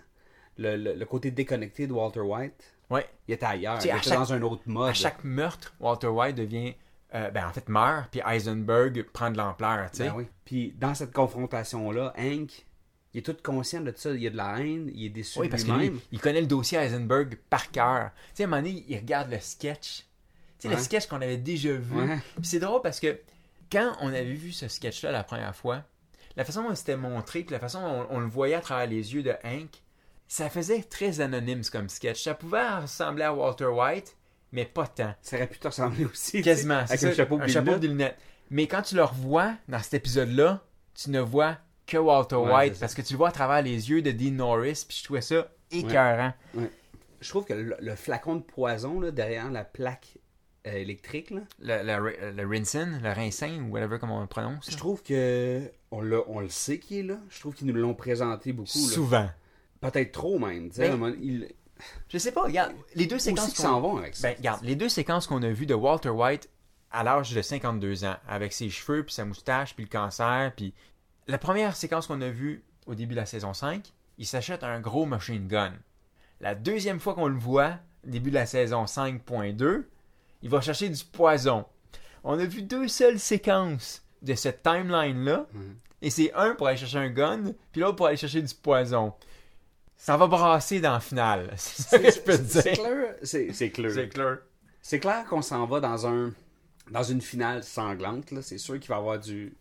le, 0.57 0.75
le- 0.75 0.93
le 0.93 1.05
côté 1.05 1.31
déconnecté 1.31 1.87
de 1.87 1.93
Walter 1.93 2.19
White, 2.19 2.73
Ouais. 2.89 3.07
il 3.27 3.33
était 3.33 3.45
ailleurs. 3.45 3.79
Il 3.83 3.87
était 3.89 4.01
chaque- 4.03 4.13
dans 4.19 4.33
un 4.33 4.41
autre 4.41 4.63
mode. 4.65 4.89
À 4.89 4.93
chaque 4.93 5.23
meurtre, 5.23 5.73
Walter 5.79 6.07
White 6.07 6.35
devient, 6.35 6.75
euh, 7.15 7.31
ben 7.31 7.47
en 7.47 7.53
fait 7.53 7.67
meurt, 7.69 8.09
puis 8.11 8.21
Heisenberg 8.25 9.03
prend 9.13 9.31
de 9.31 9.37
l'ampleur, 9.37 9.89
tu 9.91 9.97
sais. 9.99 10.09
Ben 10.09 10.15
oui. 10.17 10.27
Puis 10.45 10.73
dans 10.77 10.93
cette 10.93 11.13
confrontation-là, 11.13 12.13
Hank, 12.17 12.65
il 13.13 13.19
est 13.19 13.21
tout 13.21 13.37
conscient 13.41 13.79
de 13.81 13.93
ça. 13.95 14.11
Il 14.11 14.21
y 14.21 14.27
a 14.27 14.29
de 14.29 14.35
la 14.37 14.59
haine, 14.59 14.91
il 14.93 15.05
est 15.05 15.09
déçu 15.09 15.39
Oui, 15.39 15.47
parce 15.49 15.63
lui-même. 15.63 15.97
il 16.11 16.19
connaît 16.19 16.41
le 16.41 16.47
dossier 16.47 16.77
Heisenberg 16.77 17.37
par 17.49 17.71
cœur. 17.71 18.11
Tu 18.11 18.19
sais, 18.35 18.43
à 18.43 18.47
un 18.47 18.49
moment 18.49 18.61
donné, 18.61 18.83
il 18.87 18.97
regarde 18.97 19.31
le 19.31 19.39
sketch. 19.39 20.05
Tu 20.59 20.67
sais, 20.67 20.75
le 20.75 20.77
sketch 20.81 21.07
qu'on 21.07 21.21
avait 21.21 21.37
déjà 21.37 21.71
vu. 21.71 21.95
Ouais. 22.01 22.17
Puis 22.35 22.45
c'est 22.45 22.59
drôle 22.59 22.81
parce 22.81 22.99
que 22.99 23.17
quand 23.71 23.95
on 24.01 24.07
avait 24.09 24.23
vu 24.33 24.51
ce 24.51 24.67
sketch-là 24.67 25.11
la 25.11 25.23
première 25.23 25.55
fois, 25.55 25.83
la 26.35 26.45
façon 26.45 26.63
dont 26.63 26.75
c'était 26.75 26.97
montré, 26.97 27.43
puis 27.43 27.53
la 27.53 27.59
façon 27.59 27.81
dont 27.81 28.07
on, 28.09 28.17
on 28.17 28.19
le 28.19 28.27
voyait 28.27 28.55
à 28.55 28.61
travers 28.61 28.87
les 28.87 29.13
yeux 29.13 29.23
de 29.23 29.33
Hank, 29.43 29.81
ça 30.27 30.49
faisait 30.49 30.81
très 30.81 31.21
anonyme 31.21 31.63
ce 31.63 31.69
comme 31.69 31.89
sketch. 31.89 32.23
Ça 32.23 32.33
pouvait 32.33 32.67
ressembler 32.79 33.23
à 33.23 33.33
Walter 33.33 33.67
White, 33.67 34.17
mais 34.51 34.65
pas 34.65 34.87
tant. 34.87 35.13
Ça 35.21 35.35
aurait 35.35 35.47
pu 35.47 35.59
te 35.59 35.67
ressembler 35.67 36.05
aussi. 36.05 36.41
Quasiment. 36.41 36.79
Avec 36.79 36.99
ça, 36.99 37.07
un 37.07 37.13
chapeau, 37.13 37.39
un 37.39 37.77
de 37.77 37.87
lunettes. 37.87 38.17
Mais 38.49 38.67
quand 38.67 38.81
tu 38.81 38.95
le 38.95 39.03
revois 39.03 39.53
dans 39.67 39.79
cet 39.79 39.95
épisode-là, 39.95 40.61
tu 40.95 41.09
ne 41.09 41.19
vois 41.19 41.57
que 41.85 41.97
Walter 41.97 42.35
Ouais, 42.35 42.53
White 42.53 42.79
parce 42.79 42.93
que 42.93 43.01
tu 43.01 43.13
le 43.13 43.17
vois 43.17 43.29
à 43.29 43.31
travers 43.31 43.61
les 43.61 43.89
yeux 43.89 44.01
de 44.01 44.11
Dean 44.11 44.31
Norris, 44.31 44.85
puis 44.87 44.97
je 44.97 45.03
trouvais 45.03 45.21
ça 45.21 45.47
écœurant. 45.71 46.33
Je 47.19 47.29
trouve 47.29 47.45
que 47.45 47.53
le, 47.53 47.75
le 47.79 47.95
flacon 47.95 48.35
de 48.35 48.41
poison 48.41 48.99
là, 48.99 49.11
derrière 49.11 49.49
la 49.49 49.63
plaque 49.63 50.17
électrique, 50.65 51.29
là, 51.31 51.41
le, 51.59 51.83
le, 51.83 52.31
le 52.31 52.47
Rinsin, 52.47 52.99
le 53.01 53.11
Rinsin, 53.11 53.63
ou 53.63 53.71
whatever 53.73 53.97
comment 53.99 54.17
on 54.17 54.21
le 54.21 54.27
prononce. 54.27 54.69
je 54.69 54.77
trouve 54.77 55.03
que 55.03 55.69
on, 55.91 56.01
l'a- 56.01 56.23
on 56.27 56.39
le 56.39 56.49
sait 56.49 56.79
qu'il 56.79 56.97
est 56.97 57.03
là. 57.03 57.17
Je 57.29 57.39
trouve 57.39 57.53
qu'ils 57.53 57.67
nous 57.67 57.73
l'ont 57.73 57.93
présenté 57.95 58.53
beaucoup. 58.53 58.69
là. 58.77 58.93
Souvent. 58.93 59.29
Peut-être 59.81 60.11
trop 60.13 60.39
même. 60.39 60.69
Ben, 60.77 61.15
il... 61.21 61.49
Je 62.07 62.17
sais 62.17 62.31
pas, 62.31 62.43
regarde, 62.43 62.71
les 62.95 63.05
deux 63.07 63.19
séquences 63.19 63.53
s'en 63.55 63.81
qu'on... 63.81 63.81
vont 63.81 63.97
avec 63.97 64.15
ça. 64.15 64.29
Ben, 64.29 64.37
regarde, 64.37 64.63
les 64.63 64.75
deux 64.75 64.87
séquences 64.89 65.27
qu'on 65.27 65.43
a 65.43 65.49
vues 65.51 65.65
de 65.65 65.73
Walter 65.73 66.09
White 66.09 66.49
à 66.91 67.03
l'âge 67.03 67.33
de 67.33 67.41
52 67.41 68.05
ans, 68.05 68.15
avec 68.27 68.53
ses 68.53 68.69
cheveux, 68.69 69.03
puis 69.03 69.13
sa 69.13 69.25
moustache, 69.25 69.75
puis 69.75 69.83
le 69.83 69.89
cancer, 69.89 70.53
puis... 70.55 70.73
La 71.27 71.37
première 71.37 71.75
séquence 71.75 72.07
qu'on 72.07 72.21
a 72.21 72.29
vue 72.29 72.63
au 72.85 72.95
début 72.95 73.15
de 73.15 73.19
la 73.19 73.25
saison 73.25 73.53
5, 73.53 73.91
il 74.17 74.25
s'achète 74.27 74.63
un 74.63 74.79
gros 74.79 75.05
machine 75.05 75.47
gun. 75.47 75.73
La 76.41 76.53
deuxième 76.53 76.99
fois 76.99 77.13
qu'on 77.15 77.27
le 77.27 77.37
voit, 77.37 77.77
début 78.03 78.29
de 78.29 78.35
la 78.35 78.45
saison 78.45 78.83
5.2, 78.85 79.85
il 80.43 80.49
va 80.49 80.61
chercher 80.61 80.89
du 80.89 81.03
poison. 81.03 81.65
On 82.23 82.37
a 82.37 82.45
vu 82.45 82.61
deux 82.61 82.87
seules 82.87 83.19
séquences 83.19 84.03
de 84.21 84.35
cette 84.35 84.61
timeline-là, 84.61 85.47
et 86.01 86.09
c'est 86.11 86.31
un 86.33 86.53
pour 86.55 86.67
aller 86.67 86.77
chercher 86.77 86.99
un 86.99 87.09
gun, 87.09 87.53
puis 87.71 87.81
l'autre 87.81 87.95
pour 87.95 88.05
aller 88.07 88.17
chercher 88.17 88.41
du 88.41 88.53
poison. 88.53 89.13
Ça 89.97 90.17
va 90.17 90.27
brasser 90.27 90.79
dans 90.81 90.93
le 90.95 90.99
final. 90.99 91.53
C'est 91.57 91.81
ça 91.83 91.97
que 91.99 92.11
je 92.11 92.19
peux 92.19 92.37
te 92.37 92.43
C'est 92.43 92.61
dire. 92.63 92.73
clair. 92.73 93.15
C'est 93.23 93.69
clair. 93.71 93.91
C'est 93.91 94.09
clair. 94.09 94.37
C'est 94.81 94.99
clair 94.99 95.25
qu'on 95.25 95.41
s'en 95.41 95.65
va 95.65 95.79
dans 95.79 96.05
un 96.05 96.31
dans 96.91 97.03
une 97.03 97.21
finale 97.21 97.63
sanglante. 97.63 98.33
C'est 98.41 98.57
sûr 98.57 98.77
qu'il 98.79 98.89
va 98.89 98.95
y 98.95 98.99
avoir 98.99 99.19
du. 99.19 99.55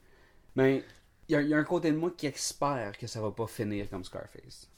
Mais 0.56 0.82
il 1.28 1.32
y, 1.32 1.36
a- 1.36 1.42
il 1.42 1.48
y 1.48 1.54
a 1.54 1.58
un 1.58 1.62
côté 1.64 1.92
de 1.92 1.96
moi 1.96 2.10
qui 2.16 2.26
espère 2.26 2.98
que 2.98 3.06
ça 3.06 3.20
va 3.20 3.30
pas 3.30 3.46
finir 3.46 3.88
comme 3.88 4.02
Scarface. 4.04 4.68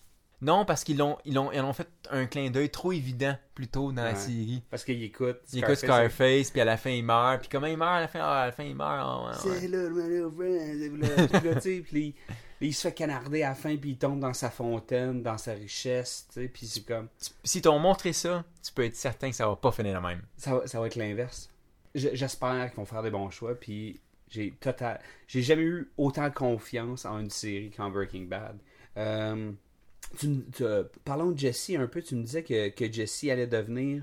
Non, 0.44 0.64
parce 0.66 0.84
qu'ils 0.84 0.98
l'ont, 0.98 1.16
ils 1.24 1.32
l'ont, 1.34 1.50
ils 1.52 1.60
ont 1.60 1.72
fait 1.72 1.88
un 2.10 2.26
clin 2.26 2.50
d'œil 2.50 2.68
trop 2.68 2.92
évident 2.92 3.34
plus 3.54 3.66
tôt 3.68 3.92
dans 3.92 4.04
la 4.04 4.14
série. 4.14 4.62
Parce 4.70 4.84
qu'il 4.84 5.02
écoute. 5.02 5.38
Il 5.52 5.60
écoute 5.60 5.76
Scarface, 5.76 6.50
puis 6.50 6.60
à 6.60 6.64
la 6.66 6.76
fin 6.76 6.90
il 6.90 7.02
meurt, 7.02 7.40
puis 7.40 7.48
comment 7.48 7.66
il 7.66 7.78
meurt 7.78 7.92
à 7.96 8.00
la 8.00 8.08
fin? 8.08 8.20
Ah, 8.22 8.42
À 8.42 8.46
la 8.46 8.52
fin 8.52 8.64
il 8.64 8.74
meurt. 8.76 8.90
ah, 9.02 9.22
ouais, 9.22 9.50
ouais. 9.50 9.58
C'est 9.60 9.68
là. 9.68 11.28
Puis 11.40 11.48
là, 11.48 11.54
tu 11.54 11.60
sais, 11.60 11.84
puis 11.88 12.14
il 12.60 12.74
se 12.74 12.82
fait 12.88 12.94
canarder 12.94 13.42
à 13.42 13.50
la 13.50 13.54
fin, 13.54 13.74
puis 13.76 13.90
il 13.90 13.96
tombe 13.98 14.20
dans 14.20 14.34
sa 14.34 14.50
fontaine, 14.50 15.22
dans 15.22 15.38
sa 15.38 15.52
richesse, 15.52 16.26
tu 16.32 16.40
sais, 16.42 16.48
puis 16.48 16.66
c'est 16.66 16.84
comme... 16.84 17.08
Si 17.42 17.60
t'ont 17.62 17.78
montré 17.78 18.12
ça, 18.12 18.44
tu 18.62 18.72
peux 18.72 18.84
être 18.84 18.96
certain 18.96 19.30
que 19.30 19.36
ça 19.36 19.48
va 19.48 19.56
pas 19.56 19.72
finir 19.72 20.00
de 20.00 20.06
même. 20.06 20.22
Ça 20.36 20.54
va, 20.58 20.66
ça 20.66 20.78
va 20.80 20.86
être 20.86 20.96
l'inverse. 20.96 21.50
J'espère 21.94 22.68
qu'ils 22.70 22.76
vont 22.76 22.84
faire 22.84 23.02
des 23.02 23.10
bons 23.10 23.30
choix, 23.30 23.54
puis 23.54 24.00
j'ai 24.28 24.50
total... 24.52 25.00
J'ai 25.26 25.42
jamais 25.42 25.62
eu 25.62 25.90
autant 25.96 26.30
confiance 26.30 27.04
en 27.04 27.18
une 27.18 27.30
série 27.30 27.70
qu'en 27.70 27.90
Breaking 27.90 28.24
Bad. 28.24 28.58
Euh, 28.96 29.52
tu, 30.18 30.44
tu- 30.52 30.64
euh, 30.64 30.84
parlons 31.04 31.30
de 31.30 31.38
Jesse 31.38 31.72
un 31.78 31.86
peu, 31.86 32.02
tu 32.02 32.14
me 32.14 32.22
disais 32.22 32.42
que, 32.42 32.68
que 32.68 32.90
Jesse 32.90 33.24
allait 33.24 33.46
devenir... 33.46 34.02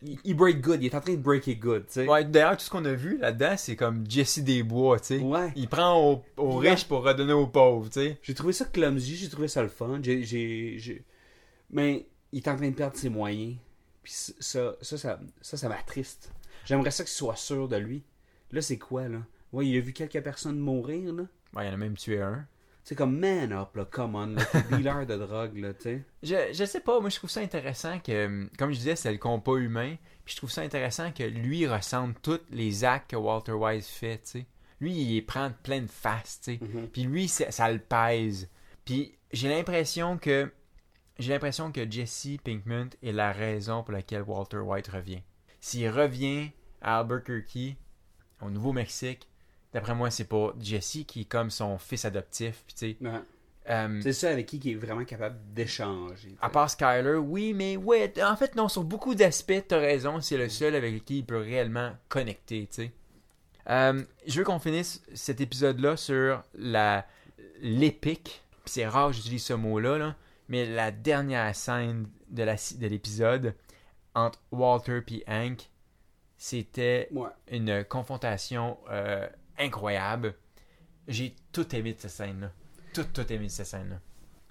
Il, 0.00 0.16
il 0.22 0.34
break 0.36 0.60
good, 0.60 0.80
il 0.80 0.86
est 0.86 0.94
en 0.94 1.00
train 1.00 1.14
de 1.14 1.20
break 1.20 1.48
it 1.48 1.58
good, 1.58 1.86
tu 1.86 1.94
sais. 1.94 2.08
Ouais, 2.08 2.24
d'ailleurs, 2.24 2.56
tout 2.56 2.64
ce 2.64 2.70
qu'on 2.70 2.84
a 2.84 2.92
vu 2.92 3.18
là-dedans, 3.18 3.56
c'est 3.56 3.74
comme 3.74 4.08
Jesse 4.08 4.38
Desbois, 4.38 5.00
tu 5.00 5.06
sais. 5.06 5.18
Ouais. 5.18 5.52
Il 5.56 5.68
prend 5.68 6.22
aux, 6.36 6.56
riches 6.56 6.86
pour 6.86 7.02
redonner 7.02 7.32
aux 7.32 7.48
pauvres, 7.48 7.88
tu 7.88 8.00
sais. 8.00 8.18
J'ai 8.22 8.34
trouvé 8.34 8.52
ça 8.52 8.64
clumsy, 8.64 9.16
j'ai 9.16 9.28
trouvé 9.28 9.48
ça 9.48 9.60
le 9.60 9.68
fun. 9.68 9.98
J'ai, 10.00 10.22
j'ai, 10.22 11.04
Mais 11.70 12.06
il 12.30 12.38
est 12.38 12.48
en 12.48 12.54
train 12.54 12.70
de 12.70 12.74
perdre 12.76 12.96
ses 12.96 13.08
moyens. 13.08 13.56
Puis 14.04 14.12
ça, 14.12 14.32
ça, 14.38 14.74
ça, 14.82 14.98
ça, 14.98 15.20
ça, 15.40 15.56
ça 15.56 15.68
m'attriste. 15.68 16.32
J'aimerais 16.64 16.92
ça 16.92 17.02
qu'il 17.02 17.12
soit 17.12 17.34
sûr 17.34 17.66
de 17.66 17.76
lui. 17.76 18.04
Là, 18.52 18.62
c'est 18.62 18.78
quoi, 18.78 19.08
là? 19.08 19.18
Ouais, 19.52 19.66
il 19.66 19.76
a 19.76 19.80
vu 19.80 19.92
quelques 19.92 20.22
personnes 20.22 20.58
mourir, 20.58 21.12
là. 21.12 21.24
Ouais, 21.54 21.66
il 21.66 21.70
en 21.70 21.74
a 21.74 21.76
même 21.76 21.96
tué 21.96 22.20
un. 22.20 22.46
C'est 22.88 22.94
comme 22.94 23.18
man 23.18 23.52
up, 23.52 23.76
là, 23.76 23.84
come 23.84 24.14
on, 24.14 24.28
là, 24.28 24.42
dealer 24.70 25.04
de 25.04 25.18
drogue, 25.18 25.58
là, 25.58 25.74
tu 25.74 25.82
sais. 25.82 26.04
Je, 26.22 26.54
je 26.54 26.64
sais 26.64 26.80
pas, 26.80 27.00
moi 27.00 27.10
je 27.10 27.16
trouve 27.16 27.28
ça 27.28 27.40
intéressant 27.40 27.98
que, 27.98 28.48
comme 28.56 28.72
je 28.72 28.78
disais, 28.78 28.96
c'est 28.96 29.12
le 29.12 29.18
compas 29.18 29.56
humain. 29.56 29.96
Puis 30.24 30.32
je 30.32 30.36
trouve 30.38 30.50
ça 30.50 30.62
intéressant 30.62 31.12
que 31.12 31.22
lui 31.22 31.66
ressemble 31.66 32.14
tous 32.22 32.40
les 32.48 32.84
actes 32.86 33.10
que 33.10 33.16
Walter 33.16 33.52
White 33.52 33.84
fait, 33.84 34.22
tu 34.22 34.30
sais. 34.30 34.46
Lui, 34.80 34.94
il 34.94 35.20
prend 35.20 35.50
plein 35.62 35.82
de 35.82 35.90
faces, 35.90 36.40
tu 36.42 36.54
sais. 36.54 36.60
Puis 36.90 37.02
lui, 37.02 37.28
ça, 37.28 37.50
ça 37.50 37.70
le 37.70 37.78
pèse. 37.78 38.48
Puis 38.86 39.18
j'ai 39.32 39.50
l'impression 39.50 40.16
que 40.16 40.50
j'ai 41.18 41.34
l'impression 41.34 41.70
que 41.70 41.90
Jesse 41.90 42.38
Pinkman 42.42 42.88
est 43.02 43.12
la 43.12 43.32
raison 43.32 43.82
pour 43.82 43.92
laquelle 43.92 44.22
Walter 44.22 44.60
White 44.60 44.88
revient. 44.88 45.20
S'il 45.60 45.90
revient 45.90 46.52
à 46.80 47.00
Albuquerque, 47.00 47.76
au 48.40 48.48
Nouveau-Mexique, 48.48 49.28
d'après 49.78 49.94
moi, 49.94 50.10
c'est 50.10 50.24
pas 50.28 50.54
Jesse 50.60 50.98
qui 51.06 51.22
est 51.22 51.24
comme 51.28 51.50
son 51.50 51.78
fils 51.78 52.04
adoptif. 52.04 52.62
Puis 52.66 52.74
tu 52.74 52.90
sais, 52.92 52.96
Ouais. 53.08 53.20
euh, 53.70 54.00
C'est 54.02 54.12
ça 54.12 54.30
avec 54.30 54.46
qui 54.46 54.58
qui 54.58 54.72
est 54.72 54.76
vraiment 54.76 55.04
capable 55.04 55.36
d'échanger. 55.54 56.36
à 56.40 56.50
part 56.50 56.68
Skyler, 56.70 57.14
oui, 57.16 57.52
mais 57.54 57.76
ouais, 57.76 58.12
en 58.22 58.36
fait, 58.36 58.54
non, 58.56 58.68
sur 58.68 58.82
beaucoup 58.84 59.14
d'aspects, 59.14 59.62
t'as 59.68 59.78
raison, 59.78 60.20
c'est 60.20 60.36
le 60.36 60.48
seul 60.48 60.74
avec 60.74 61.04
qui 61.04 61.18
il 61.18 61.24
peut 61.24 61.38
réellement 61.38 61.92
connecter, 62.08 62.66
tu 62.70 62.82
sais. 62.82 62.92
Euh, 63.70 64.02
je 64.26 64.38
veux 64.38 64.44
qu'on 64.44 64.58
finisse 64.58 65.02
cet 65.14 65.40
épisode-là 65.42 65.96
sur 65.96 66.42
la 66.54 67.06
l'épique, 67.60 68.42
c'est 68.64 68.86
rare 68.86 69.08
que 69.08 69.16
j'utilise 69.16 69.44
ce 69.44 69.52
mot-là, 69.52 69.98
là, 69.98 70.16
mais 70.48 70.64
la 70.64 70.90
dernière 70.90 71.54
scène 71.54 72.08
de 72.30 72.42
la 72.44 72.54
de 72.54 72.86
l'épisode 72.86 73.54
entre 74.14 74.38
Walter 74.52 75.00
et 75.10 75.24
Hank, 75.28 75.68
c'était 76.38 77.08
Ouais. 77.12 77.28
une 77.50 77.84
confrontation 77.84 78.78
euh, 78.90 79.28
incroyable. 79.58 80.34
J'ai 81.06 81.34
tout 81.52 81.74
aimé 81.74 81.94
de 81.94 82.00
cette 82.00 82.10
scène-là. 82.10 82.52
Tout, 82.92 83.04
tout 83.12 83.32
aimé 83.32 83.46
de 83.46 83.50
cette 83.50 83.66
scène-là. 83.66 84.00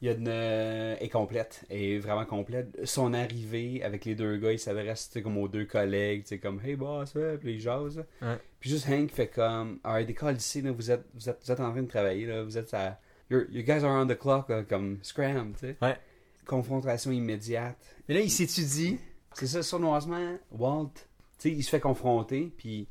Il 0.02 0.08
y 0.08 0.12
a 0.12 0.14
une. 0.14 0.28
euh, 0.28 0.96
est 1.00 1.10
complète. 1.10 1.66
est 1.70 1.98
vraiment 1.98 2.26
complète. 2.26 2.68
Son 2.86 3.14
arrivée 3.14 3.82
avec 3.84 4.06
les 4.06 4.14
deux 4.14 4.38
gars, 4.38 4.52
il 4.52 4.60
s'adresse 4.60 5.12
comme 5.24 5.38
aux 5.38 5.48
deux 5.48 5.66
collègues, 5.66 6.22
tu 6.24 6.30
sais, 6.30 6.40
comme 6.40 6.62
Hey 6.64 6.76
boss, 6.76 7.16
ouais, 7.16 7.38
puis 7.38 7.54
les 7.54 7.60
jase. 7.60 8.06
Ouais. 8.22 8.38
Puis 8.60 8.70
juste 8.70 8.88
Hank 8.88 9.12
fait 9.12 9.28
comme 9.28 9.80
Alright, 9.84 10.08
décolle 10.08 10.36
ici, 10.38 10.62
là, 10.62 10.72
vous, 10.72 10.92
êtes, 10.92 11.06
vous, 11.16 11.30
êtes, 11.30 11.40
vous 11.44 11.52
êtes 11.52 11.60
en 11.60 11.72
train 11.72 11.82
de 11.82 11.88
travailler, 11.88 12.26
là, 12.28 12.44
vous 12.44 12.58
êtes 12.58 12.74
à. 12.76 13.00
You're, 13.30 13.46
you 13.50 13.64
guys 13.64 13.84
are 13.84 13.92
on 13.92 14.08
the 14.08 14.18
clock, 14.18 14.50
là, 14.50 14.64
comme 14.64 15.00
scram, 15.02 15.54
tu 15.54 15.60
sais. 15.62 15.78
Ouais. 15.82 15.98
Confrontation 16.46 17.12
immédiate. 17.12 17.78
Mais 18.08 18.16
là, 18.16 18.22
il 18.22 18.32
s'étudie. 18.32 19.00
C'est 19.34 19.48
ça, 19.48 19.64
sournoisement, 19.64 20.38
Walt, 20.52 20.92
tu 20.94 21.02
sais, 21.40 21.52
il 21.52 21.64
se 21.64 21.70
fait 21.70 21.80
confronter, 21.80 22.52
puis, 22.58 22.88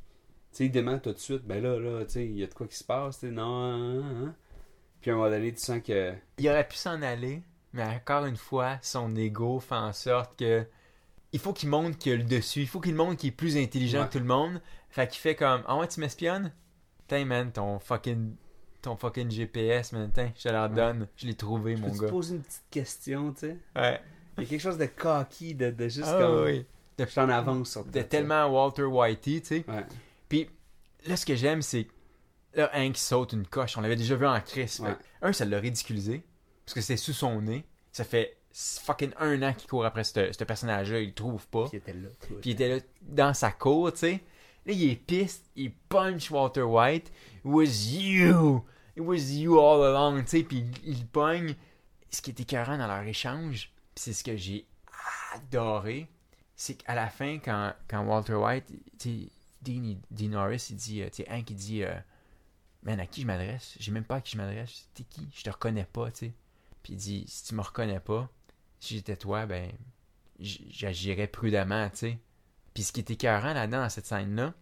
il 0.64 0.73
demande 0.73 1.03
tout 1.03 1.12
de 1.12 1.19
suite, 1.19 1.45
ben 1.45 1.62
là, 1.62 1.79
là, 1.79 2.05
tu 2.05 2.12
sais, 2.12 2.25
il 2.27 2.37
y 2.38 2.42
a 2.42 2.47
de 2.47 2.55
quoi 2.55 2.66
qui 2.66 2.77
se 2.77 2.85
passe, 2.85 3.21
tu 3.21 3.27
non, 3.31 3.45
hein, 3.45 4.01
hein, 4.01 4.25
hein. 4.27 4.35
Puis 5.01 5.11
à 5.11 5.14
un 5.14 5.16
moment 5.19 5.31
donné, 5.31 5.53
tu 5.53 5.61
sens 5.61 5.81
que. 5.85 6.12
Il 6.38 6.49
aurait 6.49 6.66
pu 6.66 6.77
s'en 6.77 7.01
aller, 7.03 7.42
mais 7.73 7.83
encore 7.85 8.25
une 8.27 8.37
fois, 8.37 8.79
son 8.83 9.14
ego 9.16 9.61
fait 9.61 9.75
en 9.75 9.92
sorte 9.92 10.38
que 10.38 10.66
il 11.33 11.38
faut 11.40 11.53
qu'il 11.53 11.69
montre 11.69 11.99
qu'il 11.99 12.12
a 12.12 12.16
le 12.16 12.23
dessus, 12.25 12.61
il 12.62 12.66
faut 12.69 12.81
qu'il 12.81 12.95
montre 12.95 13.16
qu'il 13.16 13.29
est 13.29 13.33
plus 13.33 13.57
intelligent 13.57 14.01
Ouais. 14.03 14.07
que 14.09 14.12
tout 14.12 14.19
le 14.19 14.25
monde. 14.25 14.61
Fait 14.88 15.07
qu'il 15.09 15.21
fait 15.21 15.35
comme 15.35 15.62
Ah 15.66 15.77
ouais, 15.77 15.87
tu 15.88 16.01
m'espionnes 16.01 16.53
Tiens, 17.09 17.25
man, 17.27 17.53
ton 17.53 17.79
fucking 17.79 18.35
ton 18.83 18.97
fucking 18.97 19.31
GPS, 19.31 19.92
man, 19.92 20.11
tiens, 20.14 20.33
je 20.37 20.42
te 20.45 20.49
le 20.49 20.61
redonne. 20.62 21.09
Je 21.16 21.27
l'ai 21.27 21.35
trouvé, 21.35 21.77
Je 21.77 21.83
mon 21.83 21.88
gars. 21.92 22.09
poser 22.09 22.37
une 22.37 22.42
petite 22.42 22.62
question, 22.71 23.33
tu 23.33 23.40
sais? 23.40 23.57
Ouais. 23.75 24.01
Il 24.38 24.45
y 24.45 24.47
a 24.47 24.49
quelque 24.49 24.61
chose 24.61 24.79
de 24.79 24.87
cocky, 24.87 25.55
de, 25.55 25.71
de 25.71 25.88
juste 25.88 26.09
Ah 26.09 26.19
comme. 26.21 26.45
oui. 26.45 26.64
Je 26.99 27.05
t'en 27.14 27.29
avance 27.29 27.73
sur 27.73 27.85
De 27.85 28.01
tellement 28.03 28.47
Walter 28.47 28.85
Whitey, 28.85 29.40
tu 29.40 29.47
sais. 29.47 29.64
Ouais. 29.69 29.85
Puis 30.28 30.48
là, 31.06 31.16
ce 31.16 31.26
que 31.26 31.34
j'aime, 31.34 31.62
c'est 31.62 31.88
là, 32.54 32.70
Hank 32.74 32.96
saute 32.96 33.32
une 33.32 33.46
coche. 33.46 33.76
On 33.76 33.80
l'avait 33.80 33.96
déjà 33.96 34.16
vu 34.16 34.26
en 34.26 34.40
crise. 34.40 34.80
Ouais. 34.80 34.96
Un, 35.22 35.32
ça 35.32 35.44
l'a 35.44 35.58
ridiculisé. 35.58 36.24
Parce 36.64 36.74
que 36.74 36.80
c'était 36.80 36.96
sous 36.96 37.12
son 37.12 37.40
nez. 37.42 37.64
Ça 37.92 38.04
fait 38.04 38.36
fucking 38.52 39.12
un 39.18 39.42
an 39.42 39.52
qu'il 39.52 39.68
court 39.68 39.84
après 39.84 40.04
ce 40.04 40.44
personnage-là. 40.44 41.00
Il 41.00 41.08
le 41.08 41.14
trouve 41.14 41.46
pas. 41.48 41.68
Puis 41.68 41.74
il 41.74 41.76
était 41.76 41.92
là. 41.92 42.08
Puis 42.20 42.38
il 42.44 42.50
était 42.52 42.68
là 42.68 42.80
dans 43.02 43.34
sa 43.34 43.52
cour, 43.52 43.92
tu 43.92 43.98
sais. 43.98 44.20
Là, 44.64 44.72
il 44.72 44.90
est 44.90 44.96
piste. 44.96 45.44
Il 45.54 45.72
punch 45.72 46.30
Walter 46.30 46.62
White. 46.62 47.12
It 47.36 47.44
was 47.44 47.88
you. 47.92 48.64
It 48.96 49.02
was 49.02 49.32
you 49.32 49.60
all 49.60 49.84
along, 49.84 50.22
tu 50.24 50.28
sais. 50.28 50.42
Puis 50.42 50.64
il, 50.84 50.96
il 50.96 51.06
pogne. 51.06 51.54
Ce 52.10 52.22
qui 52.22 52.30
est 52.30 52.40
écœurant 52.40 52.78
dans 52.78 52.86
leur 52.86 53.02
échange, 53.02 53.72
c'est 53.94 54.12
ce 54.12 54.24
que 54.24 54.36
j'ai 54.36 54.64
adoré, 55.34 56.08
c'est 56.54 56.74
qu'à 56.74 56.94
la 56.94 57.08
fin, 57.08 57.38
quand, 57.38 57.74
quand 57.88 58.04
Walter 58.04 58.34
White, 58.34 58.66
tu 58.98 59.10
sais, 59.10 59.28
Dean, 59.66 59.96
il- 60.18 60.31
Norris, 60.31 60.68
il 60.70 60.76
dit, 60.76 61.02
euh, 61.02 61.09
tu 61.11 61.22
Hank, 61.29 61.50
il 61.50 61.57
dit, 61.57 61.83
euh, 61.83 61.94
man, 62.83 63.00
à 63.00 63.07
qui 63.07 63.22
je 63.22 63.26
m'adresse? 63.26 63.74
J'ai 63.81 63.92
même 63.92 64.05
pas 64.05 64.16
à 64.16 64.20
qui 64.20 64.33
je 64.33 64.37
m'adresse. 64.38 64.88
T'es 64.94 65.05
qui? 65.05 65.29
Je 65.35 65.42
te 65.42 65.50
reconnais 65.50 65.85
pas, 65.85 66.11
tu 66.11 66.26
sais. 66.26 66.33
Puis 66.83 66.92
il 66.94 66.96
dit, 66.96 67.24
si 67.26 67.44
tu 67.44 67.55
me 67.55 67.62
reconnais 67.62 68.00
pas, 68.00 68.29
si 68.81 68.94
j'étais 68.96 69.16
toi, 69.16 69.46
ben, 69.46 69.72
j'agirais 70.38 71.26
prudemment, 71.26 71.88
tu 71.90 71.96
sais. 71.96 72.18
Puis 72.74 72.83
ce 72.85 72.92
qui 72.92 73.00
est 73.00 73.11
écœurant 73.11 73.55
là-dedans, 73.55 73.81
dans 73.83 73.88
cette 73.88 74.07
scène-là, 74.07 74.55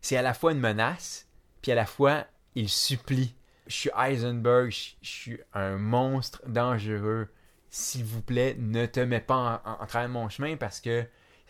c'est 0.00 0.16
à 0.16 0.22
la 0.22 0.34
fois 0.34 0.52
une 0.52 0.60
menace, 0.60 1.26
puis 1.62 1.72
à 1.72 1.74
la 1.74 1.86
fois, 1.86 2.26
il 2.54 2.68
supplie. 2.68 3.34
Je 3.66 3.74
suis 3.74 3.90
Heisenberg, 3.98 4.70
je, 4.70 4.90
je 5.02 5.08
suis 5.10 5.40
un 5.52 5.76
monstre 5.76 6.40
dangereux. 6.46 7.28
S'il 7.70 8.04
vous 8.04 8.22
plaît, 8.22 8.54
ne 8.58 8.86
te 8.86 9.00
mets 9.00 9.20
pas 9.20 9.60
en, 9.64 9.70
en, 9.70 9.82
en 9.82 9.86
travers 9.86 10.08
de 10.08 10.12
mon 10.12 10.28
chemin 10.28 10.56
parce 10.56 10.80
que 10.80 11.04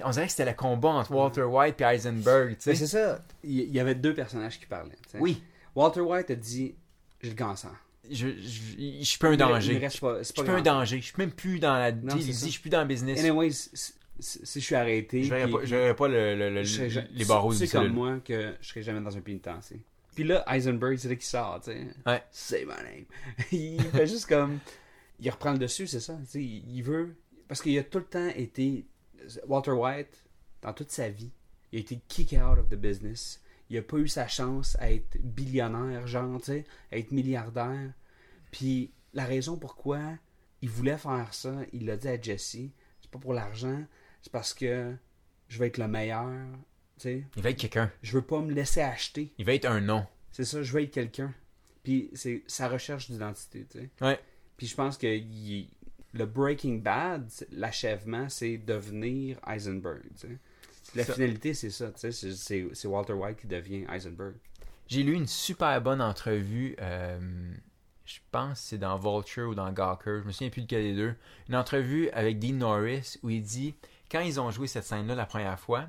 on 0.05 0.11
dirait 0.11 0.27
que 0.27 0.31
c'était 0.33 0.45
le 0.51 0.57
combat 0.57 0.91
entre 0.91 1.11
Walter 1.13 1.43
White 1.45 1.81
et 1.81 1.85
Heisenberg, 1.85 2.57
Mais 2.67 2.75
c'est 2.75 2.87
ça. 2.87 3.21
Il 3.45 3.61
il 3.61 3.75
y 3.75 3.81
avait 3.81 3.95
deux 3.95 4.15
personnages 4.15 4.59
qui 4.61 4.67
parlaient. 4.67 4.97
Oui, 5.21 5.43
Walter 5.75 6.01
White 6.01 6.31
a 6.31 6.35
dit 6.35 6.75
J'ai 7.23 7.31
le 7.31 7.37
cancer. 7.37 7.71
je, 8.11 8.29
je, 8.29 8.99
je 9.01 9.05
suis 9.05 9.19
pas 9.19 9.29
un 9.29 9.33
Il 9.33 9.35
il 9.35 9.39
danger. 9.39 9.79
reste 9.79 10.01
pas- 10.01 10.23
c'est 10.23 10.35
Je 10.37 10.41
suis 10.43 10.47
pas 10.53 10.59
un 10.59 10.63
danger. 10.63 11.01
Je 11.01 11.05
suis 11.05 11.15
même 11.19 11.33
plus 11.33 11.59
dans 11.59 11.75
la. 11.75 11.93
Non, 11.93 12.11
c'est 12.11 12.19
il 12.19 12.27
dit, 12.27 12.33
je 12.47 12.51
suis 12.51 12.61
plus 12.61 12.71
dans 12.71 12.81
le 12.83 12.87
business. 12.87 13.19
Anyways, 13.21 13.53
si 14.19 14.61
je 14.61 14.65
suis 14.65 14.75
arrêté. 14.75 15.23
je 15.25 15.31
verrai 15.31 15.45
puis- 15.45 15.71
pas, 15.71 15.95
pas 15.95 16.09
le, 16.09 16.35
le- 16.37 16.51
le- 16.51 16.65
serais 16.65 17.09
les 17.13 17.25
barreaux 17.25 17.53
du 17.53 17.59
sais 17.59 17.69
comme 17.69 17.89
moi 17.89 18.19
que 18.25 18.55
je 18.61 18.69
serais 18.69 18.83
jamais 18.83 19.01
dans 19.01 19.17
un 19.17 19.21
pénitencier. 19.21 19.81
Puis 20.15 20.25
là, 20.25 20.43
Heisenberg, 20.49 20.97
c'est 20.97 21.09
là 21.09 21.15
qu'il 21.17 21.25
sort, 21.27 21.61
tu 21.63 21.73
sais. 21.73 21.87
Ouais. 22.07 22.23
Say 22.31 22.65
my 22.65 22.73
name. 22.83 23.05
il 23.53 23.83
fait 23.91 24.07
juste 24.07 24.27
comme. 24.27 24.59
Il 25.21 25.31
reprend 25.31 25.53
le 25.53 25.59
dessus, 25.59 25.87
c'est 25.87 26.01
ça. 26.01 26.15
Tu 26.25 26.27
sais, 26.31 26.43
il 26.43 26.65
il 26.77 26.83
veut. 26.83 27.15
Parce 27.49 27.61
qu'il 27.63 27.79
a 27.79 27.83
tout 27.83 27.99
le 27.99 28.05
temps 28.05 28.29
été. 28.35 28.87
Walter 29.47 29.73
White, 29.73 30.25
dans 30.63 30.73
toute 30.73 30.91
sa 30.91 31.09
vie, 31.09 31.31
il 31.73 31.79
a 31.79 31.81
été 31.81 32.01
kick 32.09 32.33
out 32.35 32.59
of 32.59 32.69
the 32.69 32.75
business. 32.77 33.41
Il 33.69 33.77
a 33.79 33.83
pas 33.83 33.97
eu 33.99 34.09
sa 34.09 34.29
chance 34.29 34.77
à 34.81 34.93
être 34.93 35.19
billionnaire, 35.21 36.07
genre, 36.07 36.39
tu 36.39 36.47
sais, 36.47 36.65
à 36.93 36.99
être 36.99 37.11
milliardaire. 37.11 37.93
Puis 38.51 38.93
la 39.13 39.25
raison 39.25 39.57
pourquoi 39.57 40.01
il 40.63 40.71
voulait 40.71 40.99
faire 40.99 41.33
ça, 41.35 41.55
il 41.73 41.87
l'a 41.87 41.97
dit 41.97 42.09
à 42.09 42.21
Jesse, 42.21 42.57
c'est 43.01 43.11
pas 43.11 43.19
pour 43.19 43.35
l'argent, 43.35 43.85
c'est 44.23 44.33
parce 44.33 44.55
que 44.55 44.95
je 45.49 45.59
veux 45.59 45.67
être 45.67 45.79
le 45.79 45.89
meilleur, 45.89 46.31
tu 46.99 47.03
sais. 47.03 47.25
Il 47.37 47.43
va 47.43 47.51
être 47.51 47.59
quelqu'un. 47.59 47.91
Je 48.03 48.13
veux 48.13 48.23
pas 48.23 48.41
me 48.41 48.53
laisser 48.53 48.81
acheter. 48.81 49.33
Il 49.39 49.45
va 49.45 49.55
être 49.55 49.67
un 49.67 49.81
nom. 49.81 50.07
C'est 50.33 50.45
ça, 50.45 50.63
je 50.63 50.73
veux 50.73 50.83
être 50.83 50.93
quelqu'un. 50.93 51.35
Puis 51.83 52.11
c'est 52.15 52.43
sa 52.47 52.69
recherche 52.69 53.11
d'identité, 53.11 53.67
tu 53.71 53.79
sais. 53.81 53.91
Ouais. 54.01 54.19
Puis 54.57 54.67
je 54.67 54.75
pense 54.75 54.97
que 54.97 55.07
il- 55.07 55.69
le 56.17 56.27
Breaking 56.27 56.77
Bad, 56.77 57.31
l'achèvement, 57.53 58.29
c'est 58.29 58.59
devenir 58.59 59.39
Heisenberg. 59.47 60.03
La 60.95 61.05
Ça- 61.05 61.15
finalité, 61.15 61.55
c'est 61.55 61.71
ça, 61.71 61.91
c'est- 61.97 62.87
Walter 62.87 63.13
White 63.13 63.39
qui 63.41 63.47
devient 63.47 63.85
Heisenberg. 63.91 64.35
J'ai 64.89 65.03
lu 65.03 65.15
une 65.15 65.27
super 65.27 65.81
bonne 65.81 66.01
entrevue. 66.01 66.77
euh, 66.81 67.19
je 68.05 68.19
pense 68.31 68.61
que 68.61 68.67
c'est 68.69 68.79
dans 68.79 68.97
Vulture 68.97 69.49
ou 69.49 69.55
dans 69.55 69.71
Gawker. 69.73 70.21
Je 70.23 70.27
me 70.27 70.31
souviens 70.33 70.51
plus 70.51 70.63
de 70.63 70.67
quel 70.69 70.83
des 70.83 70.95
deux. 70.95 71.15
Une 71.49 71.57
entrevue 71.57 72.09
avec 72.11 72.39
Dean 72.39 72.55
Norris 72.55 73.19
où 73.23 73.31
il 73.31 73.43
dit 73.43 73.75
quand 74.11 74.21
ils 74.21 74.39
ont 74.41 74.51
joué 74.53 74.69
cette 74.69 74.85
scène-là 74.85 75.17
la 75.17 75.27
première 75.27 75.59
fois, 75.59 75.87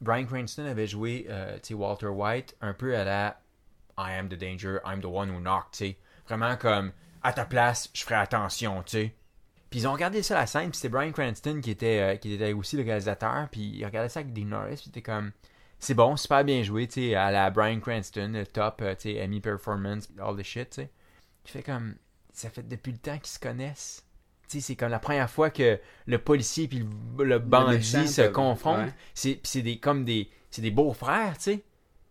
Brian 0.00 0.26
Cranston 0.26 0.64
avait 0.64 0.88
joué 0.88 1.26
euh, 1.28 1.56
Walter 1.70 2.08
White 2.08 2.56
un 2.60 2.74
peu 2.74 2.96
à 2.96 3.04
la 3.04 3.40
I 3.96 4.14
am 4.18 4.28
the 4.28 4.34
danger, 4.34 4.78
I'm 4.84 5.00
the 5.00 5.04
one 5.06 5.30
who 5.30 5.38
knocked. 5.38 5.94
Vraiment 6.26 6.56
comme 6.56 6.90
à 7.22 7.32
ta 7.32 7.44
place, 7.44 7.88
je 7.94 8.02
ferais 8.02 8.16
attention, 8.16 8.82
sais. 8.86 9.14
Puis 9.74 9.80
ils 9.80 9.88
ont 9.88 9.92
regardé 9.92 10.22
ça 10.22 10.36
la 10.36 10.46
scène, 10.46 10.70
puis 10.70 10.76
c'était 10.76 10.88
Brian 10.88 11.10
Cranston 11.10 11.60
qui 11.60 11.72
était, 11.72 11.98
euh, 11.98 12.16
qui 12.16 12.34
était 12.34 12.52
aussi 12.52 12.76
le 12.76 12.84
réalisateur, 12.84 13.48
puis 13.50 13.72
il 13.74 13.84
regardait 13.84 14.08
ça 14.08 14.20
avec 14.20 14.32
Dean 14.32 14.44
Norris, 14.44 14.76
puis 14.76 14.84
il 14.86 14.88
était 14.90 15.02
comme, 15.02 15.32
c'est 15.80 15.94
bon, 15.94 16.16
super 16.16 16.44
bien 16.44 16.62
joué, 16.62 16.86
tu 16.86 17.08
sais, 17.08 17.16
à 17.16 17.32
la 17.32 17.50
Brian 17.50 17.80
Cranston, 17.80 18.30
le 18.34 18.46
top, 18.46 18.82
euh, 18.82 18.94
tu 18.94 19.14
sais, 19.14 19.20
Emmy 19.20 19.40
Performance, 19.40 20.10
all 20.22 20.36
the 20.36 20.44
shit, 20.44 20.70
tu 20.70 20.82
sais. 20.82 20.90
Fais 21.44 21.64
comme, 21.64 21.96
ça 22.32 22.50
fait 22.50 22.62
depuis 22.62 22.92
le 22.92 22.98
temps 22.98 23.18
qu'ils 23.18 23.26
se 23.26 23.40
connaissent. 23.40 24.06
Tu 24.48 24.60
sais, 24.60 24.64
c'est 24.64 24.76
comme 24.76 24.90
la 24.90 25.00
première 25.00 25.28
fois 25.28 25.50
que 25.50 25.80
le 26.06 26.18
policier 26.18 26.68
puis 26.68 26.86
le, 27.18 27.24
le 27.24 27.40
bandit 27.40 28.06
se 28.06 28.28
confrontent. 28.28 28.86
ouais. 28.86 28.94
C'est, 29.12 29.32
puis 29.32 29.42
c'est 29.42 29.62
des, 29.62 29.80
comme 29.80 30.04
des, 30.04 30.30
c'est 30.52 30.62
des 30.62 30.70
beaux-frères, 30.70 31.36
tu 31.36 31.42
sais. 31.42 31.64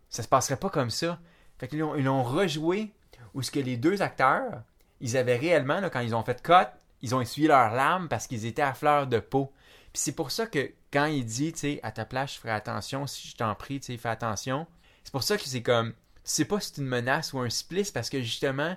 Ça 0.10 0.22
se 0.22 0.28
passerait 0.28 0.58
pas 0.58 0.70
comme 0.70 0.90
ça. 0.90 1.18
Fait 1.60 1.70
qu'ils 1.70 1.80
l'ont, 1.80 1.96
ils 1.96 2.04
l'ont 2.04 2.24
rejoué 2.24 2.92
où 3.34 3.42
ce 3.42 3.52
que 3.52 3.62
les 3.62 3.78
deux 3.78 4.02
acteurs, 4.02 4.64
ils 5.00 5.16
avaient 5.16 5.38
réellement, 5.38 5.80
là, 5.80 5.90
quand 5.90 6.02
ils 6.02 6.14
ont 6.14 6.24
fait 6.24 6.44
cut, 6.44 6.68
ils 7.04 7.14
ont 7.14 7.22
essuyé 7.22 7.48
leurs 7.48 7.72
larmes 7.74 8.08
parce 8.08 8.26
qu'ils 8.26 8.46
étaient 8.48 8.62
à 8.64 8.74
fleur 8.74 9.06
de 9.06 9.20
peau. 9.20 9.52
Puis 9.94 10.02
c'est 10.02 10.14
pour 10.14 10.32
ça 10.32 10.48
que 10.48 10.72
quand 10.92 11.06
il 11.06 11.24
dit, 11.26 11.54
tu 11.54 11.60
sais, 11.60 11.80
à 11.84 11.92
ta 11.92 12.06
place, 12.06 12.34
je 12.34 12.40
ferai 12.40 12.52
attention, 12.54 13.06
si 13.06 13.28
je 13.28 13.36
t'en 13.36 13.54
prie, 13.54 13.80
tu 13.80 13.88
sais, 13.88 13.98
fais 13.98 14.10
attention. 14.10 14.66
C'est 15.04 15.12
pour 15.12 15.22
ça 15.24 15.38
que 15.38 15.44
c'est 15.44 15.62
comme, 15.62 15.92
tu 15.92 15.96
sais 16.24 16.46
pas 16.46 16.60
si 16.60 16.72
c'est 16.74 16.82
une 16.82 16.88
menace 16.88 17.34
ou 17.34 17.40
un 17.40 17.50
supplice 17.50 17.92
parce 17.92 18.10
que 18.10 18.22
justement, 18.22 18.76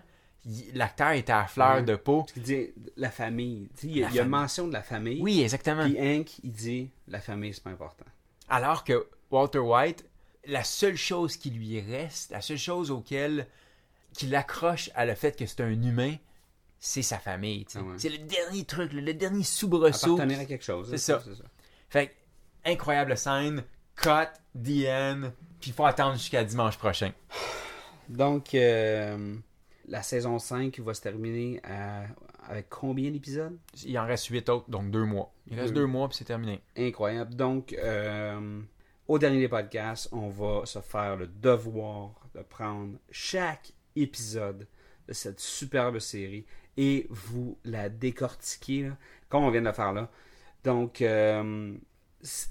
l'acteur 0.75 1.11
était 1.13 1.33
à 1.33 1.47
fleur 1.47 1.77
Ouais. 1.77 1.83
de 1.83 1.97
peau. 1.97 2.27
Il 2.37 2.43
dit 2.43 2.69
la 2.97 3.11
famille. 3.11 3.69
Tu 3.77 3.81
sais, 3.83 3.87
il 3.89 3.97
y 3.99 4.03
a, 4.03 4.07
La 4.07 4.11
il 4.11 4.15
y 4.17 4.19
a 4.19 4.23
famille. 4.23 4.31
mention 4.41 4.69
de 4.69 4.73
la 4.73 4.83
famille. 4.83 5.21
Oui, 5.23 5.41
exactement. 5.43 5.85
Puis 5.85 5.99
Hank, 5.99 6.39
il 6.43 6.53
dit 6.53 6.91
la 7.09 7.21
famille, 7.21 7.55
c'est 7.55 7.63
pas 7.63 7.71
important. 7.71 8.05
Alors 8.49 8.85
que 8.85 9.07
Walter 9.31 9.59
White, 9.59 10.05
la 10.47 10.65
seule 10.65 10.97
chose 10.97 11.37
qui 11.37 11.51
lui 11.51 11.81
reste, 11.81 12.31
la 12.31 12.41
seule 12.41 12.59
chose 12.59 12.91
auquel 12.91 13.47
qu'il 14.15 14.35
accroche 14.35 14.91
à 14.95 15.05
le 15.05 15.15
fait 15.15 15.37
que 15.37 15.45
c'est 15.47 15.61
un 15.63 15.71
humain, 15.71 16.15
c'est 16.89 17.03
sa 17.03 17.19
famille. 17.19 17.67
Ah 17.75 17.81
ouais. 17.83 17.95
C'est 17.99 18.09
le 18.09 18.19
dernier 18.19 18.65
truc, 18.65 18.93
le, 18.93 19.01
le 19.01 19.13
dernier 19.15 19.43
soubresaut. 19.43 20.15
Appartenir 20.15 20.39
à 20.39 20.45
quelque 20.45 20.65
chose. 20.65 20.89
C'est 20.91 20.99
ça. 20.99 21.21
Fait 21.89 22.07
que, 22.09 22.13
incroyable 22.71 23.17
scène, 23.17 23.65
cut, 23.97 24.29
the 24.55 24.87
end, 24.89 25.31
puis 25.61 25.71
il 25.71 25.73
faut 25.73 25.85
attendre 25.85 26.15
jusqu'à 26.15 26.45
dimanche 26.45 26.79
prochain. 26.79 27.11
Donc, 28.09 28.55
euh, 28.55 29.35
la 29.89 30.03
saison 30.03 30.39
5 30.39 30.79
va 30.79 30.95
se 30.95 31.01
terminer 31.01 31.61
à- 31.65 32.05
avec 32.49 32.69
combien 32.69 33.11
d'épisodes? 33.11 33.59
Il 33.85 33.99
en 33.99 34.07
reste 34.07 34.27
huit 34.27 34.49
autres, 34.49 34.71
donc 34.71 34.93
deux 34.93 35.05
mois. 35.05 35.33
Il 35.49 35.59
reste 35.59 35.73
Deux. 35.75 35.81
deux 35.81 35.87
mois, 35.87 36.09
puis 36.09 36.17
c'est 36.19 36.25
terminé. 36.25 36.61
Incroyable. 36.77 37.35
Donc, 37.35 37.73
euh, 37.73 38.61
au 39.09 39.19
dernier 39.19 39.41
des 39.41 39.49
podcasts, 39.49 40.09
on 40.13 40.29
va 40.29 40.65
se 40.67 40.79
faire 40.81 41.17
le 41.17 41.27
devoir 41.27 42.11
de 42.37 42.43
prendre 42.43 42.97
chaque 43.11 43.73
épisode 43.97 44.69
de 45.09 45.13
cette 45.13 45.41
superbe 45.41 45.99
série 45.99 46.47
et 46.77 47.07
vous 47.11 47.59
la 47.65 47.89
décortiquer, 47.89 48.85
là, 48.85 48.97
comme 49.29 49.45
on 49.45 49.51
vient 49.51 49.61
de 49.61 49.67
le 49.67 49.73
faire 49.73 49.93
là. 49.93 50.11
Donc, 50.65 51.01
euh, 51.01 51.75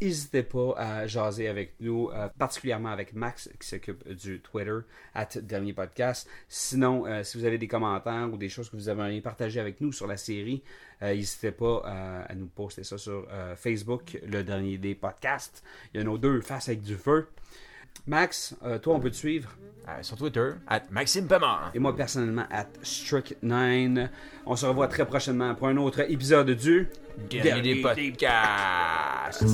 n'hésitez 0.01 0.43
pas 0.43 0.73
à 0.77 1.07
jaser 1.07 1.47
avec 1.47 1.73
nous, 1.81 2.09
euh, 2.11 2.29
particulièrement 2.37 2.89
avec 2.89 3.13
Max 3.13 3.49
qui 3.59 3.67
s'occupe 3.67 4.07
du 4.07 4.39
Twitter, 4.39 4.77
at 5.13 5.27
dernier 5.41 5.73
podcast. 5.73 6.27
Sinon, 6.47 7.05
euh, 7.05 7.23
si 7.23 7.37
vous 7.37 7.45
avez 7.45 7.57
des 7.57 7.67
commentaires 7.67 8.29
ou 8.31 8.37
des 8.37 8.49
choses 8.49 8.69
que 8.69 8.77
vous 8.77 8.89
aimeriez 8.89 9.21
partager 9.21 9.59
avec 9.59 9.81
nous 9.81 9.91
sur 9.91 10.07
la 10.07 10.17
série, 10.17 10.63
n'hésitez 11.01 11.51
pas 11.51 11.81
à 12.29 12.33
nous 12.35 12.47
poster 12.47 12.85
ça 12.85 12.97
sur 12.97 13.27
Facebook, 13.57 14.17
le 14.25 14.43
dernier 14.43 14.77
des 14.77 14.95
podcasts. 14.95 15.61
Il 15.93 15.97
y 15.97 16.01
a 16.01 16.03
nos 16.05 16.17
deux 16.17 16.39
faces 16.39 16.69
avec 16.69 16.81
du 16.81 16.95
feu. 16.95 17.27
Max, 18.07 18.55
euh, 18.63 18.77
toi, 18.77 18.95
on 18.95 18.99
peut 18.99 19.09
te 19.09 19.15
suivre? 19.15 19.49
Euh, 19.87 20.01
sur 20.01 20.17
Twitter, 20.17 20.49
at 20.67 20.81
Maxime. 20.89 21.27
Et 21.75 21.79
moi, 21.79 21.95
personnellement, 21.95 22.45
at 22.49 22.65
Strict9. 22.83 24.09
On 24.47 24.55
se 24.55 24.65
revoit 24.65 24.87
très 24.87 25.05
prochainement 25.05 25.53
pour 25.53 25.67
un 25.67 25.77
autre 25.77 25.99
épisode 26.09 26.49
du 26.49 26.89
Dernier 27.29 27.61
des 27.61 27.81
podcasts. 27.81 29.45